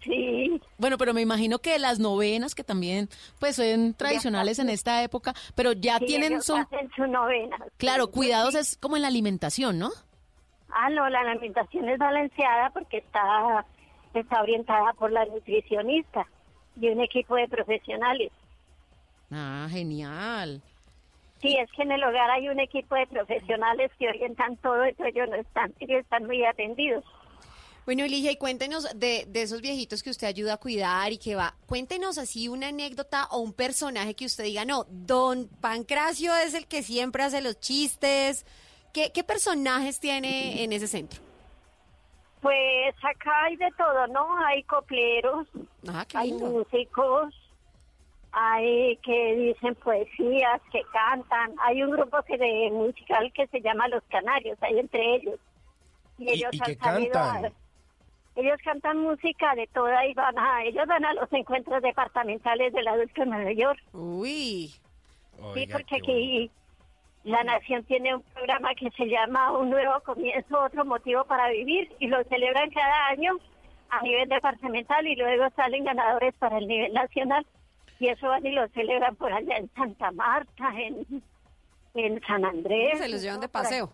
Sí. 0.03 0.61
Bueno, 0.77 0.97
pero 0.99 1.13
me 1.15 1.21
imagino 1.21 1.57
que 1.59 1.77
las 1.79 1.97
novenas, 1.99 2.53
que 2.53 2.63
también 2.63 3.09
pues 3.39 3.55
son 3.55 3.95
tradicionales 3.95 4.59
en 4.59 4.69
esta 4.69 5.01
época, 5.03 5.33
pero 5.55 5.73
ya 5.73 5.97
Sí, 5.97 6.05
tienen, 6.05 6.33
ellos 6.33 6.45
son, 6.45 6.61
hacen 6.61 6.89
su 6.95 7.07
novena. 7.07 7.57
claro, 7.77 8.05
Sí, 8.05 8.11
cuidados 8.11 8.53
sí. 8.53 8.59
es 8.59 8.77
como 8.77 8.95
en 8.95 9.01
la 9.01 9.07
alimentación, 9.07 9.79
¿no? 9.79 9.89
Ah, 10.69 10.89
no, 10.91 11.09
la 11.09 11.21
alimentación 11.21 11.89
es 11.89 11.97
balanceada 11.97 12.69
porque 12.69 12.97
está, 12.97 13.65
está 14.19 14.41
orientada 14.41 14.93
por 14.93 15.11
la 15.11 15.25
nutricionista 15.25 16.25
y 16.79 16.89
un 16.89 17.01
equipo 17.01 17.35
de 17.35 17.47
profesionales. 17.47 18.31
Ah, 19.31 19.67
genial. 19.69 20.61
Sí, 21.41 21.55
es 21.57 21.69
que 21.71 21.83
en 21.83 21.91
el 21.91 22.03
hogar 22.03 22.29
hay 22.31 22.49
un 22.49 22.59
equipo 22.59 22.95
de 22.95 23.07
profesionales 23.07 23.91
que 23.99 24.07
orientan 24.07 24.57
todo, 24.57 24.83
entonces 24.83 25.15
ellos 25.15 25.29
no 25.29 25.35
están, 25.35 25.73
ellos 25.79 25.99
están 26.01 26.25
muy 26.25 26.43
atendidos. 26.45 27.03
Bueno, 27.85 28.03
Eligia, 28.03 28.31
y 28.31 28.37
cuéntenos 28.37 28.87
de, 28.95 29.25
de 29.27 29.41
esos 29.43 29.61
viejitos 29.61 30.01
que 30.01 30.09
usted 30.09 30.25
ayuda 30.25 30.55
a 30.55 30.57
cuidar 30.57 31.11
y 31.11 31.19
que 31.19 31.35
va. 31.35 31.55
Cuéntenos 31.67 32.17
así 32.17 32.47
una 32.47 32.69
anécdota 32.69 33.27
o 33.29 33.39
un 33.39 33.53
personaje 33.53 34.15
que 34.15 34.25
usted 34.25 34.43
diga, 34.43 34.65
no, 34.65 34.85
don 34.89 35.47
Pancracio 35.61 36.35
es 36.35 36.55
el 36.55 36.65
que 36.65 36.81
siempre 36.81 37.21
hace 37.21 37.41
los 37.41 37.59
chistes. 37.59 38.43
¿Qué, 38.91 39.11
qué 39.11 39.23
personajes 39.23 39.99
tiene 39.99 40.63
en 40.63 40.73
ese 40.73 40.87
centro? 40.87 41.21
Pues 42.45 42.93
acá 43.03 43.45
hay 43.45 43.55
de 43.55 43.71
todo, 43.75 44.05
¿no? 44.05 44.37
Hay 44.45 44.61
copleros, 44.65 45.47
Ah, 45.87 46.05
hay 46.13 46.31
músicos, 46.31 47.33
hay 48.31 48.97
que 48.97 49.35
dicen 49.35 49.73
poesías, 49.73 50.61
que 50.71 50.83
cantan. 50.93 51.55
Hay 51.63 51.81
un 51.81 51.89
grupo 51.89 52.21
que 52.21 52.37
de 52.37 52.69
musical 52.71 53.31
que 53.33 53.47
se 53.47 53.61
llama 53.61 53.87
Los 53.87 54.03
Canarios, 54.11 54.59
hay 54.61 54.77
entre 54.77 55.15
ellos. 55.15 55.39
Y 56.19 56.25
¿Y- 56.25 56.33
ellos 56.33 56.51
y 56.53 56.59
han 56.61 56.75
cantan? 56.75 57.45
a- 57.45 57.51
ellos 58.35 58.59
cantan 58.63 58.99
música 58.99 59.55
de 59.55 59.65
toda 59.65 60.05
y 60.05 60.13
van 60.13 60.37
a, 60.37 60.65
ellos 60.65 60.85
van 60.85 61.03
a 61.03 61.15
los 61.15 61.33
encuentros 61.33 61.81
departamentales 61.81 62.71
del 62.73 62.87
adulto 62.87 63.23
en 63.23 63.29
Nueva 63.31 63.53
York. 63.53 63.79
Uy. 63.91 64.67
Sí, 64.67 65.41
Oiga, 65.41 65.77
porque 65.77 65.95
aquí 65.95 66.51
la 67.25 67.43
Nación 67.43 67.83
tiene 67.85 68.15
un 68.15 68.21
programa 68.21 68.75
que 68.75 68.91
se 68.91 69.05
llama 69.07 69.51
Un 69.51 69.71
Nuevo 69.71 69.99
Comienzo, 70.01 70.63
Otro 70.63 70.85
Motivo 70.85 71.25
para 71.25 71.49
Vivir, 71.49 71.91
y 71.99 72.07
lo 72.07 72.23
celebran 72.25 72.69
cada 72.69 73.07
año 73.07 73.33
a 73.89 74.01
nivel 74.03 74.29
departamental 74.29 75.05
y 75.07 75.15
luego 75.15 75.49
salen 75.55 75.83
ganadores 75.83 76.35
para 76.35 76.59
el 76.59 76.67
nivel 76.67 76.93
nacional. 76.93 77.45
Y 77.99 78.09
eso 78.09 78.27
van 78.27 78.45
y 78.45 78.51
lo 78.51 78.67
celebran 78.69 79.15
por 79.15 79.33
allá 79.33 79.57
en 79.57 79.73
Santa 79.73 80.11
Marta, 80.11 80.71
en, 80.77 81.23
en 81.95 82.21
San 82.27 82.45
Andrés. 82.45 82.99
Se 82.99 83.09
los 83.09 83.21
llevan 83.23 83.39
de 83.39 83.49
paseo. 83.49 83.91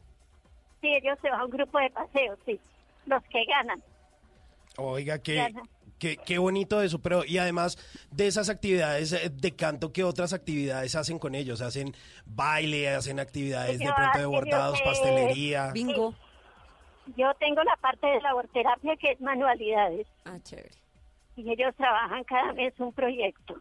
Sí, 0.82 0.94
ellos 0.94 1.18
se 1.22 1.30
van 1.30 1.40
a 1.40 1.46
un 1.46 1.52
grupo 1.52 1.80
de 1.80 1.90
paseo, 1.90 2.38
sí, 2.46 2.60
los 3.06 3.24
que 3.24 3.46
ganan. 3.46 3.82
Oiga, 4.78 5.18
Ya. 5.24 5.50
Qué, 6.02 6.18
qué 6.18 6.40
bonito 6.40 6.82
eso, 6.82 7.00
pero 7.00 7.24
y 7.24 7.38
además 7.38 7.78
de 8.12 8.26
esas 8.26 8.50
actividades 8.50 9.14
eh, 9.14 9.30
de 9.30 9.56
canto, 9.56 9.94
¿qué 9.94 10.04
otras 10.04 10.34
actividades 10.34 10.96
hacen 10.96 11.20
con 11.20 11.36
ellos? 11.36 11.62
¿Hacen 11.62 11.94
baile, 12.26 12.90
hacen 12.90 13.20
actividades 13.20 13.78
de 13.78 13.86
pronto 13.96 14.18
de 14.18 14.26
bordados, 14.26 14.80
eh, 14.80 14.84
pastelería? 14.84 15.72
Bingo. 15.72 16.16
Yo 17.16 17.34
tengo 17.36 17.64
la 17.64 17.76
parte 17.78 18.08
de 18.08 18.20
laborterapia 18.22 18.96
que 18.96 19.12
es 19.12 19.22
manualidades. 19.22 20.08
Ah, 20.26 20.40
chévere. 20.42 20.72
Y 21.36 21.52
ellos 21.52 21.76
trabajan 21.76 22.24
cada 22.24 22.54
mes 22.54 22.74
un 22.80 22.94
proyecto. 22.94 23.56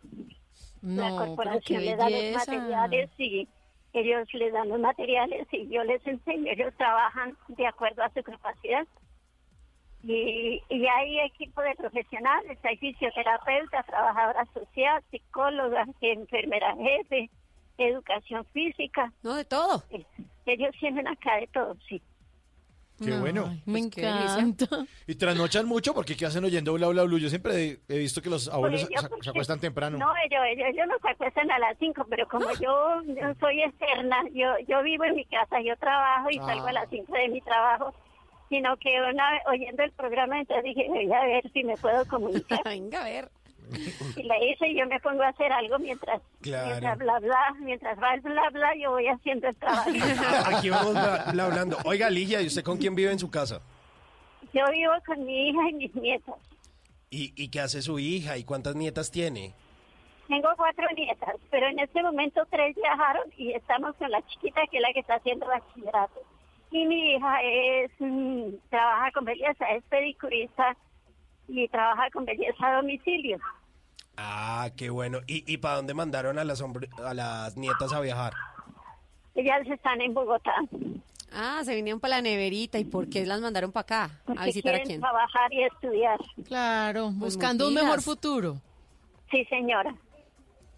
la 0.83 1.11
No, 1.11 1.17
pero 1.17 1.17
corporación 1.17 1.81
qué 1.81 1.85
le 1.85 1.97
da 1.97 2.09
los 2.09 2.35
materiales 2.35 3.11
y 3.19 3.49
ellos 3.93 4.29
les 4.33 4.53
dan 4.53 4.69
los 4.69 4.81
materiales 4.81 5.47
y 5.53 5.69
yo 5.69 5.85
les 5.85 6.07
enseño. 6.07 6.53
Ellos 6.53 6.73
trabajan 6.77 7.37
de 7.49 7.67
acuerdo 7.67 8.03
a 8.03 8.11
su 8.11 8.23
capacidad. 8.23 8.87
Y, 10.03 10.63
y 10.71 10.87
hay 10.87 11.21
equipo 11.21 11.61
de 11.61 11.75
profesionales, 11.75 12.59
hay 12.63 12.77
fisioterapeutas, 12.79 13.85
trabajadora 13.87 14.47
social, 14.55 15.03
psicólogas, 15.11 15.89
enfermera 16.01 16.75
jefe, 16.77 17.29
educación 17.77 18.45
física. 18.53 19.13
No, 19.23 19.35
de 19.35 19.45
todo. 19.45 19.85
Ellos 20.47 20.71
tienen 20.81 21.07
acá 21.07 21.37
de 21.37 21.47
todo, 21.49 21.77
sí. 21.89 22.01
Qué 23.03 23.13
bueno. 23.19 23.47
Me 23.65 23.81
Pues 23.81 23.97
encanta. 23.97 24.67
Y 25.07 25.15
trasnochan 25.15 25.67
mucho 25.67 25.95
porque 25.95 26.17
¿qué 26.17 26.27
hacen 26.27 26.45
oyendo 26.45 26.75
bla 26.75 26.89
bla 26.89 27.05
bla? 27.05 27.19
Yo 27.19 27.31
siempre 27.31 27.79
he, 27.89 27.99
visto 27.99 28.21
que 28.21 28.29
los 28.29 28.49
abuelos 28.49 28.85
Pues 28.85 29.03
yo 29.03 29.09
se, 29.23 29.31
acuestan 29.31 29.59
temprano. 29.59 29.97
No, 29.97 30.13
ellos, 30.25 30.43
ellos, 30.53 30.69
ellos 30.71 30.87
no 30.87 30.99
se 30.99 31.09
acuestan 31.09 31.51
a 31.51 31.59
las 31.59 31.79
5, 31.79 32.07
pero 32.11 32.29
como 32.29 32.51
yo, 32.61 33.03
yo 33.07 33.35
soy 33.41 33.63
externa, 33.63 34.23
yo, 34.35 34.49
yo 34.69 34.83
vivo 34.83 35.05
en 35.05 35.15
mi 35.15 35.25
casa, 35.25 35.63
yo 35.63 35.77
trabajo 35.79 36.29
y 36.31 36.37
salgo 36.37 36.67
a 36.67 36.71
Ah. 36.71 36.73
las 36.73 36.91
5 36.91 37.11
de 37.11 37.29
mi 37.29 37.41
trabajo, 37.41 37.95
sino 38.51 38.77
que 38.77 38.91
una 39.01 39.31
vez 39.31 39.43
oyendo 39.47 39.83
el 39.83 39.93
programa, 39.93 40.39
entonces 40.41 40.65
dije, 40.65 40.87
voy 40.89 41.11
a 41.11 41.25
ver 41.25 41.51
si 41.53 41.65
me 41.65 41.77
puedo 41.79 42.05
comunicar. 42.07 42.61
Venga, 42.65 43.01
a 43.01 43.05
ver. 43.05 43.31
y 44.17 44.23
la 44.25 44.37
hice 44.45 44.69
y 44.69 44.79
yo 44.79 44.87
me 44.87 44.99
pongo 45.01 45.23
a 45.23 45.29
hacer 45.29 45.51
algo 45.53 45.79
mientras, 45.79 46.21
Claro. 46.43 46.67
mientras 46.67 46.99
bla 46.99 47.19
bla, 47.21 47.55
mientras 47.61 47.99
va 48.03 48.15
el 48.15 48.21
bla 48.21 48.51
bla, 48.51 48.75
yo 48.77 48.91
voy 48.91 49.07
haciendo 49.07 49.49
el 49.49 49.57
trabajo. 49.57 49.89
Aquí 50.47 50.69
vamos 50.69 50.93
bla- 50.93 51.25
bla- 51.33 51.45
hablando. 51.47 51.79
Oiga, 51.85 52.11
Ligia, 52.11 52.43
¿y 52.43 52.47
usted 52.49 52.65
con 52.65 52.77
quién 52.77 52.95
vive 52.95 53.13
en 53.13 53.19
su 53.19 53.31
casa? 53.31 53.61
yo 54.53 54.65
vivo 54.73 54.93
con 55.07 55.25
mi 55.25 55.49
hija 55.51 55.71
y 55.71 55.73
mis 55.75 55.95
nietas. 55.95 56.35
¿Y, 57.09 57.33
y 57.41 57.49
qué 57.51 57.61
hace 57.61 57.83
su 57.83 58.01
hija? 58.01 58.37
¿Y 58.37 58.43
cuántas 58.45 58.75
nietas 58.75 59.11
tiene? 59.13 59.55
Tengo 60.27 60.49
cuatro 60.57 60.87
nietas, 60.97 61.37
pero 61.51 61.69
en 61.69 61.79
este 61.79 62.03
momento 62.03 62.41
tres 62.51 62.75
viajaron 62.75 63.25
y 63.37 63.53
estamos 63.53 63.95
con 63.97 64.11
la 64.11 64.21
chiquita 64.27 64.63
que 64.71 64.79
es 64.79 64.83
la 64.83 64.93
que 64.93 65.01
está 65.01 65.15
haciendo 65.15 65.47
bachillerato. 65.47 66.21
Y 66.71 66.87
mi 66.87 67.15
hija 67.15 67.43
es 67.43 67.91
mm, 67.99 68.55
trabaja 68.71 69.11
con 69.13 69.25
belleza, 69.25 69.65
es 69.77 69.83
pedicurista 69.85 70.77
y 71.49 71.67
trabaja 71.69 72.09
con 72.11 72.25
belleza 72.25 72.67
a 72.67 72.77
domicilio. 72.77 73.39
Ah, 74.17 74.69
qué 74.77 74.91
bueno. 74.91 75.19
¿Y, 75.27 75.51
y 75.53 75.57
para 75.59 75.77
dónde 75.77 75.95
mandaron 75.95 76.39
a 76.39 76.45
las, 76.45 76.63
a 76.63 77.15
las 77.15 77.57
nietas 77.57 77.93
a 77.93 78.01
viajar? 78.01 78.33
Ellas 79.35 79.67
están 79.67 80.01
en 80.01 80.13
Bogotá. 80.15 80.55
Ah, 81.33 81.63
se 81.65 81.75
vinieron 81.75 82.01
para 82.01 82.17
la 82.17 82.23
neverita. 82.23 82.79
¿Y 82.79 82.85
por 82.85 83.09
qué 83.09 83.25
las 83.25 83.41
mandaron 83.41 83.73
para 83.73 83.83
acá? 83.83 84.05
¿A 84.05 84.25
porque 84.27 84.45
visitar 84.47 84.75
a 84.75 84.81
quién? 84.83 85.01
trabajar 85.01 85.53
y 85.53 85.65
estudiar. 85.65 86.19
Claro, 86.47 87.07
Pues 87.19 87.35
buscando 87.35 87.69
un 87.69 87.75
mejor 87.75 88.03
futuro. 88.03 88.57
Sí, 89.31 89.45
señora. 89.47 89.95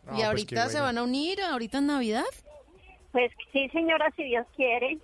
Ah, 0.07 0.11
y 0.11 0.15
pues 0.15 0.25
ahorita 0.25 0.67
se 0.69 0.73
bueno. 0.81 0.85
van 0.85 0.99
a 0.99 1.03
unir, 1.03 1.41
ahorita 1.43 1.79
en 1.79 1.87
Navidad. 1.87 2.25
Pues 3.13 3.33
sí, 3.53 3.69
señora, 3.71 4.11
si 4.17 4.25
Dios 4.25 4.47
quiere. 4.57 4.99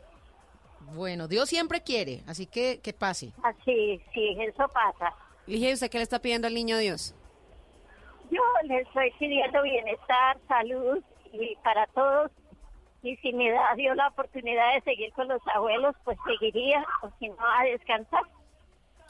Bueno, 0.94 1.28
Dios 1.28 1.48
siempre 1.48 1.82
quiere, 1.82 2.22
así 2.26 2.46
que 2.46 2.80
que 2.82 2.92
pase. 2.92 3.32
Así, 3.42 4.00
sí, 4.14 4.36
eso 4.40 4.68
pasa. 4.68 5.14
Ligia, 5.46 5.70
¿y 5.70 5.74
usted 5.74 5.90
qué 5.90 5.98
le 5.98 6.04
está 6.04 6.20
pidiendo 6.20 6.46
al 6.46 6.54
niño 6.54 6.78
Dios? 6.78 7.14
Yo 8.30 8.42
les 8.64 8.86
estoy 8.86 9.10
pidiendo 9.18 9.62
bienestar, 9.62 10.38
salud 10.46 10.98
y 11.32 11.56
para 11.64 11.86
todos. 11.88 12.30
Y 13.02 13.16
si 13.16 13.32
me 13.32 13.50
da 13.50 13.74
Dios 13.76 13.96
la 13.96 14.08
oportunidad 14.08 14.74
de 14.74 14.82
seguir 14.82 15.12
con 15.12 15.28
los 15.28 15.40
abuelos, 15.54 15.94
pues 16.04 16.18
seguiría, 16.26 16.84
o 17.02 17.10
si 17.18 17.28
no, 17.28 17.36
a 17.40 17.64
descansar. 17.64 18.22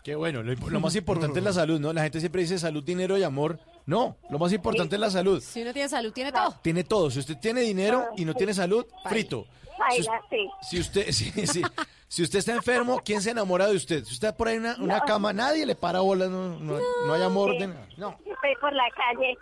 Qué 0.04 0.14
bueno. 0.14 0.42
Lo, 0.42 0.54
lo 0.54 0.80
más 0.80 0.94
importante 0.94 1.38
es 1.38 1.44
la 1.44 1.52
salud, 1.52 1.80
¿no? 1.80 1.92
La 1.92 2.02
gente 2.02 2.20
siempre 2.20 2.42
dice 2.42 2.58
salud, 2.58 2.84
dinero 2.84 3.16
y 3.16 3.22
amor. 3.22 3.58
No, 3.88 4.18
lo 4.28 4.38
más 4.38 4.52
importante 4.52 4.96
es 4.96 5.00
la 5.00 5.08
salud. 5.10 5.40
Si 5.40 5.62
uno 5.62 5.72
tiene 5.72 5.88
salud, 5.88 6.12
tiene 6.12 6.30
todo. 6.30 6.54
Tiene 6.60 6.84
todo. 6.84 7.10
Si 7.10 7.20
usted 7.20 7.38
tiene 7.38 7.62
dinero 7.62 8.08
y 8.18 8.26
no 8.26 8.34
tiene 8.34 8.52
salud, 8.52 8.84
frito. 9.08 9.46
Si, 9.62 9.78
Baila, 9.78 10.20
sí. 10.28 10.50
si 10.60 10.78
usted, 10.80 11.06
si, 11.10 11.30
si- 11.46 11.62
si 12.06 12.22
usted 12.22 12.40
está 12.40 12.52
enfermo, 12.52 13.00
¿quién 13.02 13.22
se 13.22 13.30
enamora 13.30 13.66
de 13.66 13.76
usted? 13.76 14.04
Si 14.04 14.12
usted 14.12 14.28
está 14.28 14.36
por 14.36 14.48
ahí 14.48 14.56
en 14.56 14.60
una, 14.64 14.76
una 14.78 15.00
cama, 15.00 15.32
nadie 15.32 15.64
le 15.64 15.74
para 15.74 16.00
bolas, 16.00 16.28
no, 16.28 16.58
no, 16.58 16.78
no 17.06 17.14
hay 17.14 17.22
amor. 17.22 17.56
de 17.58 17.66
nada. 17.68 17.88
no. 17.96 18.10
Estoy 18.26 18.54
por 18.60 18.74
la 18.74 18.84
calle. 18.90 19.38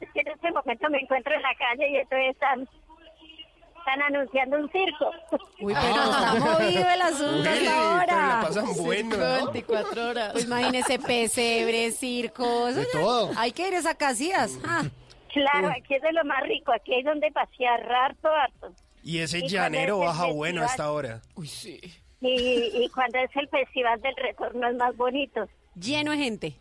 Es 0.00 0.08
que 0.12 0.20
en 0.20 0.28
este 0.28 0.50
momento 0.52 0.90
me 0.90 0.98
encuentro 0.98 1.32
en 1.34 1.40
la 1.40 1.54
calle 1.54 1.90
y 1.92 1.96
entonces 1.96 2.28
están, 2.30 2.68
están 3.84 4.02
anunciando 4.02 4.56
un 4.58 4.70
circo. 4.70 5.10
Uy, 5.60 5.74
pero 5.74 6.02
está 6.04 6.34
movido 6.34 6.90
el 6.90 7.02
asunto 7.02 7.32
Uy, 7.40 7.46
hasta 7.48 7.60
pero 7.60 7.70
ahora. 7.72 8.16
la 8.28 8.40
pasan 8.42 8.66
bueno, 8.82 9.16
¿no? 9.16 9.44
24 9.52 10.08
horas. 10.08 10.32
Pues 10.32 10.44
imagínese 10.44 10.98
pesebres, 10.98 11.96
circos. 11.98 12.74
De 12.74 12.86
todo. 12.86 13.30
Hay 13.36 13.52
que 13.52 13.68
ir 13.68 13.86
a 13.86 13.94
Casillas. 13.94 14.58
Ah, 14.64 14.84
Claro, 15.32 15.68
aquí 15.68 15.94
es 15.94 16.02
de 16.02 16.12
lo 16.12 16.24
más 16.26 16.42
rico, 16.42 16.72
aquí 16.74 16.92
hay 16.92 17.02
donde 17.02 17.30
pasear 17.32 17.90
harto, 17.90 18.28
harto. 18.28 18.70
Y 19.02 19.18
ese 19.18 19.38
¿Y 19.38 19.40
cuál 19.40 19.50
llanero 19.50 20.00
es 20.00 20.06
baja 20.08 20.26
bueno 20.26 20.60
a 20.60 20.64
festival? 20.68 20.70
esta 20.70 20.92
hora. 20.92 21.22
uy, 21.36 21.48
sí. 21.48 21.80
Y, 22.20 22.84
y 22.84 22.88
cuando 22.90 23.18
es 23.18 23.30
el 23.34 23.48
festival 23.48 24.00
del 24.02 24.14
retorno 24.16 24.68
es 24.68 24.76
más 24.76 24.94
bonito. 24.96 25.48
Lleno 25.74 26.10
de 26.10 26.18
gente. 26.18 26.54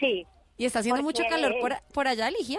Sí. 0.00 0.26
¿Y 0.58 0.64
está 0.64 0.80
haciendo 0.80 1.02
mucho 1.02 1.22
calor 1.30 1.54
por, 1.60 1.76
por 1.94 2.08
allá, 2.08 2.28
Ligia? 2.30 2.58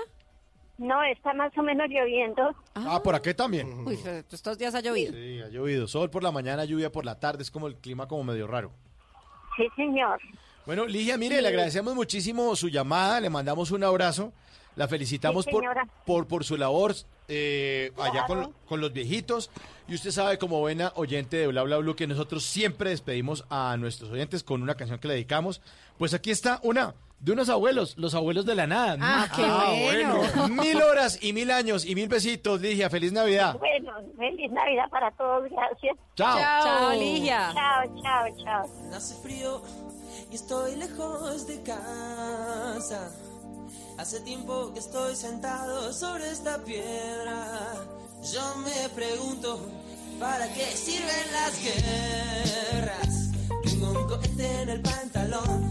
No, 0.81 1.03
está 1.03 1.31
más 1.33 1.55
o 1.55 1.61
menos 1.61 1.87
lloviendo. 1.89 2.55
Ah, 2.73 2.99
por 3.03 3.13
aquí 3.13 3.35
también. 3.35 3.87
Uy, 3.87 3.99
estos 4.31 4.57
días 4.57 4.73
ha 4.73 4.79
llovido. 4.79 5.13
Sí, 5.13 5.39
ha 5.39 5.47
llovido. 5.49 5.87
Sol 5.87 6.09
por 6.09 6.23
la 6.23 6.31
mañana, 6.31 6.65
lluvia 6.65 6.91
por 6.91 7.05
la 7.05 7.19
tarde. 7.19 7.43
Es 7.43 7.51
como 7.51 7.67
el 7.67 7.75
clima 7.75 8.07
como 8.07 8.23
medio 8.23 8.47
raro. 8.47 8.71
Sí, 9.55 9.67
señor. 9.75 10.19
Bueno, 10.65 10.87
Ligia, 10.87 11.17
mire, 11.17 11.39
le 11.39 11.47
agradecemos 11.49 11.93
muchísimo 11.93 12.55
su 12.55 12.67
llamada, 12.67 13.19
le 13.19 13.29
mandamos 13.29 13.69
un 13.69 13.83
abrazo, 13.83 14.33
la 14.75 14.87
felicitamos 14.87 15.45
Sí, 15.45 15.51
por, 15.51 15.65
por, 16.03 16.27
por 16.27 16.43
su 16.43 16.57
labor 16.57 16.95
eh, 17.27 17.91
allá 17.99 18.25
con, 18.25 18.51
con 18.65 18.81
los 18.81 18.91
viejitos. 18.91 19.51
Y 19.87 19.93
usted 19.93 20.09
sabe, 20.09 20.39
como 20.39 20.61
buena 20.61 20.93
oyente 20.95 21.37
de 21.37 21.45
Bla 21.45 21.61
Bla 21.61 21.77
Blue, 21.77 21.95
que 21.95 22.07
nosotros 22.07 22.43
siempre 22.43 22.89
despedimos 22.89 23.45
a 23.51 23.77
nuestros 23.77 24.09
oyentes 24.09 24.43
con 24.43 24.63
una 24.63 24.73
canción 24.73 24.97
que 24.97 25.07
le 25.09 25.13
dedicamos. 25.13 25.61
Pues 25.99 26.15
aquí 26.15 26.31
está 26.31 26.59
una 26.63 26.95
de 27.21 27.31
unos 27.31 27.49
abuelos, 27.49 27.95
los 27.97 28.15
abuelos 28.15 28.45
de 28.47 28.55
la 28.55 28.65
nada. 28.65 28.97
Ah, 28.99 29.29
qué 29.35 29.43
bueno. 29.43 30.49
Mil 30.49 30.81
horas 30.81 31.19
y 31.21 31.33
mil 31.33 31.51
años 31.51 31.85
y 31.85 31.93
mil 31.93 32.07
besitos, 32.07 32.59
Ligia. 32.59 32.89
Feliz 32.89 33.11
Navidad. 33.11 33.57
Bueno, 33.59 33.93
feliz 34.17 34.51
Navidad 34.51 34.89
para 34.89 35.11
todos, 35.11 35.43
gracias. 35.49 35.95
Chao. 36.15 36.39
Chao, 36.39 36.91
Ligia. 36.93 37.51
Chao, 37.53 38.01
chao, 38.01 38.25
chao. 38.43 38.65
Hace 38.95 39.15
frío 39.21 39.61
y 40.31 40.35
estoy 40.35 40.75
lejos 40.77 41.45
de 41.45 41.61
casa. 41.61 43.11
Hace 43.99 44.19
tiempo 44.21 44.73
que 44.73 44.79
estoy 44.79 45.15
sentado 45.15 45.93
sobre 45.93 46.27
esta 46.27 46.63
piedra. 46.63 47.45
Yo 48.33 48.55
me 48.63 48.89
pregunto, 48.95 49.59
¿para 50.19 50.51
qué 50.53 50.65
sirven 50.65 51.31
las 51.33 51.63
guerras? 51.63 53.31
Tengo 53.63 53.91
un 53.91 54.07
cohete 54.07 54.61
en 54.63 54.69
el 54.69 54.81
pantalón. 54.81 55.70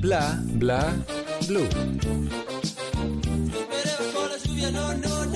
Bla, 0.00 0.38
bla, 0.44 0.94
blue. 1.48 1.68
Pero 3.70 3.92
bajo 3.98 4.28
la 4.28 4.36
lluvia, 4.44 4.70
no, 4.70 4.94
no, 4.94 5.26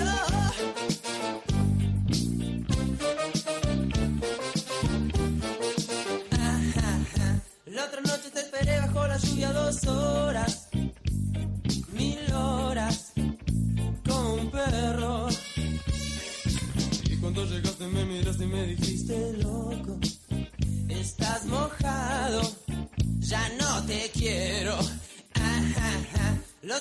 La 7.66 7.84
otra 7.84 8.00
noche 8.02 8.30
te 8.32 8.40
esperé 8.40 8.78
bajo 8.80 9.06
la 9.06 9.16
lluvia 9.16 9.52
dos 9.52 9.86
horas, 9.86 10.68
mil 11.92 12.32
horas, 12.32 13.12
como 14.06 14.34
un 14.34 14.50
perro. 14.50 15.28
Y 17.04 17.16
cuando 17.16 17.44
llegaste 17.46 17.86
me 17.86 18.04
miraste 18.04 18.44
y 18.44 18.46
me 18.48 18.66
dijiste, 18.66 19.32
loco, 19.42 19.98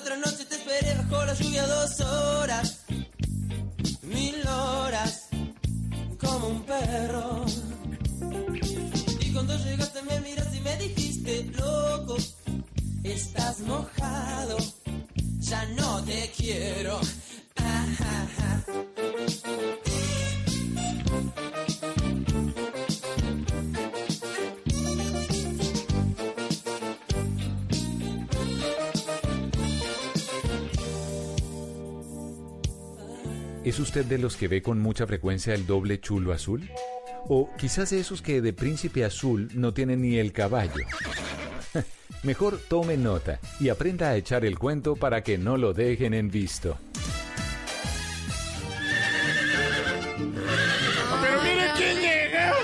otra 0.00 0.16
noche 0.16 0.44
te 0.46 0.54
esperé 0.54 0.94
bajo 0.94 1.24
la 1.26 1.34
lluvia 1.34 1.66
dos 1.66 2.00
horas, 2.00 2.79
usted 33.90 34.06
de 34.06 34.18
los 34.18 34.36
que 34.36 34.46
ve 34.46 34.62
con 34.62 34.78
mucha 34.78 35.04
frecuencia 35.04 35.52
el 35.52 35.66
doble 35.66 36.00
chulo 36.00 36.32
azul? 36.32 36.70
O 37.28 37.50
quizás 37.58 37.90
de 37.90 37.98
esos 37.98 38.22
que 38.22 38.40
de 38.40 38.52
príncipe 38.52 39.04
azul 39.04 39.50
no 39.52 39.74
tienen 39.74 40.00
ni 40.02 40.16
el 40.16 40.32
caballo. 40.32 40.84
Mejor 42.22 42.60
tome 42.68 42.96
nota 42.96 43.40
y 43.58 43.68
aprenda 43.68 44.10
a 44.10 44.16
echar 44.16 44.44
el 44.44 44.60
cuento 44.60 44.94
para 44.94 45.24
que 45.24 45.38
no 45.38 45.56
lo 45.56 45.72
dejen 45.72 46.14
en 46.14 46.30
visto. 46.30 46.78
Pero 51.20 51.42
mire 51.42 51.70
quién 51.76 52.00
llega. 52.00 52.54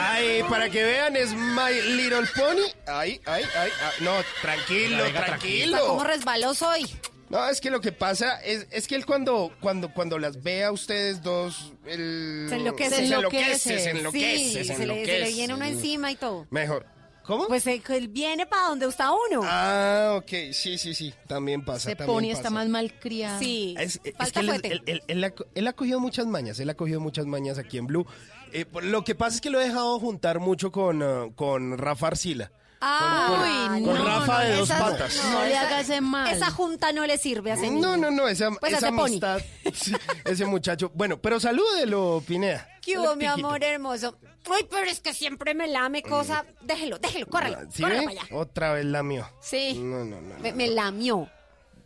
Ay, 0.00 0.44
para 0.48 0.70
que 0.70 0.84
vean, 0.84 1.16
es 1.16 1.34
My 1.34 1.74
Little 1.96 2.28
Pony. 2.36 2.68
Ay, 2.86 3.20
ay, 3.26 3.42
ay. 3.56 3.70
ah, 3.82 3.90
no, 3.98 4.12
tranquilo, 4.42 5.04
tranquilo. 5.10 5.88
como 5.88 6.04
resbaloso 6.04 6.68
hoy. 6.68 6.86
No, 7.30 7.46
es 7.48 7.60
que 7.60 7.70
lo 7.70 7.80
que 7.80 7.92
pasa 7.92 8.40
es, 8.42 8.66
es 8.70 8.88
que 8.88 8.94
él 8.94 9.04
cuando, 9.04 9.52
cuando, 9.60 9.92
cuando 9.92 10.18
las 10.18 10.42
ve 10.42 10.64
a 10.64 10.72
ustedes 10.72 11.22
dos, 11.22 11.72
él... 11.86 12.46
Se 12.48 12.56
enloquece. 12.56 12.96
Se 12.96 13.04
enloquece, 13.04 13.78
se 13.78 13.90
enloquece, 13.90 14.38
Sí, 14.38 14.52
se 14.52 14.64
se 14.64 14.70
le, 14.72 14.76
se 14.76 14.86
le 14.86 14.92
enloquece. 14.94 15.32
viene 15.34 15.54
uno 15.54 15.64
encima 15.66 16.10
y 16.10 16.16
todo. 16.16 16.46
Mejor. 16.50 16.86
¿Cómo? 17.24 17.46
Pues 17.46 17.66
él, 17.66 17.82
él 17.90 18.08
viene 18.08 18.46
para 18.46 18.68
donde 18.68 18.86
está 18.86 19.10
uno. 19.12 19.42
Ah, 19.44 20.14
ok, 20.16 20.30
sí, 20.52 20.78
sí, 20.78 20.94
sí, 20.94 21.12
también 21.26 21.62
pasa. 21.62 21.90
Se 21.90 21.94
también 21.96 22.14
pone 22.16 22.28
pasa. 22.28 22.38
está 22.40 22.50
más 22.50 22.68
malcriado. 22.68 23.38
Sí. 23.38 23.74
Es, 23.78 24.00
es 24.02 24.14
Falta 24.16 24.32
que 24.32 24.40
él, 24.40 24.46
fuerte. 24.46 24.72
él- 24.72 24.82
él- 24.86 25.02
él 25.08 25.24
ha, 25.24 25.34
él 25.54 25.66
ha 25.66 25.72
cogido 25.74 26.00
muchas 26.00 26.24
mañas, 26.24 26.58
él 26.58 26.70
ha 26.70 26.74
cogido 26.74 27.00
muchas 27.00 27.26
mañas 27.26 27.58
aquí 27.58 27.76
en 27.76 27.86
Blue. 27.86 28.06
Eh, 28.54 28.64
lo 28.80 29.04
que 29.04 29.14
pasa 29.14 29.34
es 29.34 29.40
que 29.42 29.50
lo 29.50 29.60
he 29.60 29.64
dejado 29.64 30.00
juntar 30.00 30.38
mucho 30.40 30.72
con, 30.72 31.02
ah, 31.02 31.26
con 31.36 31.76
Rafa 31.76 32.06
Arcila. 32.06 32.50
Ah, 32.80 33.70
con- 33.72 33.84
con 33.84 34.06
Rafa 34.06 34.40
de 34.44 34.56
dos 34.56 34.68
patas. 34.68 35.20
No 35.32 35.42
le 35.42 35.50
esa- 35.50 35.60
haga 35.62 35.80
ese 35.80 36.00
mal. 36.00 36.32
Esa 36.32 36.50
junta 36.50 36.92
no 36.92 37.06
le 37.06 37.18
sirve 37.18 37.50
a 37.50 37.54
ese 37.54 37.66
No, 37.70 37.96
niño. 37.96 37.96
no, 37.96 38.10
no, 38.10 38.28
esa, 38.28 38.50
Pues 38.52 38.72
esa 38.74 38.88
pony. 38.90 39.00
amistad, 39.06 39.40
sí, 39.74 39.92
ese 40.24 40.44
muchacho. 40.46 40.90
Bueno, 40.94 41.20
pero 41.20 41.40
salúdelo, 41.40 42.22
Pineda. 42.26 42.68
¿Qué 42.80 42.98
hubo, 42.98 43.16
mi 43.16 43.26
amor 43.26 43.62
hermoso? 43.64 44.16
Ay, 44.50 44.66
pero 44.70 44.88
es 44.90 45.00
que 45.00 45.12
siempre 45.12 45.54
me 45.54 45.66
lame 45.66 46.02
cosa. 46.02 46.44
Déjelo, 46.62 46.98
déjelo, 46.98 47.26
córrelo, 47.26 47.58
¿Sí 47.70 47.82
córrelo 47.82 48.04
para 48.04 48.22
allá. 48.22 48.34
Otra 48.36 48.72
vez 48.72 48.84
lamió. 48.86 49.28
Sí. 49.42 49.74
No, 49.78 50.04
no, 50.04 50.20
no. 50.20 50.38
Me, 50.38 50.52
me 50.52 50.68
lamió. 50.68 51.28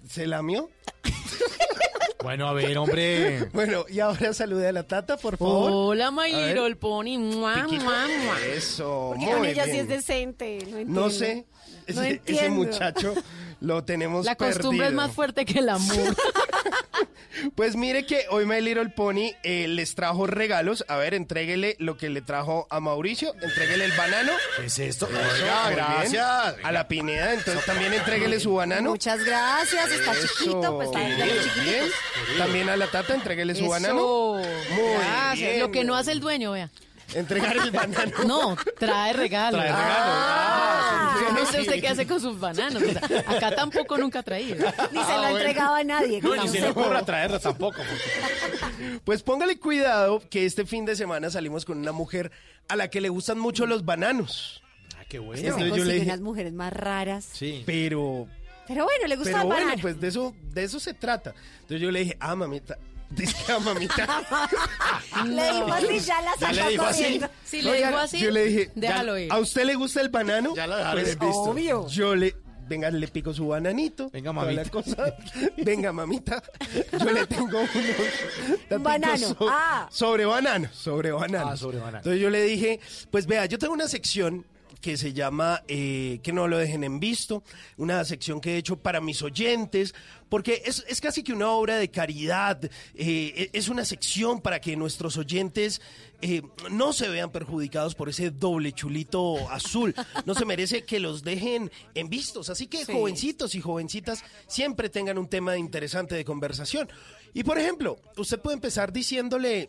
¿Se 0.08 0.26
lamió? 0.26 0.68
Bueno, 2.22 2.48
a 2.48 2.52
ver, 2.52 2.76
hombre. 2.78 3.48
Bueno, 3.52 3.84
y 3.88 4.00
ahora 4.00 4.32
salude 4.32 4.68
a 4.68 4.72
la 4.72 4.82
tata, 4.84 5.16
por 5.16 5.36
favor. 5.36 5.70
Hola, 5.72 6.10
My. 6.10 6.30
Little 6.32 6.76
Pony. 6.76 7.18
Mua, 7.18 7.66
mua, 7.66 7.78
mua. 7.78 8.40
Eso, 8.54 9.10
Porque 9.10 9.24
muy 9.26 9.34
con 9.34 9.44
ella 9.46 9.64
sí 9.64 9.70
bien. 9.72 9.82
es 9.82 9.88
decente. 9.88 10.58
No, 10.60 10.78
entiendo. 10.78 11.00
No 11.00 11.10
sé, 11.10 11.46
ese, 11.86 11.94
No 11.96 12.02
ese 12.02 12.10
entiendo. 12.12 12.50
muchacho 12.64 13.14
lo 13.60 13.84
tenemos 13.84 14.24
La 14.24 14.34
costumbre 14.36 14.78
es 14.78 14.90
perdido. 14.90 15.02
más 15.02 15.12
fuerte 15.12 15.44
que 15.44 15.58
el 15.60 15.68
amor. 15.68 15.96
Pues 17.54 17.76
mire 17.76 18.06
que 18.06 18.26
hoy 18.30 18.46
My 18.46 18.60
Little 18.60 18.90
Pony 18.90 19.32
eh, 19.42 19.66
les 19.68 19.94
trajo 19.94 20.26
regalos. 20.26 20.84
A 20.88 20.96
ver, 20.96 21.14
entréguele 21.14 21.76
lo 21.78 21.96
que 21.96 22.08
le 22.10 22.20
trajo 22.22 22.66
a 22.70 22.80
Mauricio. 22.80 23.34
Entréguele 23.40 23.84
el 23.86 23.92
banano. 23.92 24.32
¿Qué 24.58 24.66
es 24.66 24.78
esto? 24.78 25.06
Eso, 25.08 25.16
Oiga, 25.18 25.64
muy 25.66 25.74
bien. 25.74 25.86
gracias. 25.86 26.54
A 26.62 26.72
la 26.72 26.88
Pineda, 26.88 27.34
entonces 27.34 27.64
también 27.64 27.92
entréguele 27.94 28.40
su 28.40 28.54
banano. 28.54 28.90
Muchas 28.90 29.24
gracias. 29.24 29.90
Está 29.90 30.12
Eso, 30.12 30.26
chiquito, 30.38 30.76
pues 30.76 30.88
está 30.88 31.00
bien. 31.64 31.88
También 32.38 32.68
a 32.68 32.76
la 32.76 32.86
tata, 32.88 33.14
entréguele 33.14 33.54
su 33.54 33.68
banano. 33.68 34.34
Muy 34.34 34.92
Gracias. 34.98 35.38
bien. 35.38 35.60
Lo 35.60 35.70
que 35.70 35.84
no 35.84 35.96
hace 35.96 36.12
el 36.12 36.20
dueño, 36.20 36.52
vea. 36.52 36.70
Entregar 37.14 37.56
el 37.56 37.70
banano. 37.70 38.24
No, 38.26 38.56
trae 38.78 39.12
regalo. 39.12 39.58
Trae 39.58 39.70
regalo. 39.70 40.12
Ah, 40.14 41.16
yo 41.28 41.32
no 41.34 41.46
sé 41.46 41.60
usted 41.60 41.80
qué 41.80 41.88
hace 41.88 42.06
con 42.06 42.20
sus 42.20 42.38
bananos. 42.38 42.82
O 42.82 42.86
sea, 42.92 43.24
acá 43.26 43.54
tampoco 43.54 43.98
nunca 43.98 44.20
ha 44.20 44.22
traído. 44.22 44.56
Ni 44.56 44.62
se 44.62 44.94
lo 44.94 45.00
Ah, 45.00 45.14
ha 45.14 45.20
bueno. 45.30 45.38
entregado 45.38 45.74
a 45.74 45.84
nadie. 45.84 46.20
No, 46.20 46.36
ni 46.36 46.48
se 46.48 46.60
le 46.60 46.70
ocurra 46.70 47.04
traerla 47.04 47.38
tampoco. 47.38 47.78
porque- 47.78 49.00
Pues 49.04 49.22
póngale 49.22 49.58
cuidado 49.58 50.22
que 50.30 50.46
este 50.46 50.64
fin 50.66 50.84
de 50.84 50.96
semana 50.96 51.30
salimos 51.30 51.64
con 51.64 51.78
una 51.78 51.92
mujer 51.92 52.30
a 52.68 52.76
la 52.76 52.88
que 52.88 53.00
le 53.00 53.08
gustan 53.08 53.38
mucho 53.38 53.66
los 53.66 53.84
bananos. 53.84 54.62
Ah, 54.98 55.04
qué 55.08 55.18
bueno. 55.18 55.42
Entonces 55.42 55.74
yo 55.76 55.84
le 55.84 55.94
dije- 55.94 56.06
unas 56.06 56.20
mujeres 56.20 56.52
más 56.52 56.72
raras. 56.72 57.26
Sí. 57.32 57.62
Pero 57.66 58.26
Pero 58.68 58.84
bueno, 58.84 59.06
le 59.08 59.16
gusta 59.16 59.32
Pero 59.32 59.46
bueno, 59.46 59.72
pues 59.82 60.00
de 60.00 60.08
eso, 60.08 60.34
de 60.52 60.62
eso 60.64 60.78
se 60.80 60.94
trata. 60.94 61.34
Entonces 61.62 61.80
yo 61.80 61.90
le 61.90 62.00
dije, 62.00 62.16
ah, 62.20 62.34
mamita. 62.36 62.78
Dice, 63.16 63.36
ah, 63.52 63.58
mamita. 63.58 64.06
Le 65.26 65.42
dijo 65.52 65.72
así, 65.72 65.98
ya 66.00 66.22
la 66.22 66.32
sacó 66.38 66.68
dijo 66.68 66.84
así. 66.84 67.02
corriendo. 67.02 67.28
Si 67.44 67.62
le 67.62 67.72
digo 67.86 67.98
así, 67.98 68.18
Yo 68.20 68.30
le 68.30 68.44
dije, 68.46 68.70
déjalo 68.74 69.18
ir. 69.18 69.32
¿a 69.32 69.38
usted 69.38 69.64
le 69.64 69.74
gusta 69.74 70.00
el 70.00 70.08
banano? 70.08 70.54
Ya 70.54 70.66
lo 70.66 70.76
dejaron 70.76 71.02
Pues, 71.02 71.18
visto. 71.18 71.42
Obvio. 71.42 71.88
Yo 71.88 72.14
le, 72.14 72.34
venga, 72.68 72.90
le 72.90 73.08
pico 73.08 73.34
su 73.34 73.48
bananito. 73.48 74.08
Venga, 74.10 74.30
toda 74.32 74.44
mamita. 74.44 74.62
la 74.64 74.70
cosa. 74.70 75.14
Venga, 75.58 75.92
mamita. 75.92 76.42
Yo 76.98 77.10
le 77.10 77.26
tengo 77.26 77.58
unos 77.60 78.82
banano. 78.82 79.28
so- 79.28 79.36
Ah. 79.50 79.88
sobre 79.90 80.24
banano, 80.24 80.68
sobre 80.72 81.12
banano. 81.12 81.50
Ah, 81.50 81.56
sobre 81.56 81.78
banano. 81.78 81.98
Entonces 81.98 82.20
yo 82.20 82.30
le 82.30 82.42
dije, 82.42 82.80
pues 83.10 83.26
vea, 83.26 83.44
yo 83.46 83.58
tengo 83.58 83.74
una 83.74 83.88
sección 83.88 84.46
que 84.80 84.96
se 84.96 85.12
llama 85.12 85.62
eh, 85.68 86.20
Que 86.22 86.32
no 86.32 86.48
lo 86.48 86.58
dejen 86.58 86.84
en 86.84 87.00
visto, 87.00 87.42
una 87.76 88.04
sección 88.04 88.40
que 88.40 88.54
he 88.54 88.56
hecho 88.58 88.76
para 88.76 89.00
mis 89.00 89.22
oyentes, 89.22 89.94
porque 90.28 90.62
es, 90.64 90.84
es 90.88 91.00
casi 91.00 91.22
que 91.22 91.32
una 91.32 91.50
obra 91.50 91.76
de 91.76 91.90
caridad, 91.90 92.58
eh, 92.94 93.50
es 93.52 93.68
una 93.68 93.84
sección 93.84 94.40
para 94.40 94.60
que 94.60 94.76
nuestros 94.76 95.16
oyentes 95.16 95.80
eh, 96.22 96.42
no 96.70 96.92
se 96.92 97.08
vean 97.08 97.30
perjudicados 97.30 97.94
por 97.94 98.08
ese 98.08 98.30
doble 98.30 98.72
chulito 98.72 99.50
azul. 99.50 99.94
No 100.24 100.34
se 100.34 100.44
merece 100.44 100.84
que 100.84 101.00
los 101.00 101.22
dejen 101.22 101.70
en 101.94 102.08
vistos. 102.08 102.48
Así 102.48 102.66
que 102.66 102.84
Sí. 102.84 102.92
jovencitos 102.92 103.54
y 103.54 103.60
jovencitas 103.60 104.24
siempre 104.46 104.88
tengan 104.88 105.18
un 105.18 105.28
tema 105.28 105.56
interesante 105.58 106.14
de 106.14 106.24
conversación. 106.24 106.88
Y 107.34 107.42
por 107.44 107.58
ejemplo, 107.58 107.98
usted 108.16 108.38
puede 108.40 108.54
empezar 108.54 108.92
diciéndole, 108.92 109.68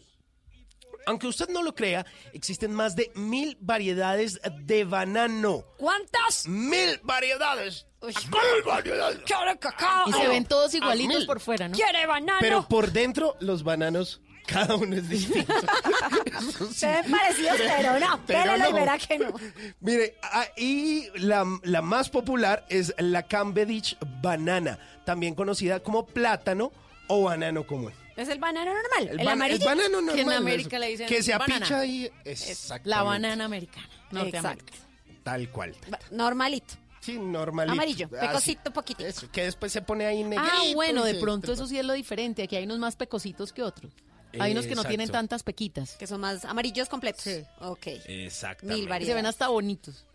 aunque 1.05 1.27
usted 1.27 1.49
no 1.49 1.61
lo 1.63 1.73
crea, 1.75 2.05
existen 2.33 2.73
más 2.73 2.95
de 2.95 3.11
mil 3.15 3.57
variedades 3.61 4.39
de 4.61 4.83
banano. 4.85 5.63
¿Cuántas? 5.77 6.47
Mil 6.47 6.99
variedades. 7.03 7.85
Mil 8.01 8.63
variedades. 8.65 9.19
¡Quiere 9.25 9.57
cacao! 9.59 10.09
Y 10.09 10.13
se 10.13 10.27
ven 10.27 10.45
todos 10.45 10.73
Ah, 10.73 10.77
igualitos 10.77 11.25
por 11.25 11.39
fuera, 11.39 11.67
¿no? 11.69 11.75
¿Quiere 11.75 12.05
banano? 12.05 12.39
Pero 12.41 12.67
por 12.67 12.91
dentro, 12.91 13.35
los 13.39 13.63
bananos, 13.63 14.21
cada 14.45 14.75
uno 14.75 14.95
es 14.97 15.07
distinto. 15.07 15.53
Se 16.73 16.87
ven 16.87 17.11
parecidos, 17.11 17.57
pero 17.57 17.99
no. 17.99 18.19
Pero 18.27 18.41
Pélelo 18.51 18.69
y 18.69 18.71
no. 18.71 18.75
verá 18.79 18.97
que 18.97 19.19
no. 19.19 19.33
Mire, 19.79 20.17
ah, 20.21 20.45
y 20.57 21.07
la, 21.19 21.45
la 21.63 21.81
más 21.81 22.09
popular 22.09 22.65
es 22.69 22.93
la 22.97 23.23
Cavendish 23.23 23.97
banana, 24.21 24.79
también 25.05 25.35
conocida 25.35 25.79
como 25.81 26.05
plátano 26.05 26.71
o 27.07 27.23
banano 27.23 27.65
común. 27.65 27.93
Es 28.16 28.30
el 28.30 28.39
banano 28.39 28.72
normal, 28.74 29.20
el, 29.20 29.26
ban- 29.26 29.34
amarillo. 29.34 29.66
banano 29.66 29.89
normal. 30.01 30.16
Que 30.16 30.22
en 30.22 30.32
América 30.32 30.80
le 30.80 30.88
dicen 30.89 31.07
Que 31.07 31.24
se 31.24 31.32
banana. 31.32 31.55
apicha 31.57 31.80
ahí. 31.80 32.11
Exactamente. 32.26 32.89
La 32.89 33.03
banana 33.03 33.45
americana. 33.45 33.89
Norteamérica. 34.11 34.74
Tal 35.24 35.49
cual. 35.49 35.76
Ba- 35.89 35.99
Normalito. 36.11 36.76
Sí, 36.99 37.18
normalito. 37.20 37.74
Amarillo, 37.74 38.07
Así. 38.18 38.28
pecosito 38.28 38.72
poquitito. 38.72 39.07
Eso, 39.09 39.30
que 39.32 39.43
después 39.43 39.72
se 39.74 39.82
pone 39.82 40.05
ahí 40.05 40.24
negrito. 40.24 40.51
Ah, 40.53 40.61
bueno, 40.74 41.03
de 41.03 41.16
pronto 41.16 41.51
eso 41.51 41.68
sí 41.68 41.78
es 41.78 41.86
lo 41.86 41.93
diferente. 41.93 42.43
Aquí 42.43 42.55
hay 42.55 42.64
unos 42.64 42.80
más 42.80 42.95
pecositos 42.95 43.51
que 43.51 43.61
otros. 43.64 43.91
Hay 44.39 44.51
unos 44.53 44.66
que 44.66 44.74
no 44.76 44.82
tienen 44.84 45.01
Exacto. 45.01 45.18
tantas 45.20 45.43
pequitas. 45.43 45.95
Que 45.95 46.07
son 46.07 46.22
más 46.22 46.43
amarillos 46.45 46.89
completos. 46.89 47.24
Sí. 47.24 47.43
Ok. 47.61 47.88
Exactamente. 48.07 48.74
Mil 48.76 48.80
Y 48.80 48.84
se 48.84 48.89
variedades. 48.89 49.16
ven 49.16 49.26
hasta 49.28 49.47
bonitos. 49.49 50.05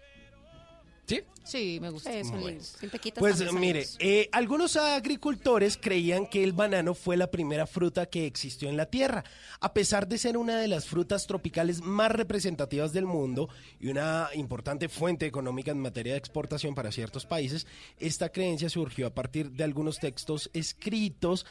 ¿Sí? 1.09 1.23
Sí, 1.43 1.79
me 1.81 1.89
gusta. 1.89 2.11
Bueno. 2.25 2.61
pequitas 2.93 3.19
Pues 3.19 3.53
mire, 3.55 3.87
eh, 3.99 4.29
algunos 4.33 4.77
agricultores 4.77 5.79
creían 5.81 6.27
que 6.27 6.45
el 6.45 6.53
banano 6.53 6.93
fue 6.93 7.17
la 7.17 7.31
primera 7.31 7.67
fruta 7.67 8.05
que 8.05 8.27
existió 8.27 8.69
en 8.69 8.77
la 8.77 8.85
Tierra. 8.85 9.25
A 9.61 9.73
pesar 9.73 10.07
de 10.07 10.19
ser 10.19 10.37
una 10.37 10.59
de 10.59 10.69
las 10.69 10.87
frutas 10.87 11.27
tropicales 11.27 11.81
más 11.81 12.13
representativas 12.13 12.93
del 12.93 13.07
mundo 13.07 13.49
y 13.81 13.89
una 13.89 14.29
importante 14.35 14.91
fuente 14.91 15.25
económica 15.25 15.71
en 15.71 15.81
materia 15.81 16.13
de 16.13 16.19
exportación 16.19 16.75
para 16.75 16.93
ciertos 16.93 17.25
países, 17.25 17.67
esta 17.99 18.29
creencia 18.29 18.69
surgió 18.69 19.07
a 19.07 19.15
partir 19.15 19.51
de 19.51 19.65
algunos 19.65 20.01
textos 20.01 20.51
escritos 20.53 21.47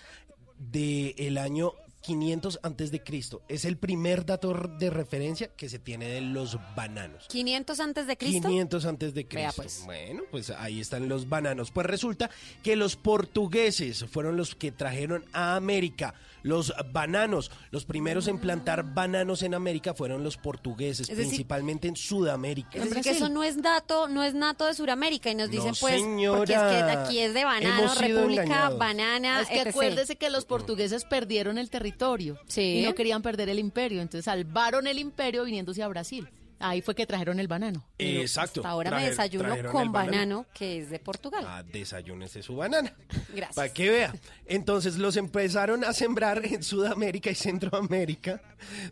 del 0.60 1.40
año 1.40 1.74
500 2.08 2.62
antes 2.64 2.90
de 2.90 3.04
Cristo. 3.04 3.42
Es 3.50 3.66
el 3.66 3.76
primer 3.76 4.26
dato 4.26 4.54
de 4.54 4.90
referencia 4.90 5.50
que 5.50 5.68
se 5.68 5.78
tiene 5.78 6.08
de 6.08 6.22
los 6.22 6.58
bananos. 6.74 7.26
500 7.28 7.80
antes 7.82 8.08
de 8.08 8.16
Cristo. 8.16 8.48
500 8.48 8.86
antes 8.86 9.14
de 9.14 9.24
Vea, 9.26 9.50
Cristo. 9.50 9.62
pues. 9.62 9.82
Bueno, 9.84 10.24
pues 10.32 10.50
ahí 10.52 10.80
están 10.80 11.10
los 11.10 11.28
bananos. 11.28 11.72
Pues 11.72 11.86
resulta 11.86 12.30
que 12.64 12.78
los 12.78 12.96
portugueses 12.96 14.06
fueron 14.06 14.38
los 14.38 14.56
que 14.56 14.72
trajeron 14.72 15.26
a 15.34 15.58
América 15.58 16.14
los 16.48 16.74
bananos. 16.92 17.52
Los 17.72 17.86
primeros 17.86 18.28
en 18.28 18.40
plantar 18.40 18.94
bananos 18.94 19.44
en 19.44 19.54
América 19.54 19.94
fueron 19.94 20.24
los 20.24 20.38
portugueses, 20.38 21.08
decir- 21.08 21.16
principalmente 21.28 21.88
en 21.88 21.96
Sudamérica. 21.96 22.70
Es 22.74 22.90
decir, 22.90 23.04
que 23.04 23.10
eso 23.12 23.30
no 23.30 23.44
es 23.44 23.62
dato, 23.62 24.08
no 24.08 24.24
es 24.24 24.34
nato 24.34 24.66
de 24.66 24.74
Sudamérica 24.74 25.30
y 25.30 25.36
nos 25.36 25.50
dicen 25.50 25.72
No, 25.72 25.78
pues 25.80 25.96
señora. 26.02 26.38
porque 26.38 26.54
es 26.54 26.60
que 26.60 26.92
aquí 26.92 27.20
es 27.20 27.34
de 27.34 27.44
banano, 27.46 27.94
República 27.96 28.44
engañados. 28.44 28.80
Banana, 28.80 29.42
Es 29.42 29.48
que 29.50 29.60
etc. 29.62 29.68
acuérdese 29.70 30.16
que 30.16 30.30
los 30.30 30.46
portugueses 30.46 31.04
perdieron 31.06 31.58
el 31.58 31.70
territorio 31.70 32.40
Sí. 32.48 32.80
y 32.80 32.86
no 32.86 32.96
querían 32.96 33.22
perder 33.22 33.50
el 33.50 33.60
imperio, 33.60 34.02
entonces 34.02 34.26
salvaron 34.26 34.88
el 34.88 35.00
imperio 35.00 35.44
viniéndose 35.44 35.84
a 35.84 35.88
Brasil. 35.88 36.28
Ahí 36.60 36.82
fue 36.82 36.96
que 36.96 37.06
trajeron 37.06 37.40
el 37.40 37.48
banano. 37.48 37.86
Exacto. 38.00 38.62
Hasta 38.62 38.70
ahora 38.70 38.92
me 38.92 39.10
desayuno 39.10 39.56
con 39.72 39.92
banano, 39.92 40.46
que 40.54 40.80
es 40.80 40.90
de 40.90 41.00
Portugal. 41.00 41.44
Ah, 41.48 41.64
desayúnese 41.64 42.42
su 42.42 42.56
banana. 42.56 42.94
Gracias. 43.30 43.56
Para 43.56 43.70
que 43.74 43.90
vea. 43.90 44.16
Entonces 44.46 44.98
los 44.98 45.18
empezaron 45.18 45.84
a 45.84 45.94
sembrar 45.94 46.44
en 46.46 46.64
Sudamérica 46.64 47.30
y 47.30 47.36
Centroamérica 47.36 48.42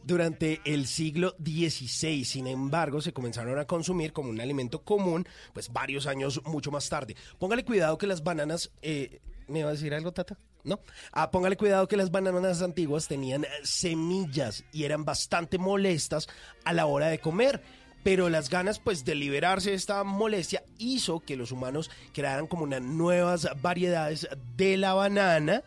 durante 0.03 0.61
el 0.65 0.87
siglo 0.87 1.35
XVI. 1.43 2.23
Sin 2.25 2.47
embargo, 2.47 3.01
se 3.01 3.13
comenzaron 3.13 3.57
a 3.59 3.65
consumir 3.65 4.13
como 4.13 4.29
un 4.29 4.39
alimento 4.39 4.83
común, 4.83 5.27
pues 5.53 5.71
varios 5.71 6.07
años 6.07 6.41
mucho 6.45 6.71
más 6.71 6.87
tarde. 6.89 7.15
Póngale 7.39 7.65
cuidado 7.65 7.97
que 7.97 8.07
las 8.07 8.23
bananas. 8.23 8.71
eh, 8.81 9.19
¿Me 9.47 9.63
va 9.63 9.69
a 9.69 9.73
decir 9.73 9.93
algo, 9.93 10.11
Tata? 10.11 10.37
¿No? 10.65 10.79
Ah, 11.11 11.31
póngale 11.31 11.57
cuidado 11.57 11.87
que 11.87 11.95
las 11.95 12.11
bananas 12.11 12.61
antiguas 12.61 13.07
tenían 13.07 13.43
eh, 13.43 13.49
semillas 13.63 14.65
y 14.73 14.83
eran 14.83 15.05
bastante 15.05 15.57
molestas 15.57 16.27
a 16.65 16.73
la 16.73 16.87
hora 16.87 17.07
de 17.07 17.19
comer. 17.19 17.61
Pero 18.03 18.29
las 18.29 18.49
ganas, 18.49 18.79
pues, 18.79 19.05
de 19.05 19.15
liberarse 19.15 19.71
de 19.71 19.75
esta 19.75 20.03
molestia 20.03 20.63
hizo 20.77 21.21
que 21.21 21.35
los 21.35 21.51
humanos 21.51 21.89
crearan 22.13 22.45
como 22.45 22.63
unas 22.63 22.81
nuevas 22.81 23.47
variedades 23.61 24.27
de 24.55 24.77
la 24.77 24.93
banana 24.93 25.63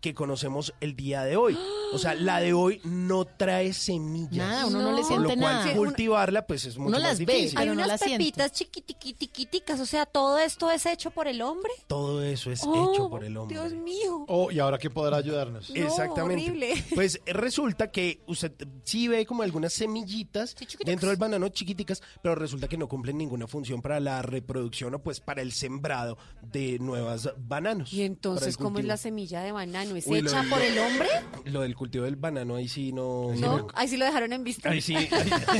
que 0.00 0.14
conocemos 0.14 0.72
el 0.80 0.94
día 0.96 1.24
de 1.24 1.36
hoy. 1.36 1.58
O 1.92 1.98
sea, 1.98 2.14
la 2.14 2.40
de 2.40 2.52
hoy 2.52 2.80
no 2.84 3.24
trae 3.24 3.72
semillas. 3.72 4.36
Nada, 4.36 4.66
uno 4.66 4.82
no 4.82 4.92
le 4.92 5.02
Por 5.02 5.10
lo 5.20 5.28
siente 5.28 5.40
cual 5.40 5.54
nada. 5.54 5.74
cultivarla, 5.74 6.46
pues, 6.46 6.66
es 6.66 6.76
mucho 6.76 6.88
Uno 6.88 6.98
más 6.98 7.08
las 7.08 7.18
ve, 7.18 7.24
difícil. 7.34 7.58
Hay 7.58 7.66
no 7.66 7.72
unas 7.72 8.00
siente. 8.00 8.18
pepitas 8.18 8.52
chiquitiquiticas, 8.52 9.80
o 9.80 9.86
sea, 9.86 10.06
todo 10.06 10.38
esto 10.38 10.70
es 10.70 10.84
hecho 10.86 11.10
por 11.10 11.28
el 11.28 11.40
hombre. 11.42 11.70
Todo 11.86 12.22
eso 12.22 12.50
es 12.52 12.60
Oh, 12.64 12.92
hecho 12.94 13.08
por 13.08 13.24
el 13.24 13.36
hombre. 13.36 13.58
Dios 13.58 13.72
mío. 13.72 14.24
Oh, 14.28 14.50
¿y 14.50 14.58
ahora 14.58 14.78
quién 14.78 14.92
podrá 14.92 15.16
ayudarnos? 15.16 15.70
No, 15.70 15.76
Exactamente. 15.76 16.42
horrible. 16.44 16.84
Pues 16.94 17.20
resulta 17.26 17.90
que 17.90 18.20
usted 18.26 18.52
sí 18.84 19.08
ve 19.08 19.24
como 19.24 19.42
algunas 19.42 19.72
semillitas 19.72 20.54
dentro 20.84 21.08
del 21.08 21.16
banano 21.18 21.48
chiquiticas, 21.48 22.02
pero 22.22 22.34
resulta 22.34 22.68
que 22.68 22.76
no 22.76 22.88
cumplen 22.88 23.16
ninguna 23.16 23.46
función 23.46 23.80
para 23.82 24.00
la 24.00 24.20
reproducción 24.22 24.94
o 24.94 24.98
pues 25.02 25.20
para 25.20 25.42
el 25.42 25.52
sembrado 25.52 26.18
de 26.42 26.78
nuevas 26.80 27.30
bananos. 27.38 27.92
Y 27.92 28.02
entonces, 28.02 28.56
¿cómo 28.56 28.78
es 28.78 28.84
la 28.84 28.96
semilla 28.96 29.40
de 29.42 29.52
banano? 29.52 29.87
¿Es 29.96 30.06
Uy, 30.06 30.18
hecha 30.18 30.40
del- 30.40 30.50
por 30.50 30.60
el 30.62 30.78
hombre? 30.78 31.08
Lo 31.46 31.60
del 31.62 31.74
cultivo 31.74 32.04
del 32.04 32.16
banano 32.16 32.56
ahí 32.56 32.68
sí 32.68 32.92
no. 32.92 33.32
No, 33.36 33.66
ahí 33.74 33.88
sí 33.88 33.96
lo 33.96 34.04
dejaron 34.04 34.32
en 34.32 34.44
vista. 34.44 34.70
Ahí 34.70 34.80
sí, 34.80 34.94
ahí, 34.96 35.08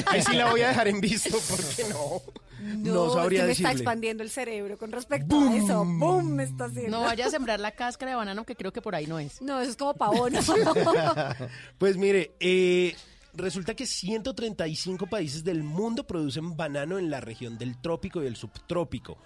ahí 0.07 0.23
sí 0.23 0.35
la 0.35 0.51
voy 0.51 0.63
a 0.63 0.69
dejar 0.69 0.89
en 0.89 1.01
visto 1.01 1.37
porque 1.49 1.85
no. 1.91 2.23
No, 2.61 2.95
No, 3.07 3.13
sabría 3.15 3.43
es 3.43 3.47
me 3.47 3.53
está 3.53 3.71
expandiendo 3.73 4.25
el 4.25 4.31
cerebro 4.31 4.77
con 4.79 4.91
respecto 4.91 5.39
a 5.39 5.57
eso. 5.57 5.85
¡Bum! 5.85 6.27
Me 6.33 6.43
está 6.43 6.65
haciendo. 6.65 6.99
No 6.99 7.05
vaya 7.05 7.27
a 7.27 7.31
sembrar 7.31 7.61
la 7.61 7.71
cáscara 7.71 8.11
de 8.11 8.17
banano 8.17 8.45
que 8.45 8.57
creo 8.57 8.73
que 8.73 8.83
por 8.83 8.97
ahí 8.97 9.07
no 9.07 9.19
es. 9.21 9.41
No, 9.41 9.61
eso 9.61 9.71
es 9.71 9.77
como 9.77 9.95
pavón. 9.95 10.33
Pues 11.79 11.97
mire, 11.97 12.33
eh, 12.41 12.95
resulta 13.35 13.75
que 13.75 13.87
135 13.87 15.07
países 15.07 15.45
del 15.45 15.63
mundo 15.63 16.07
producen 16.07 16.57
banano 16.57 16.99
en 16.99 17.11
la 17.11 17.21
región 17.21 17.59
del 17.59 17.81
trópico 17.81 18.23
y 18.23 18.27
el 18.27 18.37
subtrópico. 18.37 19.19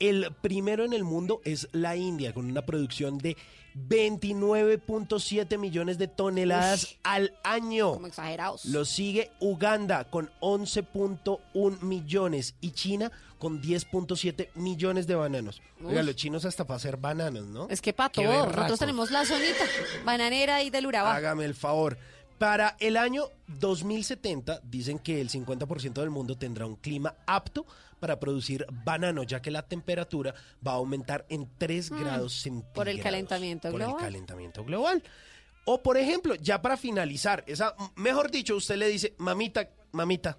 El 0.00 0.32
primero 0.40 0.84
en 0.84 0.92
el 0.92 1.04
mundo 1.04 1.40
es 1.44 1.68
la 1.72 1.96
India, 1.96 2.34
con 2.34 2.46
una 2.46 2.66
producción 2.66 3.18
de 3.18 3.36
29.7 3.76 5.58
millones 5.58 5.98
de 5.98 6.08
toneladas 6.08 6.96
al 7.02 7.34
año. 7.42 7.94
como 7.94 8.06
exagerados. 8.06 8.64
Lo 8.66 8.84
sigue 8.84 9.30
Uganda 9.40 10.04
con 10.10 10.30
11.1 10.40 11.80
millones 11.82 12.54
y 12.60 12.70
China 12.72 13.10
con 13.38 13.60
10.7 13.60 14.48
millones 14.54 15.06
de 15.06 15.14
bananos. 15.16 15.60
Oiga, 15.84 16.02
los 16.02 16.16
chinos 16.16 16.44
hasta 16.44 16.64
para 16.66 16.76
hacer 16.76 16.96
bananos, 16.96 17.46
¿no? 17.46 17.68
Es 17.68 17.82
que 17.82 17.92
para 17.92 18.10
todo. 18.10 18.46
Nosotros 18.46 18.78
tenemos 18.78 19.10
la 19.10 19.24
zonita 19.24 19.64
bananera 20.04 20.62
y 20.62 20.70
del 20.70 20.86
Urabá. 20.86 21.14
Hágame 21.14 21.44
el 21.44 21.54
favor. 21.54 21.98
Para 22.38 22.76
el 22.80 22.96
año 22.96 23.28
2070 23.46 24.60
dicen 24.64 24.98
que 24.98 25.20
el 25.20 25.30
50% 25.30 25.94
del 25.94 26.10
mundo 26.10 26.36
tendrá 26.36 26.66
un 26.66 26.76
clima 26.76 27.14
apto 27.26 27.64
para 28.00 28.18
producir 28.20 28.66
banano, 28.84 29.22
ya 29.22 29.40
que 29.40 29.50
la 29.50 29.62
temperatura 29.62 30.34
va 30.66 30.72
a 30.72 30.74
aumentar 30.76 31.24
en 31.28 31.48
3 31.58 31.90
Mm, 31.92 32.00
grados 32.00 32.34
centígrados. 32.34 32.74
por 32.74 32.88
el 32.88 33.00
calentamiento 33.00 33.70
por 33.70 33.78
global. 33.80 33.94
el 33.96 34.00
calentamiento 34.02 34.64
global. 34.64 35.02
O 35.64 35.82
por 35.82 35.96
ejemplo, 35.96 36.34
ya 36.34 36.60
para 36.60 36.76
finalizar, 36.76 37.44
esa, 37.46 37.74
mejor 37.96 38.30
dicho, 38.30 38.56
usted 38.56 38.76
le 38.76 38.88
dice, 38.88 39.14
mamita, 39.16 39.70
mamita, 39.92 40.36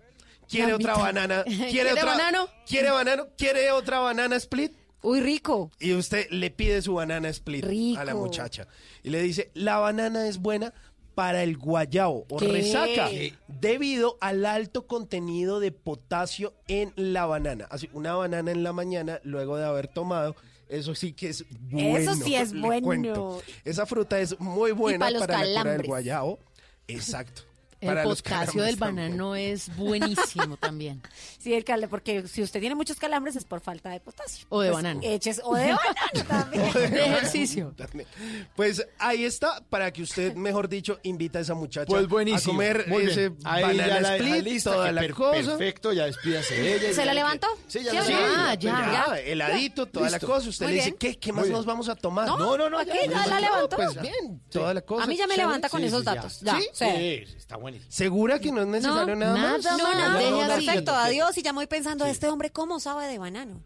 ¿quiere 0.48 0.74
Mamita. 0.74 0.92
otra 0.94 1.04
banana? 1.04 1.44
¿Quiere, 1.46 1.72
¿Quiere 1.72 1.92
otra, 1.94 2.06
banano? 2.06 2.48
¿Quiere 2.68 2.90
banano? 2.92 3.28
¿Quiere 3.38 3.72
otra 3.72 4.00
banana 4.00 4.36
split? 4.36 4.74
Uy, 5.02 5.20
rico. 5.22 5.72
Y 5.80 5.94
usted 5.94 6.28
le 6.32 6.52
pide 6.52 6.82
su 6.82 6.96
banana 6.96 7.30
split 7.30 7.64
Rico. 7.66 8.00
a 8.00 8.06
la 8.06 8.14
muchacha. 8.16 8.68
Y 9.04 9.10
le 9.12 9.22
dice, 9.22 9.52
la 9.54 9.78
banana 9.78 10.28
es 10.28 10.40
buena 10.40 10.74
para 11.16 11.42
el 11.44 11.58
guayao 11.58 12.26
o 12.30 12.38
¿Qué? 12.38 12.48
resaca 12.48 13.10
¿Qué? 13.10 13.34
debido 13.48 14.18
al 14.22 14.46
alto 14.46 14.86
contenido 14.86 15.60
de 15.60 15.72
potasio 15.72 16.54
en 16.68 16.94
la 16.96 17.26
banana. 17.26 17.68
Así, 17.72 17.90
una 17.94 18.14
banana 18.16 18.52
en 18.52 18.64
la 18.64 18.74
mañana 18.74 19.20
luego 19.24 19.58
de 19.58 19.66
haber 19.66 19.88
tomado, 19.88 20.36
eso 20.70 20.94
sí 20.94 21.14
que 21.14 21.30
es 21.30 21.46
bueno. 21.72 21.98
Eso 21.98 22.14
sí 22.16 22.36
es 22.36 22.54
bueno. 22.60 22.86
cuento. 22.86 23.42
Esa 23.64 23.86
fruta 23.86 24.20
es 24.20 24.40
muy 24.40 24.72
buena 24.72 25.00
para 25.00 25.12
los 25.12 25.22
para 25.22 25.34
la 25.40 25.44
cura 25.46 25.54
del 25.54 25.64
calambres. 25.64 25.88
guayao. 25.88 26.40
Exacto. 26.88 27.42
El 27.88 28.04
potasio 28.04 28.64
del 28.64 28.78
también. 28.78 29.10
banano 29.12 29.36
es 29.36 29.76
buenísimo 29.76 30.58
también. 30.58 31.02
Sí, 31.46 31.54
el 31.54 31.64
cal- 31.64 31.88
porque 31.90 32.28
si 32.28 32.42
usted 32.42 32.60
tiene 32.60 32.74
muchos 32.74 32.98
calambres 32.98 33.36
es 33.36 33.44
por 33.46 33.62
falta 33.62 33.92
de 33.92 34.00
potasio. 34.00 34.48
O 34.50 34.62
de 34.62 34.72
Pues, 34.72 34.84
banano. 34.84 35.00
Eches, 35.04 35.40
o 35.44 35.54
de 35.56 35.66
banano 35.74 36.28
también. 36.28 36.74
De 36.74 37.06
ejercicio. 37.06 37.72
También. 37.78 38.08
Pues 38.56 38.84
ahí 38.98 39.26
está, 39.26 39.62
para 39.70 39.94
que 39.94 40.02
usted, 40.02 40.34
mejor 40.34 40.68
dicho, 40.70 41.00
invita 41.04 41.38
a 41.38 41.42
esa 41.44 41.54
muchacha 41.54 41.86
Pues 41.86 42.08
buenísimo. 42.08 42.54
a 42.54 42.56
comer 42.56 42.86
Muy 42.88 43.06
bien. 43.06 43.12
ese 43.12 43.32
Ahí 43.44 43.62
banana 43.64 43.88
ya 43.88 44.02
la, 44.02 44.16
split, 44.18 44.44
lista, 44.44 44.72
toda 44.74 44.92
la 44.92 45.02
per- 45.02 45.14
cosa. 45.14 45.36
Perfecto, 45.58 45.94
ya 45.94 46.06
despídase 46.06 46.56
de 46.56 46.76
ella. 46.78 46.90
¿Se 46.90 46.96
ya 46.96 47.06
la 47.06 47.14
levantó? 47.14 47.48
Sí, 47.68 47.84
ya 47.84 47.92
¿Sí 47.92 47.98
la 47.98 48.04
o 48.04 48.06
no? 48.10 48.28
levantó. 48.28 48.40
Ah, 48.42 48.56
ya, 48.56 49.06
Ya, 49.14 49.20
heladito, 49.20 49.86
toda 49.86 50.10
Listo. 50.10 50.28
la 50.28 50.34
cosa. 50.34 50.50
Usted 50.50 50.66
Muy 50.66 50.72
le 50.74 50.78
dice, 50.80 50.90
bien. 50.92 50.98
¿qué, 51.14 51.20
qué 51.20 51.32
más 51.32 51.48
nos 51.48 51.66
vamos 51.68 51.90
a 51.90 51.96
tomar? 51.96 52.28
No, 52.28 52.38
No, 52.40 52.58
no, 52.58 52.70
no. 52.72 52.80
¿a 52.80 52.86
qué? 52.86 53.08
Ya 53.08 53.28
la 53.28 53.40
levantó. 53.40 53.76
Pues 53.76 54.02
bien, 54.02 54.42
toda 54.50 54.74
la 54.74 54.82
cosa. 54.82 55.04
A 55.04 55.08
mí 55.08 55.16
ya 55.16 55.28
me 55.28 55.38
levanta 55.38 55.70
con 55.70 55.84
esos 55.84 56.04
ya. 56.04 56.16
datos. 56.16 56.40
Ya, 56.42 56.58
¿Sí? 56.58 56.68
sí. 56.74 56.86
Sí, 57.28 57.36
sí. 57.80 57.86
¿Segura 57.90 58.40
que 58.40 58.52
no 58.52 58.62
es 58.62 58.68
necesario 58.68 59.16
nada, 59.16 59.34
más? 59.36 59.64
nada 59.64 59.78
No, 59.78 59.84
más. 59.94 60.10
no, 60.12 60.18
Deje 60.18 60.32
no, 60.32 60.42
así. 60.42 60.66
perfecto, 60.66 60.92
adiós. 60.96 61.38
Y 61.38 61.42
ya 61.42 61.54
me 61.54 61.58
voy 61.58 61.68
pensando, 61.68 62.06
este 62.06 62.28
hombre, 62.28 62.52
¿cómo 62.52 62.80
sabe 62.80 63.08
de 63.08 63.18
banano? 63.18 63.62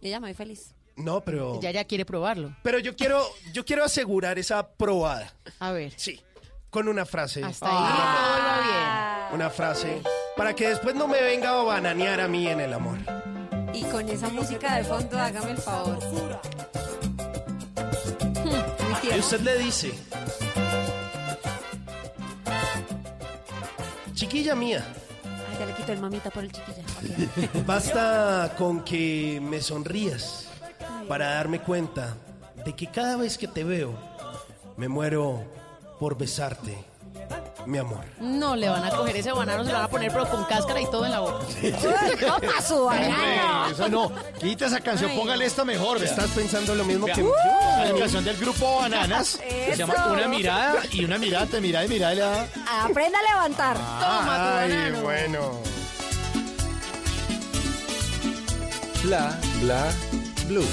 Y 0.00 0.10
ya 0.10 0.20
me 0.20 0.28
voy 0.28 0.34
feliz. 0.34 0.74
No, 0.96 1.20
pero... 1.20 1.60
Ya 1.60 1.70
ya 1.70 1.84
quiere 1.84 2.04
probarlo. 2.04 2.56
Pero 2.62 2.78
yo 2.78 2.96
quiero, 2.96 3.24
yo 3.52 3.64
quiero 3.64 3.84
asegurar 3.84 4.38
esa 4.38 4.66
probada. 4.68 5.32
A 5.60 5.70
ver. 5.72 5.92
Sí, 5.96 6.20
con 6.70 6.88
una 6.88 7.04
frase. 7.06 7.44
Hasta 7.44 7.66
ahí 7.66 7.92
todo 7.94 8.38
iba 8.38 8.60
bien. 8.62 9.34
Una 9.34 9.50
frase. 9.50 10.02
Para 10.36 10.54
que 10.54 10.68
después 10.68 10.94
no 10.94 11.06
me 11.06 11.20
venga 11.22 11.50
a 11.50 11.62
bananear 11.62 12.20
a 12.20 12.28
mí 12.28 12.48
en 12.48 12.60
el 12.60 12.72
amor. 12.72 12.98
Y 13.72 13.82
con 13.84 14.08
esa 14.08 14.28
música 14.28 14.76
de 14.76 14.84
fondo, 14.84 15.18
hágame 15.18 15.52
el 15.52 15.58
favor. 15.58 15.98
Y 19.14 19.18
usted 19.18 19.40
le 19.40 19.58
dice, 19.58 19.92
chiquilla 24.18 24.56
mía, 24.56 24.84
Ay, 25.24 25.58
ya 25.60 25.66
le 25.66 25.74
quito 25.74 25.92
el 25.92 26.00
mamita 26.00 26.28
por 26.30 26.42
el 26.42 26.50
chiquilla. 26.50 26.82
basta 27.66 28.52
con 28.58 28.82
que 28.82 29.40
me 29.40 29.60
sonrías 29.60 30.48
para 31.06 31.34
darme 31.34 31.60
cuenta 31.60 32.16
de 32.64 32.74
que 32.74 32.88
cada 32.88 33.16
vez 33.16 33.38
que 33.38 33.46
te 33.46 33.62
veo, 33.62 33.94
me 34.76 34.88
muero 34.88 35.44
por 36.00 36.18
besarte, 36.18 36.76
mi 37.66 37.78
amor. 37.78 38.04
No 38.20 38.56
le 38.56 38.68
van 38.68 38.84
a 38.84 38.90
coger 38.90 39.16
ese 39.16 39.32
banano, 39.32 39.62
se 39.64 39.70
lo 39.70 39.76
van 39.76 39.84
a 39.84 39.88
poner 39.88 40.10
pero 40.12 40.28
con 40.30 40.44
cáscara 40.44 40.80
y 40.80 40.86
todo 40.86 41.04
en 41.04 41.10
la 41.10 41.20
boca. 41.20 41.44
¡Toma 42.20 42.62
su 42.66 42.84
banano! 42.84 43.66
Esa 43.70 43.88
no, 43.88 44.12
quita 44.40 44.66
esa 44.66 44.80
canción, 44.80 45.10
Ay. 45.10 45.18
póngale 45.18 45.44
esta 45.44 45.64
mejor. 45.64 45.98
vea. 46.00 46.08
¿Estás 46.08 46.30
pensando 46.30 46.74
lo 46.74 46.84
mismo 46.84 47.06
Vea, 47.06 47.14
que 47.16 47.22
La 47.22 47.88
yo? 47.90 47.98
canción 47.98 48.24
del 48.24 48.36
grupo 48.38 48.76
Bananas 48.76 49.38
se 49.40 49.76
llama 49.76 49.94
Eso. 49.94 50.12
Una 50.12 50.28
mirada 50.28 50.80
y 50.92 51.04
una 51.04 51.18
mirada 51.18 51.46
te 51.46 51.60
mira 51.60 51.84
y 51.84 51.88
mira 51.88 52.14
y 52.14 52.18
da. 52.18 52.46
Aprenda 52.84 53.18
a 53.18 53.22
levantar. 53.22 53.76
Toma 53.76 54.24
tu 54.24 54.58
Ay, 54.58 54.70
banano. 54.70 55.00
bueno. 55.02 55.50
Bla, 59.02 59.38
bla, 59.60 59.86
blue. 60.48 60.66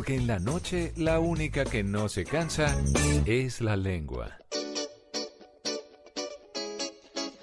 Porque 0.00 0.14
en 0.14 0.26
la 0.26 0.38
noche 0.38 0.94
la 0.96 1.20
única 1.20 1.66
que 1.66 1.82
no 1.82 2.08
se 2.08 2.24
cansa 2.24 2.74
es 3.26 3.60
la 3.60 3.76
lengua. 3.76 4.34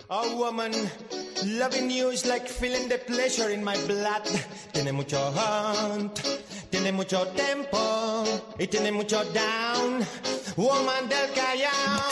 A 0.10 0.22
woman 0.36 0.72
loving 1.46 1.92
you 1.92 2.10
is 2.10 2.26
like 2.26 2.50
feeling 2.50 2.90
the 2.90 2.98
pleasure 2.98 3.54
in 3.54 3.64
my 3.64 3.78
blood. 3.86 4.24
Tiene 4.74 4.92
mucho 4.92 5.20
hunt, 5.36 6.20
tiene 6.72 6.92
mucho 6.92 7.28
tempo 7.36 8.24
y 8.58 8.66
tiene 8.66 8.92
mucho 8.92 9.24
down. 9.26 10.04
Woman 10.56 11.08
del 11.10 11.30
Callao. 11.36 12.10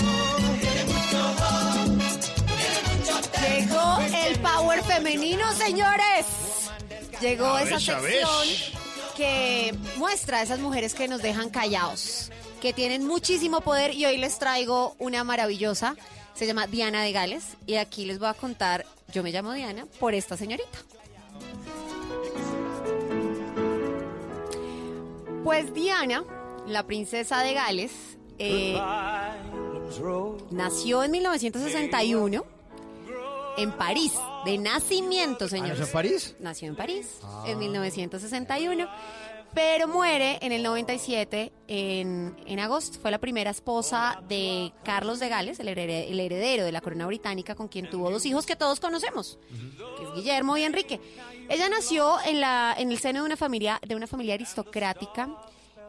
Tiene 0.62 0.86
mucho 0.94 1.22
hunt, 1.42 2.04
tiene 2.22 2.98
mucho 3.00 3.30
tempo. 3.32 3.98
Llegó 3.98 4.28
el 4.28 4.40
power 4.42 4.84
femenino, 4.84 5.52
señores. 5.54 6.28
Llegó 7.20 7.58
esa 7.58 7.80
sección 7.80 8.85
que 9.16 9.74
muestra 9.98 10.40
a 10.40 10.42
esas 10.44 10.60
mujeres 10.60 10.94
que 10.94 11.08
nos 11.08 11.22
dejan 11.22 11.50
callados, 11.50 12.32
que 12.62 12.74
tienen 12.74 13.08
muchísimo 13.08 13.62
poder 13.62 13.94
y 13.94 14.06
hoy 14.06 14.18
les 14.18 14.38
traigo 14.38 14.96
una 15.00 15.24
maravillosa. 15.24 15.96
Se 16.34 16.46
llama 16.46 16.68
Diana 16.68 17.02
de 17.04 17.12
Gales 17.12 17.44
y 17.66 17.76
aquí 17.76 18.06
les 18.06 18.20
voy 18.20 18.28
a 18.28 18.34
contar, 18.34 18.86
yo 19.14 19.24
me 19.24 19.32
llamo 19.32 19.54
Diana 19.54 19.88
por 20.00 20.14
esta 20.14 20.36
señorita. 20.36 20.80
Pues 25.44 25.74
Diana, 25.74 26.24
la 26.68 26.84
princesa 26.84 27.42
de 27.42 27.54
Gales, 27.54 27.92
eh, 28.38 28.78
nació 30.52 31.04
en 31.04 31.12
1961 31.12 32.46
en 33.58 33.72
París, 33.72 34.14
de 34.46 34.58
nacimiento, 34.58 35.48
señores. 35.48 35.80
¿nació 35.80 35.86
en 35.88 35.92
París? 35.94 36.36
Nació 36.40 36.68
en 36.70 36.76
París 36.76 37.20
Ah. 37.24 37.44
en 37.48 37.60
1961, 37.60 38.88
pero 39.54 39.88
muere 39.88 40.38
en 40.42 40.52
el 40.52 40.64
97 40.64 41.52
en, 41.68 42.36
en 42.46 42.60
agosto. 42.60 43.00
Fue 43.00 43.10
la 43.12 43.20
primera 43.20 43.52
esposa 43.52 44.22
de 44.28 44.74
Carlos 44.84 45.20
de 45.20 45.30
Gales, 45.30 45.60
el 45.60 45.70
heredero, 45.70 46.12
el 46.12 46.20
heredero 46.20 46.66
de 46.66 46.72
la 46.72 46.82
corona 46.82 47.08
británica, 47.08 47.56
con 47.56 47.68
quien 47.70 47.90
tuvo 47.90 48.12
dos 48.12 48.26
hijos 48.26 48.46
que 48.46 48.56
todos 48.56 48.80
conocemos, 48.80 49.40
que 49.98 50.04
es 50.04 50.14
Guillermo 50.16 50.58
y 50.58 50.64
Enrique. 50.64 51.00
Ella 51.50 51.70
nació 51.70 52.18
en 52.26 52.42
la 52.42 52.76
en 52.78 52.92
el 52.92 53.00
seno 53.00 53.20
de 53.22 53.26
una 53.26 53.38
familia 53.38 53.80
de 53.88 53.96
una 53.96 54.08
familia 54.08 54.34
aristocrática. 54.34 55.30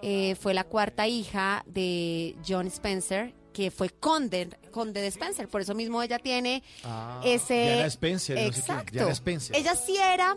Eh, 0.02 0.34
fue 0.36 0.52
la 0.54 0.64
cuarta 0.64 1.08
hija 1.08 1.64
de 1.66 2.36
John 2.46 2.66
Spencer, 2.66 3.32
que 3.56 3.70
fue 3.70 3.88
conde, 3.88 4.50
conde 4.70 5.00
de 5.00 5.06
Spencer. 5.06 5.48
Por 5.48 5.62
eso 5.62 5.74
mismo 5.74 6.02
ella 6.02 6.18
tiene 6.18 6.62
Ah, 6.84 7.22
ese... 7.24 7.54
Diana 7.54 7.86
Spencer, 7.86 8.36
no 8.36 8.42
sé 8.42 8.50
qué, 8.52 8.58
Exacto. 8.60 9.08
Spencer. 9.08 9.56
Ella 9.56 9.74
sí 9.74 9.96
era... 9.96 10.36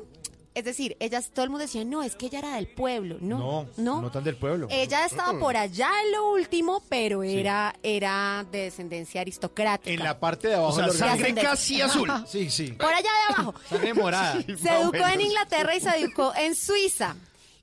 Es 0.56 0.64
decir, 0.66 0.96
ella, 1.00 1.22
todo 1.34 1.44
el 1.44 1.52
mundo 1.52 1.64
decía, 1.66 1.84
no, 1.86 2.02
es 2.02 2.16
que 2.16 2.26
ella 2.26 2.40
era 2.40 2.56
del 2.56 2.68
pueblo. 2.68 3.18
No, 3.22 3.68
No, 3.78 4.02
no. 4.02 4.12
tan 4.12 4.24
del 4.24 4.36
pueblo. 4.38 4.68
Ella 4.72 5.06
estaba 5.06 5.38
por 5.38 5.56
allá 5.58 5.90
en 6.06 6.12
lo 6.14 6.32
último, 6.32 6.82
pero 6.90 7.24
era, 7.24 7.76
era 7.84 8.46
de 8.52 8.64
descendencia 8.64 9.22
aristocrática. 9.22 9.92
En 9.92 10.04
la 10.04 10.20
parte 10.20 10.48
de 10.48 10.56
abajo 10.56 10.74
O 10.74 10.76
sea, 10.76 10.90
sangre 10.90 11.14
organigrama. 11.30 11.50
casi 11.52 11.82
azul. 11.82 12.10
Sí, 12.28 12.50
sí. 12.50 12.72
Por 12.72 12.88
allá 12.92 13.10
de 13.28 13.34
abajo. 13.34 13.54
Sangre 13.70 13.94
morada. 13.94 14.42
Se 14.62 14.70
educó 14.82 15.08
en 15.14 15.22
Inglaterra 15.22 15.76
y 15.76 15.82
se 15.82 15.90
educó 15.98 16.34
en 16.36 16.56
Suiza. 16.56 17.16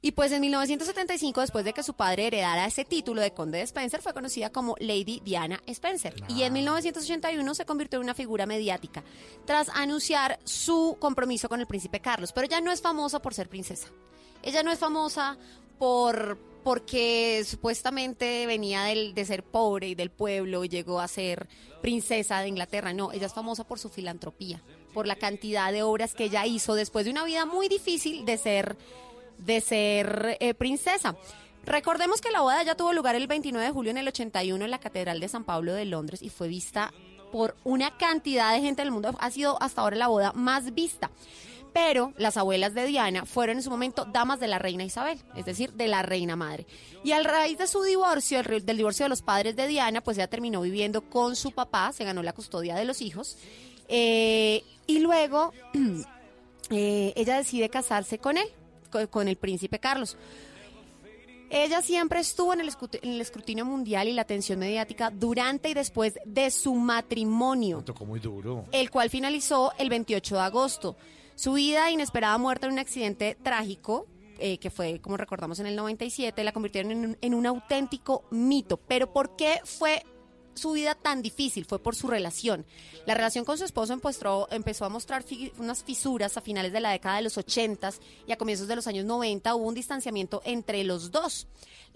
Y 0.06 0.12
pues 0.12 0.30
en 0.30 0.40
1975, 0.40 1.40
después 1.40 1.64
de 1.64 1.72
que 1.72 1.82
su 1.82 1.94
padre 1.94 2.28
heredara 2.28 2.64
ese 2.64 2.84
título 2.84 3.20
de 3.20 3.32
conde 3.32 3.58
de 3.58 3.64
Spencer, 3.64 4.00
fue 4.00 4.14
conocida 4.14 4.50
como 4.50 4.76
Lady 4.78 5.20
Diana 5.24 5.60
Spencer. 5.66 6.14
Y 6.28 6.44
en 6.44 6.52
1981 6.52 7.54
se 7.56 7.66
convirtió 7.66 7.96
en 7.98 8.04
una 8.04 8.14
figura 8.14 8.46
mediática, 8.46 9.02
tras 9.46 9.68
anunciar 9.70 10.38
su 10.44 10.96
compromiso 11.00 11.48
con 11.48 11.58
el 11.58 11.66
príncipe 11.66 11.98
Carlos. 11.98 12.32
Pero 12.32 12.46
ella 12.46 12.60
no 12.60 12.70
es 12.70 12.80
famosa 12.80 13.20
por 13.20 13.34
ser 13.34 13.48
princesa. 13.48 13.88
Ella 14.44 14.62
no 14.62 14.70
es 14.70 14.78
famosa 14.78 15.38
por 15.76 16.38
porque 16.62 17.44
supuestamente 17.44 18.44
venía 18.46 18.82
del- 18.84 19.12
de 19.14 19.24
ser 19.24 19.42
pobre 19.44 19.88
y 19.88 19.94
del 19.96 20.10
pueblo 20.10 20.64
y 20.64 20.68
llegó 20.68 21.00
a 21.00 21.06
ser 21.08 21.48
princesa 21.80 22.40
de 22.40 22.48
Inglaterra. 22.48 22.92
No, 22.92 23.10
ella 23.12 23.26
es 23.26 23.34
famosa 23.34 23.62
por 23.64 23.78
su 23.80 23.88
filantropía, 23.88 24.60
por 24.92 25.06
la 25.06 25.14
cantidad 25.16 25.70
de 25.72 25.84
obras 25.84 26.14
que 26.14 26.24
ella 26.24 26.44
hizo 26.46 26.74
después 26.74 27.04
de 27.04 27.12
una 27.12 27.24
vida 27.24 27.44
muy 27.44 27.68
difícil 27.68 28.24
de 28.24 28.36
ser, 28.36 28.76
de 29.38 29.60
ser 29.60 30.36
eh, 30.40 30.54
princesa. 30.54 31.16
Recordemos 31.64 32.20
que 32.20 32.30
la 32.30 32.42
boda 32.42 32.62
ya 32.62 32.76
tuvo 32.76 32.92
lugar 32.92 33.16
el 33.16 33.26
29 33.26 33.66
de 33.66 33.72
julio 33.72 33.90
en 33.90 33.98
el 33.98 34.08
81 34.08 34.64
en 34.64 34.70
la 34.70 34.78
Catedral 34.78 35.18
de 35.18 35.28
San 35.28 35.44
Pablo 35.44 35.74
de 35.74 35.84
Londres 35.84 36.22
y 36.22 36.30
fue 36.30 36.46
vista 36.48 36.92
por 37.32 37.56
una 37.64 37.96
cantidad 37.96 38.52
de 38.54 38.60
gente 38.60 38.82
del 38.82 38.92
mundo. 38.92 39.14
Ha 39.18 39.30
sido 39.30 39.60
hasta 39.60 39.80
ahora 39.80 39.96
la 39.96 40.08
boda 40.08 40.32
más 40.32 40.74
vista. 40.74 41.10
Pero 41.72 42.14
las 42.16 42.38
abuelas 42.38 42.72
de 42.72 42.86
Diana 42.86 43.26
fueron 43.26 43.58
en 43.58 43.62
su 43.62 43.68
momento 43.68 44.06
damas 44.06 44.40
de 44.40 44.46
la 44.46 44.58
reina 44.58 44.84
Isabel, 44.84 45.18
es 45.34 45.44
decir, 45.44 45.74
de 45.74 45.88
la 45.88 46.00
reina 46.00 46.34
madre. 46.34 46.66
Y 47.04 47.12
a 47.12 47.22
raíz 47.22 47.58
de 47.58 47.66
su 47.66 47.82
divorcio, 47.82 48.40
el 48.40 48.64
del 48.64 48.78
divorcio 48.78 49.04
de 49.04 49.10
los 49.10 49.20
padres 49.20 49.56
de 49.56 49.68
Diana, 49.68 50.00
pues 50.00 50.16
ella 50.16 50.26
terminó 50.26 50.62
viviendo 50.62 51.02
con 51.02 51.36
su 51.36 51.50
papá, 51.50 51.92
se 51.92 52.04
ganó 52.04 52.22
la 52.22 52.32
custodia 52.32 52.76
de 52.76 52.86
los 52.86 53.02
hijos. 53.02 53.36
eh, 53.88 54.64
y 54.86 55.00
luego 55.00 55.52
eh, 56.70 57.12
ella 57.16 57.36
decide 57.36 57.68
casarse 57.68 58.18
con 58.18 58.38
él, 58.38 58.48
con 58.88 59.28
el 59.28 59.36
príncipe 59.36 59.78
Carlos. 59.78 60.16
Ella 61.48 61.80
siempre 61.80 62.18
estuvo 62.18 62.52
en 62.52 62.60
el, 62.60 62.68
escut- 62.70 62.98
en 63.02 63.10
el 63.12 63.20
escrutinio 63.20 63.64
mundial 63.64 64.08
y 64.08 64.12
la 64.12 64.22
atención 64.22 64.58
mediática 64.58 65.10
durante 65.10 65.68
y 65.68 65.74
después 65.74 66.14
de 66.24 66.50
su 66.50 66.74
matrimonio 66.74 67.82
Tocó 67.84 68.04
muy 68.04 68.18
duro. 68.18 68.64
el 68.72 68.90
cual 68.90 69.10
finalizó 69.10 69.72
el 69.78 69.88
28 69.88 70.34
de 70.34 70.40
agosto. 70.40 70.96
Su 71.36 71.52
vida 71.52 71.88
inesperada 71.90 72.36
muerte 72.38 72.66
en 72.66 72.72
un 72.72 72.78
accidente 72.80 73.36
trágico, 73.42 74.06
eh, 74.38 74.58
que 74.58 74.70
fue, 74.70 75.00
como 75.00 75.16
recordamos, 75.16 75.60
en 75.60 75.66
el 75.66 75.76
97, 75.76 76.42
la 76.42 76.50
convirtieron 76.52 76.90
en 76.90 76.98
un, 77.10 77.18
en 77.20 77.34
un 77.34 77.46
auténtico 77.46 78.24
mito. 78.32 78.76
Pero 78.78 79.12
¿por 79.12 79.36
qué 79.36 79.60
fue 79.64 80.02
su 80.58 80.72
vida 80.72 80.94
tan 80.94 81.22
difícil? 81.22 81.64
Fue 81.64 81.78
por 81.78 81.94
su 81.94 82.08
relación. 82.08 82.66
La 83.06 83.14
relación 83.14 83.44
con 83.44 83.58
su 83.58 83.64
esposo 83.64 83.92
empezó, 83.92 84.48
empezó 84.50 84.84
a 84.84 84.88
mostrar 84.88 85.24
unas 85.58 85.82
fisuras 85.84 86.36
a 86.36 86.40
finales 86.40 86.72
de 86.72 86.80
la 86.80 86.90
década 86.90 87.16
de 87.16 87.22
los 87.22 87.38
80 87.38 87.76
y 88.26 88.32
a 88.32 88.36
comienzos 88.36 88.68
de 88.68 88.76
los 88.76 88.86
años 88.86 89.04
90 89.04 89.54
hubo 89.54 89.66
un 89.66 89.74
distanciamiento 89.74 90.42
entre 90.44 90.82
los 90.84 91.10
dos. 91.10 91.46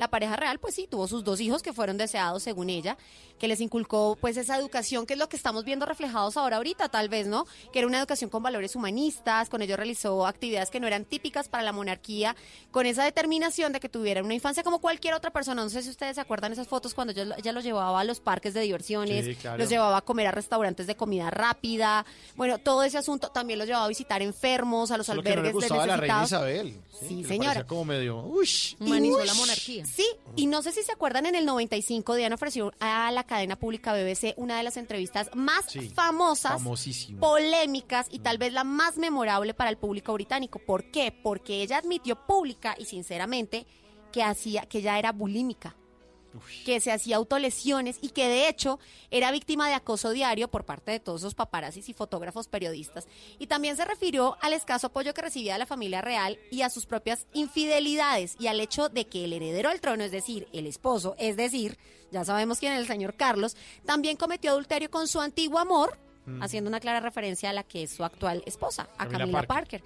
La 0.00 0.08
pareja 0.08 0.34
real, 0.34 0.58
pues 0.58 0.74
sí, 0.74 0.86
tuvo 0.90 1.06
sus 1.06 1.24
dos 1.24 1.40
hijos 1.42 1.62
que 1.62 1.74
fueron 1.74 1.98
deseados 1.98 2.42
según 2.42 2.70
ella, 2.70 2.96
que 3.38 3.48
les 3.48 3.60
inculcó 3.60 4.16
pues 4.18 4.38
esa 4.38 4.56
educación 4.56 5.04
que 5.04 5.12
es 5.12 5.18
lo 5.18 5.28
que 5.28 5.36
estamos 5.36 5.64
viendo 5.64 5.84
reflejados 5.84 6.38
ahora 6.38 6.56
ahorita, 6.56 6.88
tal 6.88 7.10
vez, 7.10 7.26
¿no? 7.26 7.46
Que 7.70 7.80
era 7.80 7.88
una 7.88 7.98
educación 7.98 8.30
con 8.30 8.42
valores 8.42 8.76
humanistas, 8.76 9.50
con 9.50 9.60
ello 9.60 9.76
realizó 9.76 10.26
actividades 10.26 10.70
que 10.70 10.80
no 10.80 10.86
eran 10.86 11.04
típicas 11.04 11.50
para 11.50 11.62
la 11.64 11.72
monarquía, 11.72 12.34
con 12.70 12.86
esa 12.86 13.04
determinación 13.04 13.72
de 13.74 13.80
que 13.80 13.90
tuviera 13.90 14.22
una 14.22 14.32
infancia 14.32 14.62
como 14.62 14.80
cualquier 14.80 15.12
otra 15.12 15.32
persona. 15.32 15.62
No 15.62 15.68
sé 15.68 15.82
si 15.82 15.90
ustedes 15.90 16.14
se 16.14 16.20
acuerdan 16.22 16.52
esas 16.52 16.68
fotos 16.68 16.94
cuando 16.94 17.12
ella, 17.12 17.34
ella 17.36 17.52
los 17.52 17.64
llevaba 17.64 18.00
a 18.00 18.04
los 18.04 18.20
parques 18.20 18.49
de 18.54 18.60
diversiones, 18.62 19.24
Sí, 19.24 19.34
claro. 19.34 19.58
los 19.58 19.68
llevaba 19.68 19.98
a 19.98 20.00
comer 20.02 20.26
a 20.26 20.30
restaurantes 20.32 20.86
de 20.86 20.96
comida 20.96 21.30
rápida, 21.30 22.04
bueno, 22.36 22.58
todo 22.58 22.82
ese 22.84 22.98
asunto 22.98 23.28
también 23.28 23.58
los 23.58 23.66
llevaba 23.68 23.84
a 23.84 23.88
visitar 23.88 24.22
enfermos, 24.22 24.90
a 24.90 24.96
los 24.96 25.06
Solo 25.06 25.22
que 25.22 25.30
no 25.30 25.36
le 25.36 25.40
albergues 25.48 25.62
de 25.62 25.68
gustaba 25.68 25.86
la 25.86 25.96
reina 25.96 26.20
necesitados. 26.22 26.50
Isabel. 26.52 26.82
Sí, 27.08 27.22
le 27.22 27.28
señora. 27.28 27.66
como 27.66 27.84
medio... 27.86 28.22
Ush. 28.26 28.74
Humanizó 28.80 29.22
Y- 29.22 29.26
la 29.26 29.34
monarquía. 29.34 29.84
Sí, 29.86 30.06
y 30.36 30.46
no 30.46 30.62
sé 30.62 30.72
si 30.72 30.82
se 30.82 30.92
acuerdan, 30.92 31.26
en 31.26 31.34
el 31.34 31.46
95 31.46 32.14
Diana 32.14 32.34
ofreció 32.34 32.72
a 32.80 33.10
la 33.10 33.24
cadena 33.24 33.56
pública 33.56 33.92
BBC 33.94 34.34
una 34.36 34.56
de 34.58 34.62
las 34.62 34.76
entrevistas 34.76 35.30
más 35.34 35.64
Sí, 35.68 35.88
famosas, 35.94 36.60
polémicas 37.18 38.06
y 38.10 38.18
tal 38.20 38.38
vez 38.38 38.52
la 38.52 38.64
más 38.64 38.96
memorable 38.96 39.54
para 39.54 39.70
el 39.70 39.76
público 39.76 40.12
británico. 40.14 40.58
¿Por 40.58 40.90
qué? 40.90 41.12
Porque 41.22 41.62
ella 41.62 41.78
admitió 41.78 42.16
pública 42.26 42.74
y 42.78 42.84
sinceramente 42.86 43.66
que 44.12 44.22
hacía 44.22 44.62
que 44.66 44.78
ella 44.78 44.98
era 44.98 45.12
bulímica 45.12 45.76
que 46.64 46.80
se 46.80 46.92
hacía 46.92 47.16
autolesiones 47.16 47.98
y 48.00 48.10
que 48.10 48.28
de 48.28 48.48
hecho 48.48 48.78
era 49.10 49.30
víctima 49.30 49.68
de 49.68 49.74
acoso 49.74 50.10
diario 50.10 50.48
por 50.48 50.64
parte 50.64 50.92
de 50.92 51.00
todos 51.00 51.22
esos 51.22 51.34
paparazzis 51.34 51.88
y 51.88 51.92
fotógrafos 51.92 52.48
periodistas. 52.48 53.06
Y 53.38 53.46
también 53.46 53.76
se 53.76 53.84
refirió 53.84 54.36
al 54.40 54.52
escaso 54.52 54.88
apoyo 54.88 55.14
que 55.14 55.22
recibía 55.22 55.54
de 55.54 55.58
la 55.58 55.66
familia 55.66 56.00
real 56.00 56.38
y 56.50 56.62
a 56.62 56.70
sus 56.70 56.86
propias 56.86 57.26
infidelidades 57.32 58.36
y 58.38 58.46
al 58.46 58.60
hecho 58.60 58.88
de 58.88 59.06
que 59.06 59.24
el 59.24 59.32
heredero 59.32 59.68
al 59.68 59.80
trono, 59.80 60.04
es 60.04 60.12
decir, 60.12 60.48
el 60.52 60.66
esposo, 60.66 61.14
es 61.18 61.36
decir, 61.36 61.78
ya 62.10 62.24
sabemos 62.24 62.58
quién 62.58 62.72
es 62.72 62.80
el 62.80 62.86
señor 62.86 63.14
Carlos, 63.14 63.56
también 63.84 64.16
cometió 64.16 64.50
adulterio 64.50 64.90
con 64.90 65.08
su 65.08 65.20
antiguo 65.20 65.58
amor. 65.58 65.98
Mm. 66.26 66.42
Haciendo 66.42 66.68
una 66.68 66.80
clara 66.80 67.00
referencia 67.00 67.48
a 67.48 67.54
la 67.54 67.62
que 67.62 67.84
es 67.84 67.92
su 67.92 68.04
actual 68.04 68.42
esposa, 68.44 68.90
a 68.98 69.04
Camila 69.06 69.20
Camila, 69.20 69.42
Parker. 69.44 69.80
Parker. 69.80 69.82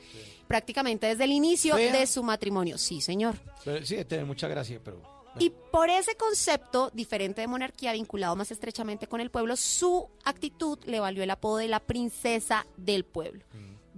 Prácticamente 0.48 1.06
desde 1.06 1.24
el 1.24 1.30
inicio 1.30 1.76
Fea. 1.76 1.92
de 1.92 2.08
su 2.08 2.24
matrimonio. 2.24 2.76
Sí, 2.76 3.00
señor. 3.00 3.36
Sí, 3.84 4.04
tiene 4.04 4.24
mucha 4.24 4.48
gracia, 4.48 4.80
pero... 4.84 5.13
Y 5.38 5.50
por 5.72 5.90
ese 5.90 6.16
concepto 6.16 6.90
diferente 6.94 7.40
de 7.40 7.48
monarquía 7.48 7.92
vinculado 7.92 8.36
más 8.36 8.50
estrechamente 8.50 9.06
con 9.06 9.20
el 9.20 9.30
pueblo, 9.30 9.56
su 9.56 10.08
actitud 10.24 10.78
le 10.84 11.00
valió 11.00 11.22
el 11.22 11.30
apodo 11.30 11.56
de 11.56 11.68
la 11.68 11.80
princesa 11.80 12.66
del 12.76 13.04
pueblo. 13.04 13.44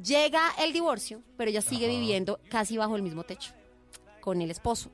Llega 0.03 0.53
el 0.59 0.73
divorcio, 0.73 1.23
pero 1.37 1.51
ella 1.51 1.63
sigue 1.63 1.89
viviendo 1.89 2.41
casi 2.49 2.77
bajo 2.77 2.97
el 2.97 3.03
mismo 3.03 3.25
techo 3.25 3.53
con 4.21 4.43
el 4.43 4.51
esposo. 4.51 4.91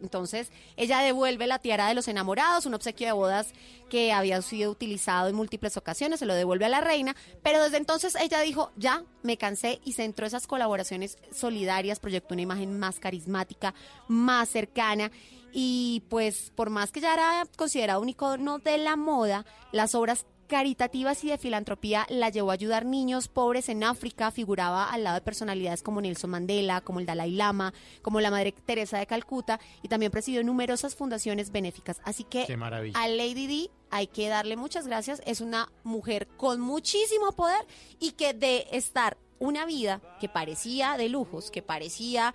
Entonces, 0.00 0.50
ella 0.76 0.98
devuelve 0.98 1.46
la 1.46 1.58
tiara 1.58 1.88
de 1.88 1.94
los 1.94 2.08
enamorados, 2.08 2.66
un 2.66 2.74
obsequio 2.74 3.06
de 3.06 3.12
bodas 3.12 3.52
que 3.88 4.12
había 4.12 4.42
sido 4.42 4.70
utilizado 4.70 5.28
en 5.28 5.34
múltiples 5.34 5.76
ocasiones, 5.76 6.20
se 6.20 6.26
lo 6.26 6.34
devuelve 6.34 6.66
a 6.66 6.68
la 6.68 6.80
reina, 6.80 7.16
pero 7.42 7.62
desde 7.62 7.78
entonces 7.78 8.14
ella 8.16 8.40
dijo, 8.40 8.70
ya, 8.76 9.04
me 9.22 9.38
cansé 9.38 9.80
y 9.84 9.92
centró 9.92 10.26
esas 10.26 10.46
colaboraciones 10.46 11.16
solidarias, 11.32 12.00
proyectó 12.00 12.34
una 12.34 12.42
imagen 12.42 12.78
más 12.78 13.00
carismática, 13.00 13.74
más 14.08 14.50
cercana 14.50 15.10
y 15.56 16.02
pues 16.08 16.50
por 16.56 16.68
más 16.68 16.90
que 16.90 17.00
ya 17.00 17.14
era 17.14 17.46
considerado 17.56 18.00
un 18.00 18.08
icono 18.08 18.58
de 18.58 18.76
la 18.76 18.96
moda, 18.96 19.46
las 19.70 19.94
obras 19.94 20.26
caritativas 20.48 21.22
y 21.22 21.28
de 21.28 21.38
filantropía 21.38 22.06
la 22.10 22.28
llevó 22.28 22.50
a 22.50 22.54
ayudar 22.54 22.84
niños 22.84 23.28
pobres 23.28 23.68
en 23.68 23.84
África, 23.84 24.32
figuraba 24.32 24.90
al 24.90 25.04
lado 25.04 25.14
de 25.14 25.20
personalidades 25.20 25.82
como 25.82 26.00
Nelson 26.00 26.30
Mandela, 26.30 26.80
como 26.80 26.98
el 26.98 27.06
Dalai 27.06 27.30
Lama, 27.30 27.72
como 28.02 28.20
la 28.20 28.32
Madre 28.32 28.52
Teresa 28.52 28.98
de 28.98 29.06
Calcuta 29.06 29.60
y 29.80 29.88
también 29.88 30.10
presidió 30.10 30.42
numerosas 30.42 30.96
fundaciones 30.96 31.52
benéficas. 31.52 32.00
Así 32.04 32.24
que 32.24 32.46
a 32.94 33.08
Lady 33.08 33.46
Di 33.46 33.70
hay 33.90 34.08
que 34.08 34.28
darle 34.28 34.56
muchas 34.56 34.88
gracias, 34.88 35.22
es 35.24 35.40
una 35.40 35.70
mujer 35.84 36.26
con 36.36 36.60
muchísimo 36.60 37.30
poder 37.32 37.64
y 38.00 38.12
que 38.12 38.34
de 38.34 38.66
estar 38.72 39.16
una 39.38 39.66
vida 39.66 40.00
que 40.20 40.28
parecía 40.28 40.96
de 40.96 41.08
lujos, 41.08 41.52
que 41.52 41.62
parecía 41.62 42.34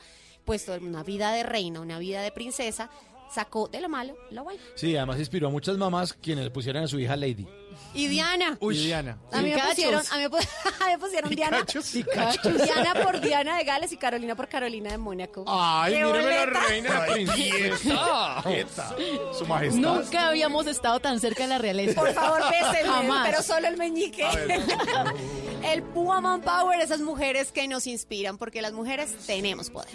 pues 0.50 0.68
una 0.68 1.04
vida 1.04 1.32
de 1.32 1.44
reina, 1.44 1.80
una 1.80 2.00
vida 2.00 2.24
de 2.24 2.32
princesa, 2.32 2.90
sacó 3.34 3.68
de 3.68 3.82
lo 3.82 3.90
malo 3.90 4.16
lo 4.32 4.44
bueno. 4.44 4.62
Sí, 4.76 4.96
además 4.96 5.20
inspiró 5.20 5.48
a 5.48 5.52
muchas 5.52 5.78
mamás 5.78 6.14
quienes 6.14 6.46
le 6.46 6.52
pusieron 6.52 6.84
a 6.84 6.88
su 6.88 7.00
hija 7.00 7.16
Lady. 7.16 7.48
Y 7.94 8.08
Diana. 8.08 8.58
Y 8.62 8.74
Diana. 8.74 9.18
A 9.32 9.42
mí, 9.42 9.50
me 9.50 9.58
pusieron, 9.60 10.04
a 10.12 10.18
mí 10.18 10.24
me 10.24 10.30
pusieron 11.00 11.30
Diana. 11.34 11.66
Diana 11.66 12.94
por 13.04 13.20
Diana 13.20 13.58
de 13.58 13.64
Gales 13.64 13.92
y 13.92 13.98
Carolina 13.98 14.36
por 14.36 14.48
Carolina 14.48 14.92
de 14.92 14.98
Mónaco. 14.98 15.46
Ay, 15.48 15.94
¡Qué 15.94 16.06
míreme 16.06 16.30
la 16.30 16.46
reina, 16.46 17.00
la 17.00 17.14
princesa. 17.14 18.42
Quieta. 18.44 18.96
Su 19.38 19.46
majestad. 19.46 19.80
Nunca 19.80 20.28
habíamos 20.28 20.68
estado 20.68 21.00
tan 21.00 21.20
cerca 21.20 21.44
de 21.44 21.50
la 21.50 21.58
realeza. 21.58 22.00
Por 22.00 22.14
favor, 22.14 22.42
bésenme, 22.52 22.90
Jamás. 22.90 23.28
pero 23.30 23.44
solo 23.44 23.68
el 23.68 23.78
meñique. 23.78 24.28
El 25.64 25.82
Woman 25.82 26.42
Power, 26.42 26.80
esas 26.80 27.02
mujeres 27.02 27.52
que 27.52 27.68
nos 27.68 27.86
inspiran, 27.86 28.38
porque 28.38 28.62
las 28.62 28.72
mujeres 28.72 29.14
tenemos 29.28 29.70
poder. 29.70 29.90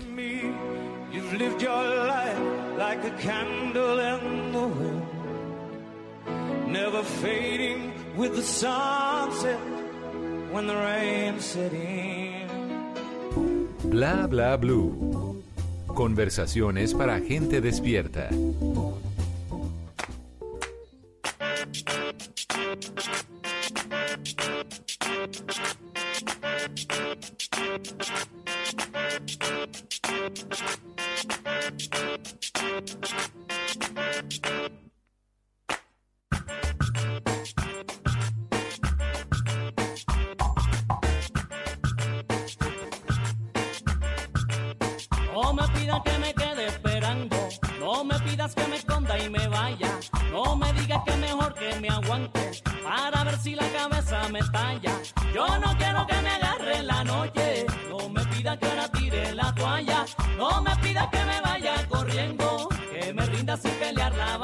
You've 1.14 1.32
lived 1.34 1.62
your 1.62 1.84
life 2.08 2.40
like 2.76 3.04
a 3.04 3.10
candle 3.10 4.00
in 4.00 4.50
the 4.50 4.66
wind, 4.66 5.06
never 6.72 7.04
fading 7.04 7.92
with 8.16 8.34
the 8.34 8.42
sunset 8.42 9.60
when 10.50 10.66
the 10.66 10.74
rain 10.74 11.38
set 11.38 11.72
in. 11.72 12.48
Bla 13.84 14.26
bla 14.26 14.56
blue. 14.56 15.40
Conversaciones 15.86 16.94
para 16.94 17.20
gente 17.20 17.60
despierta. 17.60 18.28
y 49.18 49.28
me 49.30 49.46
vaya. 49.48 49.98
No 50.30 50.56
me 50.56 50.72
digas 50.72 51.02
que 51.06 51.16
mejor 51.16 51.54
que 51.54 51.80
me 51.80 51.88
aguante 51.88 52.62
para 52.82 53.24
ver 53.24 53.38
si 53.38 53.54
la 53.54 53.68
cabeza 53.68 54.28
me 54.28 54.40
talla. 54.40 54.92
Yo 55.34 55.46
no 55.58 55.76
quiero 55.76 56.06
que 56.06 56.20
me 56.22 56.30
agarre 56.30 56.78
en 56.78 56.86
la 56.86 57.04
noche. 57.04 57.66
No 57.88 58.08
me 58.08 58.24
pida 58.26 58.56
que 58.58 58.66
ahora 58.66 58.88
tire 58.90 59.34
la 59.34 59.54
toalla. 59.54 60.04
No 60.36 60.60
me 60.62 60.76
pida 60.76 61.08
que 61.10 61.24
me 61.24 61.40
vaya 61.40 61.86
corriendo. 61.88 62.68
Que 62.92 63.12
me 63.12 63.26
rinda 63.26 63.56
sin 63.56 63.72
pelear 63.72 64.14
la 64.14 64.38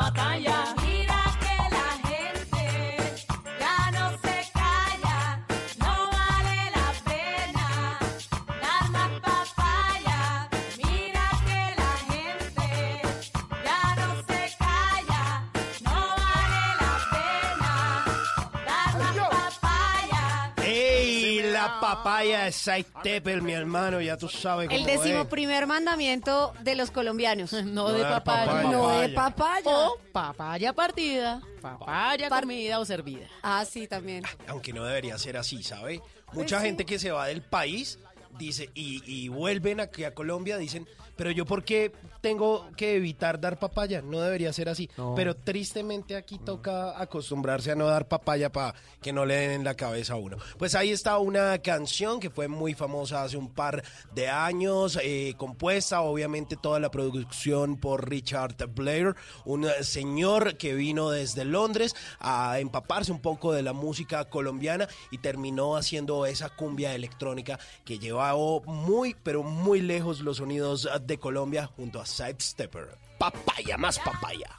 papaya 22.05 22.44
de 22.44 22.53
Side 22.53 22.86
Tepper, 23.03 23.42
mi 23.42 23.53
hermano, 23.53 24.01
ya 24.01 24.16
tú 24.16 24.28
sabes 24.28 24.68
cómo 24.68 24.78
El 24.78 24.86
décimo 24.86 25.26
primer 25.28 25.66
mandamiento 25.66 26.53
de 26.62 26.74
los 26.74 26.90
colombianos. 26.90 27.53
No 27.64 27.92
de 27.92 28.03
papaya. 28.05 28.62
No 28.64 28.88
de 29.01 29.09
papaya. 29.11 29.62
O 29.66 29.98
papaya 30.12 30.72
partida, 30.72 31.40
papaya 31.61 32.28
Par- 32.28 32.42
comida 32.42 32.78
o 32.80 32.84
servida. 32.84 33.26
Ah, 33.42 33.64
sí, 33.64 33.86
también. 33.86 34.24
aunque 34.48 34.72
no 34.72 34.84
debería 34.84 35.16
ser 35.18 35.36
así, 35.36 35.62
¿sabe? 35.62 36.01
Mucha 36.32 36.57
Pues 36.57 36.62
sí. 36.62 36.66
gente 36.66 36.84
que 36.84 36.98
se 36.98 37.11
va 37.11 37.26
del 37.26 37.42
país 37.42 37.98
dice 38.38 38.70
y, 38.74 39.03
y 39.05 39.28
vuelven 39.28 39.80
aquí 39.80 40.05
a 40.05 40.14
Colombia 40.14 40.57
dicen, 40.57 40.88
pero 41.20 41.32
yo 41.32 41.44
por 41.44 41.64
qué 41.64 41.92
tengo 42.22 42.66
que 42.76 42.96
evitar 42.96 43.38
dar 43.38 43.58
papaya, 43.58 44.00
no 44.00 44.20
debería 44.20 44.54
ser 44.54 44.70
así. 44.70 44.88
No. 44.96 45.14
Pero 45.14 45.36
tristemente 45.36 46.16
aquí 46.16 46.38
toca 46.38 46.98
acostumbrarse 46.98 47.72
a 47.72 47.74
no 47.74 47.86
dar 47.86 48.08
papaya 48.08 48.50
para 48.50 48.74
que 49.02 49.12
no 49.12 49.26
le 49.26 49.34
den 49.34 49.50
en 49.50 49.64
la 49.64 49.74
cabeza 49.74 50.14
a 50.14 50.16
uno. 50.16 50.38
Pues 50.58 50.74
ahí 50.74 50.90
está 50.90 51.18
una 51.18 51.58
canción 51.58 52.20
que 52.20 52.30
fue 52.30 52.48
muy 52.48 52.72
famosa 52.72 53.22
hace 53.22 53.36
un 53.36 53.50
par 53.50 53.82
de 54.14 54.28
años, 54.28 54.98
eh, 55.02 55.34
compuesta 55.36 56.00
obviamente 56.00 56.56
toda 56.56 56.80
la 56.80 56.90
producción 56.90 57.76
por 57.76 58.08
Richard 58.08 58.56
Blair, 58.74 59.14
un 59.44 59.66
señor 59.82 60.56
que 60.56 60.72
vino 60.72 61.10
desde 61.10 61.44
Londres 61.44 61.94
a 62.18 62.60
empaparse 62.60 63.12
un 63.12 63.20
poco 63.20 63.52
de 63.52 63.62
la 63.62 63.74
música 63.74 64.24
colombiana 64.24 64.88
y 65.10 65.18
terminó 65.18 65.76
haciendo 65.76 66.24
esa 66.24 66.48
cumbia 66.48 66.94
electrónica 66.94 67.58
que 67.84 67.98
llevó 67.98 68.62
muy 68.62 69.14
pero 69.22 69.42
muy 69.42 69.82
lejos 69.82 70.20
los 70.20 70.38
sonidos 70.38 70.88
de 71.09 71.09
Colombia 71.18 71.66
junto 71.66 72.00
a 72.00 72.06
Sidestepper. 72.06 72.96
Papaya, 73.18 73.76
más 73.76 73.98
papaya. 73.98 74.56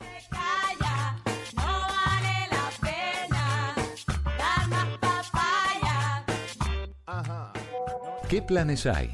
¿Qué 8.30 8.42
planes 8.42 8.86
hay? 8.86 9.14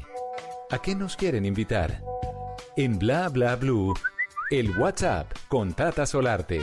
¿A 0.70 0.78
qué 0.78 0.94
nos 0.94 1.16
quieren 1.16 1.44
invitar? 1.44 2.02
En 2.76 3.00
Bla 3.00 3.28
Bla 3.28 3.56
Blue, 3.56 3.92
el 4.50 4.78
WhatsApp 4.78 5.26
con 5.48 5.72
Tata 5.72 6.06
Solarte. 6.06 6.60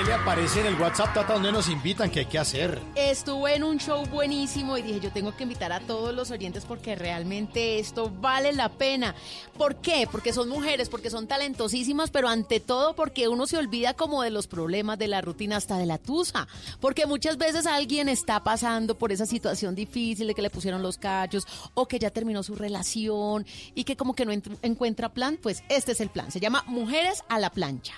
¿Qué 0.00 0.06
le 0.06 0.14
aparece 0.14 0.60
en 0.60 0.66
el 0.66 0.80
WhatsApp, 0.80 1.12
Tata, 1.12 1.34
donde 1.34 1.52
nos 1.52 1.68
invitan? 1.68 2.10
¿Qué 2.10 2.20
hay 2.20 2.24
que 2.26 2.38
hacer? 2.38 2.80
Estuve 2.94 3.54
en 3.56 3.62
un 3.64 3.78
show 3.78 4.06
buenísimo 4.06 4.78
y 4.78 4.82
dije, 4.82 4.98
yo 5.00 5.12
tengo 5.12 5.36
que 5.36 5.42
invitar 5.42 5.72
a 5.72 5.80
todos 5.80 6.14
los 6.14 6.30
oyentes 6.30 6.64
porque 6.64 6.96
realmente 6.96 7.78
esto 7.78 8.10
vale 8.10 8.54
la 8.54 8.70
pena. 8.70 9.14
¿Por 9.58 9.76
qué? 9.76 10.08
Porque 10.10 10.32
son 10.32 10.48
mujeres, 10.48 10.88
porque 10.88 11.10
son 11.10 11.26
talentosísimas, 11.26 12.10
pero 12.10 12.28
ante 12.30 12.60
todo 12.60 12.94
porque 12.94 13.28
uno 13.28 13.46
se 13.46 13.58
olvida 13.58 13.92
como 13.92 14.22
de 14.22 14.30
los 14.30 14.46
problemas, 14.46 14.98
de 14.98 15.08
la 15.08 15.20
rutina, 15.20 15.58
hasta 15.58 15.76
de 15.76 15.84
la 15.84 15.98
tusa. 15.98 16.48
Porque 16.80 17.04
muchas 17.04 17.36
veces 17.36 17.66
alguien 17.66 18.08
está 18.08 18.42
pasando 18.42 18.96
por 18.96 19.12
esa 19.12 19.26
situación 19.26 19.74
difícil 19.74 20.28
de 20.28 20.34
que 20.34 20.40
le 20.40 20.48
pusieron 20.48 20.82
los 20.82 20.96
cachos 20.96 21.46
o 21.74 21.86
que 21.86 21.98
ya 21.98 22.08
terminó 22.08 22.42
su 22.42 22.54
relación 22.54 23.44
y 23.74 23.84
que 23.84 23.96
como 23.96 24.14
que 24.14 24.24
no 24.24 24.32
ent- 24.32 24.56
encuentra 24.62 25.10
plan, 25.10 25.38
pues 25.42 25.62
este 25.68 25.92
es 25.92 26.00
el 26.00 26.08
plan. 26.08 26.32
Se 26.32 26.40
llama 26.40 26.64
Mujeres 26.66 27.22
a 27.28 27.38
la 27.38 27.50
plancha. 27.50 27.92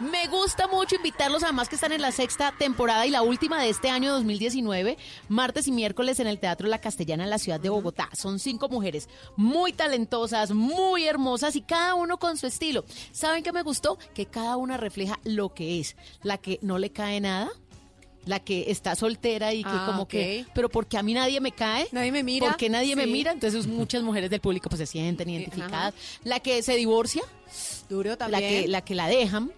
Me 0.00 0.26
gusta 0.28 0.66
mucho 0.66 0.96
invitarlos, 0.96 1.42
además 1.42 1.68
que 1.68 1.74
están 1.74 1.92
en 1.92 2.00
la 2.00 2.10
sexta 2.10 2.52
temporada 2.58 3.06
y 3.06 3.10
la 3.10 3.20
última 3.20 3.60
de 3.62 3.68
este 3.68 3.90
año 3.90 4.12
2019, 4.14 4.96
martes 5.28 5.68
y 5.68 5.72
miércoles 5.72 6.18
en 6.20 6.26
el 6.26 6.38
Teatro 6.38 6.68
La 6.68 6.80
Castellana 6.80 7.24
en 7.24 7.30
la 7.30 7.38
ciudad 7.38 7.60
de 7.60 7.68
Bogotá. 7.68 8.08
Son 8.16 8.38
cinco 8.38 8.70
mujeres 8.70 9.10
muy 9.36 9.74
talentosas, 9.74 10.52
muy 10.52 11.04
hermosas 11.04 11.54
y 11.54 11.60
cada 11.60 11.94
uno 11.96 12.18
con 12.18 12.38
su 12.38 12.46
estilo. 12.46 12.84
¿Saben 13.12 13.42
qué 13.42 13.52
me 13.52 13.62
gustó? 13.62 13.98
Que 14.14 14.24
cada 14.24 14.56
una 14.56 14.78
refleja 14.78 15.18
lo 15.24 15.52
que 15.52 15.80
es. 15.80 15.96
La 16.22 16.38
que 16.38 16.58
no 16.62 16.78
le 16.78 16.90
cae 16.90 17.20
nada. 17.20 17.50
La 18.24 18.38
que 18.40 18.70
está 18.70 18.94
soltera 18.96 19.52
y 19.54 19.62
que 19.64 19.70
Ah, 19.70 19.84
como 19.86 20.06
que, 20.06 20.44
pero 20.54 20.68
porque 20.68 20.98
a 20.98 21.02
mí 21.02 21.12
nadie 21.14 21.40
me 21.40 21.52
cae. 21.52 21.88
Nadie 21.92 22.12
me 22.12 22.22
mira. 22.22 22.48
Porque 22.48 22.68
nadie 22.70 22.94
me 22.96 23.06
mira. 23.06 23.32
Entonces 23.32 23.66
muchas 23.66 24.02
mujeres 24.02 24.30
del 24.30 24.40
público 24.40 24.68
pues 24.70 24.78
se 24.78 24.86
sienten 24.86 25.28
identificadas. 25.28 25.94
La 26.24 26.40
que 26.40 26.62
se 26.62 26.74
divorcia. 26.76 27.22
Duro 27.88 28.10
La 28.10 28.16
también. 28.16 28.62
que, 28.62 28.68
la 28.68 28.80
que 28.82 28.94
la 28.94 29.06
dejan. 29.08 29.52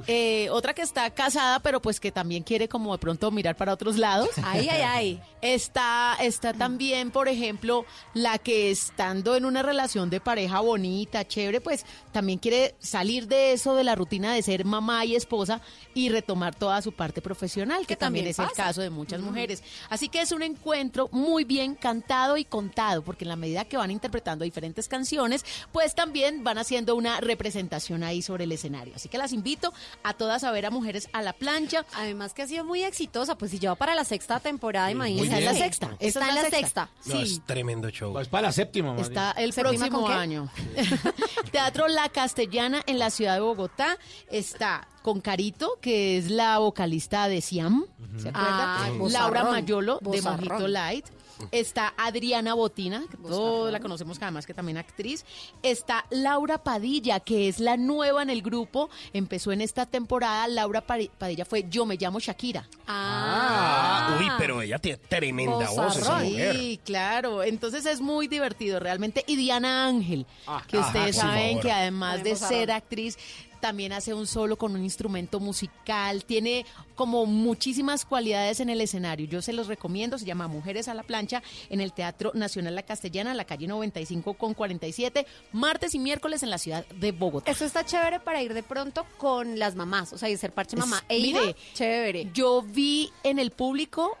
Eh, 0.08 0.48
otra 0.50 0.72
que 0.72 0.82
está 0.82 1.10
casada, 1.10 1.60
pero 1.60 1.82
pues 1.82 2.00
que 2.00 2.12
también 2.12 2.42
quiere 2.42 2.68
como 2.68 2.92
de 2.92 2.98
pronto 2.98 3.30
mirar 3.30 3.56
para 3.56 3.72
otros 3.72 3.96
lados. 3.96 4.28
Ay, 4.44 4.68
ay, 4.70 4.82
ay. 4.82 5.22
Está, 5.42 6.16
está 6.20 6.52
también, 6.52 7.10
por 7.10 7.28
ejemplo, 7.28 7.84
la 8.14 8.38
que 8.38 8.70
estando 8.70 9.36
en 9.36 9.44
una 9.44 9.62
relación 9.62 10.08
de 10.10 10.20
pareja 10.20 10.60
bonita, 10.60 11.26
chévere, 11.26 11.60
pues 11.60 11.84
también 12.12 12.38
quiere 12.38 12.74
salir 12.78 13.28
de 13.28 13.52
eso, 13.52 13.74
de 13.74 13.84
la 13.84 13.94
rutina 13.94 14.32
de 14.32 14.42
ser 14.42 14.64
mamá 14.64 15.04
y 15.04 15.14
esposa 15.14 15.60
y 15.94 16.08
retomar 16.08 16.54
toda 16.54 16.80
su 16.82 16.92
parte 16.92 17.20
profesional, 17.20 17.80
que, 17.80 17.88
Que 17.88 17.96
también, 17.96 18.24
también 18.24 18.48
es 18.48 18.50
el 18.50 18.56
caso 18.56 18.80
de 18.80 18.90
muchas 18.90 19.20
mujeres. 19.20 19.62
Así 19.88 20.08
que 20.08 20.20
es 20.20 20.32
un 20.32 20.42
encuentro 20.42 21.08
muy 21.12 21.44
bien 21.44 21.74
cantado 21.74 22.36
y 22.36 22.44
contado, 22.44 23.02
porque 23.02 23.24
en 23.24 23.28
la 23.28 23.36
medida 23.36 23.64
que 23.64 23.76
van 23.76 23.90
interpretando 23.90 24.44
diferentes 24.44 24.88
canciones, 24.88 25.44
pues 25.72 25.94
también 25.94 26.44
van 26.44 26.58
haciendo 26.58 26.96
una 26.96 27.20
representación 27.20 28.02
ahí 28.02 28.22
sobre 28.22 28.44
el 28.44 28.52
escenario. 28.52 28.94
Así 28.96 29.08
que 29.08 29.18
las 29.18 29.32
invito 29.32 29.72
a 30.02 30.14
todas 30.14 30.44
a 30.44 30.50
ver 30.50 30.66
a 30.66 30.70
Mujeres 30.70 31.08
a 31.12 31.22
la 31.22 31.32
plancha. 31.32 31.84
Además 31.94 32.34
que 32.34 32.42
ha 32.42 32.46
sido 32.46 32.64
muy 32.64 32.82
exitosa, 32.82 33.36
pues 33.36 33.50
si 33.50 33.58
lleva 33.58 33.74
para 33.74 33.94
la 33.94 34.04
sexta 34.04 34.40
temporada, 34.40 34.90
imagínate. 34.90 35.26
Está 35.26 35.38
en 35.38 35.44
la 35.44 35.54
sexta. 35.54 35.96
Está 36.00 36.20
es 36.20 36.28
en 36.28 36.34
la 36.34 36.40
sexta. 36.42 36.58
sexta. 36.58 36.90
No, 37.06 37.14
Sí. 37.16 37.22
es 37.34 37.40
tremendo 37.46 37.90
show. 37.90 38.12
Pues 38.12 38.28
para 38.28 38.48
la 38.48 38.52
séptima, 38.52 38.96
Está 39.00 39.32
el 39.32 39.52
¿Séptima 39.52 39.76
próximo 39.78 40.00
con 40.02 40.10
qué? 40.10 40.16
año. 40.16 40.48
Teatro 41.52 41.88
La 41.88 42.08
Castellana 42.08 42.82
en 42.86 42.98
la 42.98 43.10
ciudad 43.10 43.34
de 43.34 43.40
Bogotá. 43.40 43.98
Está 44.30 44.88
con 45.02 45.20
Carito, 45.20 45.78
que 45.80 46.18
es 46.18 46.30
la 46.30 46.58
vocalista 46.58 47.28
de 47.28 47.40
Siam. 47.40 47.84
¿Se 48.16 48.28
acuerda? 48.28 48.84
Ah, 48.86 48.90
Laura 49.10 49.44
Mayolo 49.44 49.98
de. 50.02 50.20
Mojito 50.22 50.66
Light. 50.68 51.06
Está 51.50 51.94
Adriana 51.96 52.54
Botina, 52.54 53.04
que 53.10 53.16
todos 53.16 53.72
la 53.72 53.80
conocemos, 53.80 54.18
que 54.18 54.24
además 54.24 54.46
que 54.46 54.54
también 54.54 54.78
actriz. 54.78 55.24
Está 55.62 56.06
Laura 56.10 56.62
Padilla, 56.62 57.20
que 57.20 57.48
es 57.48 57.60
la 57.60 57.76
nueva 57.76 58.22
en 58.22 58.30
el 58.30 58.42
grupo. 58.42 58.90
Empezó 59.12 59.52
en 59.52 59.60
esta 59.60 59.86
temporada. 59.86 60.48
Laura 60.48 60.80
Padilla 60.80 61.44
fue 61.44 61.66
Yo 61.68 61.86
me 61.86 61.96
llamo 61.96 62.20
Shakira. 62.20 62.68
Ah, 62.86 64.16
uy, 64.18 64.28
pero 64.38 64.62
ella 64.62 64.78
tiene 64.78 64.98
tremenda 64.98 65.70
voz 65.70 65.96
esa 65.96 66.18
mujer. 66.18 66.56
Sí, 66.56 66.80
claro. 66.84 67.42
Entonces 67.42 67.86
es 67.86 68.00
muy 68.00 68.28
divertido 68.28 68.80
realmente. 68.80 69.24
Y 69.26 69.36
Diana 69.36 69.86
Ángel, 69.86 70.26
que 70.68 70.78
ajá, 70.78 70.86
ustedes 70.86 71.16
por 71.16 71.24
saben 71.26 71.60
que 71.60 71.72
además 71.72 72.22
de 72.22 72.36
ser 72.36 72.70
actriz, 72.70 73.18
también 73.60 73.92
hace 73.92 74.14
un 74.14 74.26
solo 74.26 74.56
con 74.56 74.74
un 74.74 74.82
instrumento 74.84 75.40
musical. 75.40 76.24
Tiene 76.24 76.64
como 76.94 77.26
muchísimas 77.26 78.04
cualidades 78.04 78.60
en 78.60 78.70
el 78.70 78.80
escenario. 78.80 79.26
Yo 79.26 79.42
se 79.42 79.52
los 79.52 79.66
recomiendo. 79.66 80.18
Se 80.18 80.24
llama 80.24 80.48
Mujeres 80.48 80.88
a 80.88 80.94
la 80.94 81.02
Plancha 81.02 81.42
en 81.70 81.80
el 81.80 81.92
Teatro 81.92 82.32
Nacional 82.34 82.74
La 82.74 82.82
Castellana, 82.82 83.34
la 83.34 83.44
calle 83.44 83.66
95 83.66 84.34
con 84.34 84.54
47, 84.54 85.26
martes 85.52 85.94
y 85.94 85.98
miércoles 85.98 86.42
en 86.42 86.50
la 86.50 86.58
ciudad 86.58 86.86
de 86.86 87.12
Bogotá. 87.12 87.50
Eso 87.50 87.64
está 87.64 87.84
chévere 87.84 88.20
para 88.20 88.42
ir 88.42 88.54
de 88.54 88.62
pronto 88.62 89.04
con 89.18 89.58
las 89.58 89.74
mamás, 89.74 90.12
o 90.12 90.18
sea, 90.18 90.28
y 90.28 90.36
ser 90.36 90.52
parche 90.52 90.76
mamá. 90.76 90.98
Es- 91.08 91.16
E 91.16 91.18
hija, 91.18 91.40
mire, 91.40 91.56
chévere. 91.74 92.30
Yo 92.32 92.62
vi 92.62 93.10
en 93.22 93.38
el 93.38 93.50
público 93.50 94.16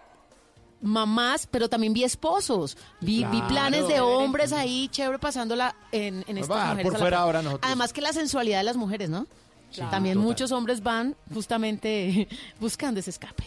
mamás, 0.80 1.46
pero 1.50 1.68
también 1.68 1.92
vi 1.92 2.04
esposos. 2.04 2.76
Vi, 3.00 3.24
planes 3.48 3.88
de 3.88 4.00
hombres 4.00 4.52
ahí, 4.52 4.88
chévere, 4.88 5.18
pasándola 5.18 5.74
en, 5.92 6.24
en 6.26 6.38
estas 6.38 6.56
a 6.56 6.60
dar 6.60 6.68
mujeres. 6.70 6.84
por 6.84 6.94
a 6.94 6.98
la 6.98 6.98
fuera 6.98 7.16
par. 7.16 7.24
ahora 7.24 7.42
nosotros. 7.42 7.66
Además 7.66 7.92
que 7.92 8.00
la 8.00 8.12
sensualidad 8.12 8.58
de 8.58 8.64
las 8.64 8.76
mujeres, 8.76 9.10
¿no? 9.10 9.26
Claro. 9.74 9.90
También 9.90 10.14
Total. 10.14 10.26
muchos 10.28 10.52
hombres 10.52 10.82
van 10.82 11.16
justamente 11.34 12.28
buscando 12.60 13.00
ese 13.00 13.10
escape. 13.10 13.44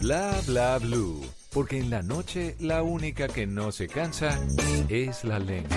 Bla 0.00 0.40
Bla 0.46 0.78
Blue. 0.78 1.20
Porque 1.52 1.78
en 1.78 1.90
la 1.90 2.02
noche 2.02 2.54
la 2.60 2.82
única 2.82 3.26
que 3.26 3.46
no 3.46 3.72
se 3.72 3.88
cansa 3.88 4.38
es 4.88 5.24
la 5.24 5.38
lengua. 5.40 5.76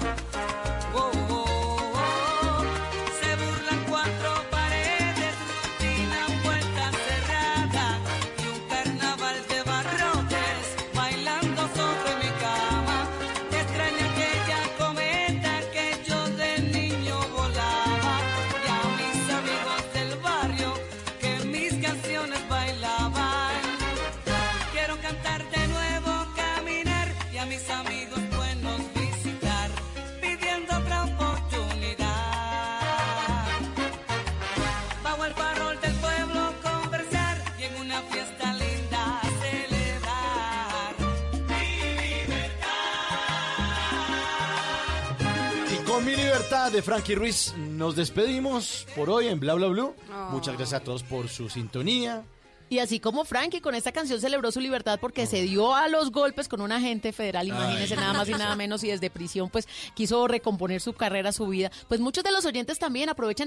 De 46.71 46.81
Frankie 46.81 47.15
Ruiz 47.15 47.53
nos 47.57 47.97
despedimos 47.97 48.87
por 48.95 49.09
hoy 49.09 49.27
en 49.27 49.39
Bla 49.41 49.55
Bla 49.55 49.67
Blue. 49.67 49.93
Oh. 50.09 50.29
Muchas 50.31 50.55
gracias 50.55 50.81
a 50.81 50.83
todos 50.83 51.03
por 51.03 51.27
su 51.27 51.49
sintonía. 51.49 52.23
Y 52.71 52.79
así 52.79 53.01
como 53.01 53.25
Frankie 53.25 53.59
con 53.59 53.75
esta 53.75 53.91
canción 53.91 54.21
celebró 54.21 54.49
su 54.49 54.61
libertad 54.61 54.97
porque 55.01 55.27
se 55.27 55.41
dio 55.41 55.75
a 55.75 55.89
los 55.89 56.09
golpes 56.09 56.47
con 56.47 56.61
un 56.61 56.71
agente 56.71 57.11
federal, 57.11 57.45
imagínese 57.45 57.95
Ay. 57.95 57.99
nada 57.99 58.13
más 58.13 58.29
y 58.29 58.31
nada 58.31 58.55
menos, 58.55 58.81
y 58.85 58.87
desde 58.87 59.09
prisión 59.09 59.49
pues 59.49 59.67
quiso 59.93 60.25
recomponer 60.25 60.79
su 60.79 60.93
carrera, 60.93 61.33
su 61.33 61.47
vida. 61.47 61.69
Pues 61.89 61.99
muchos 61.99 62.23
de 62.23 62.31
los 62.31 62.45
oyentes 62.45 62.79
también 62.79 63.09
aprovechan 63.09 63.39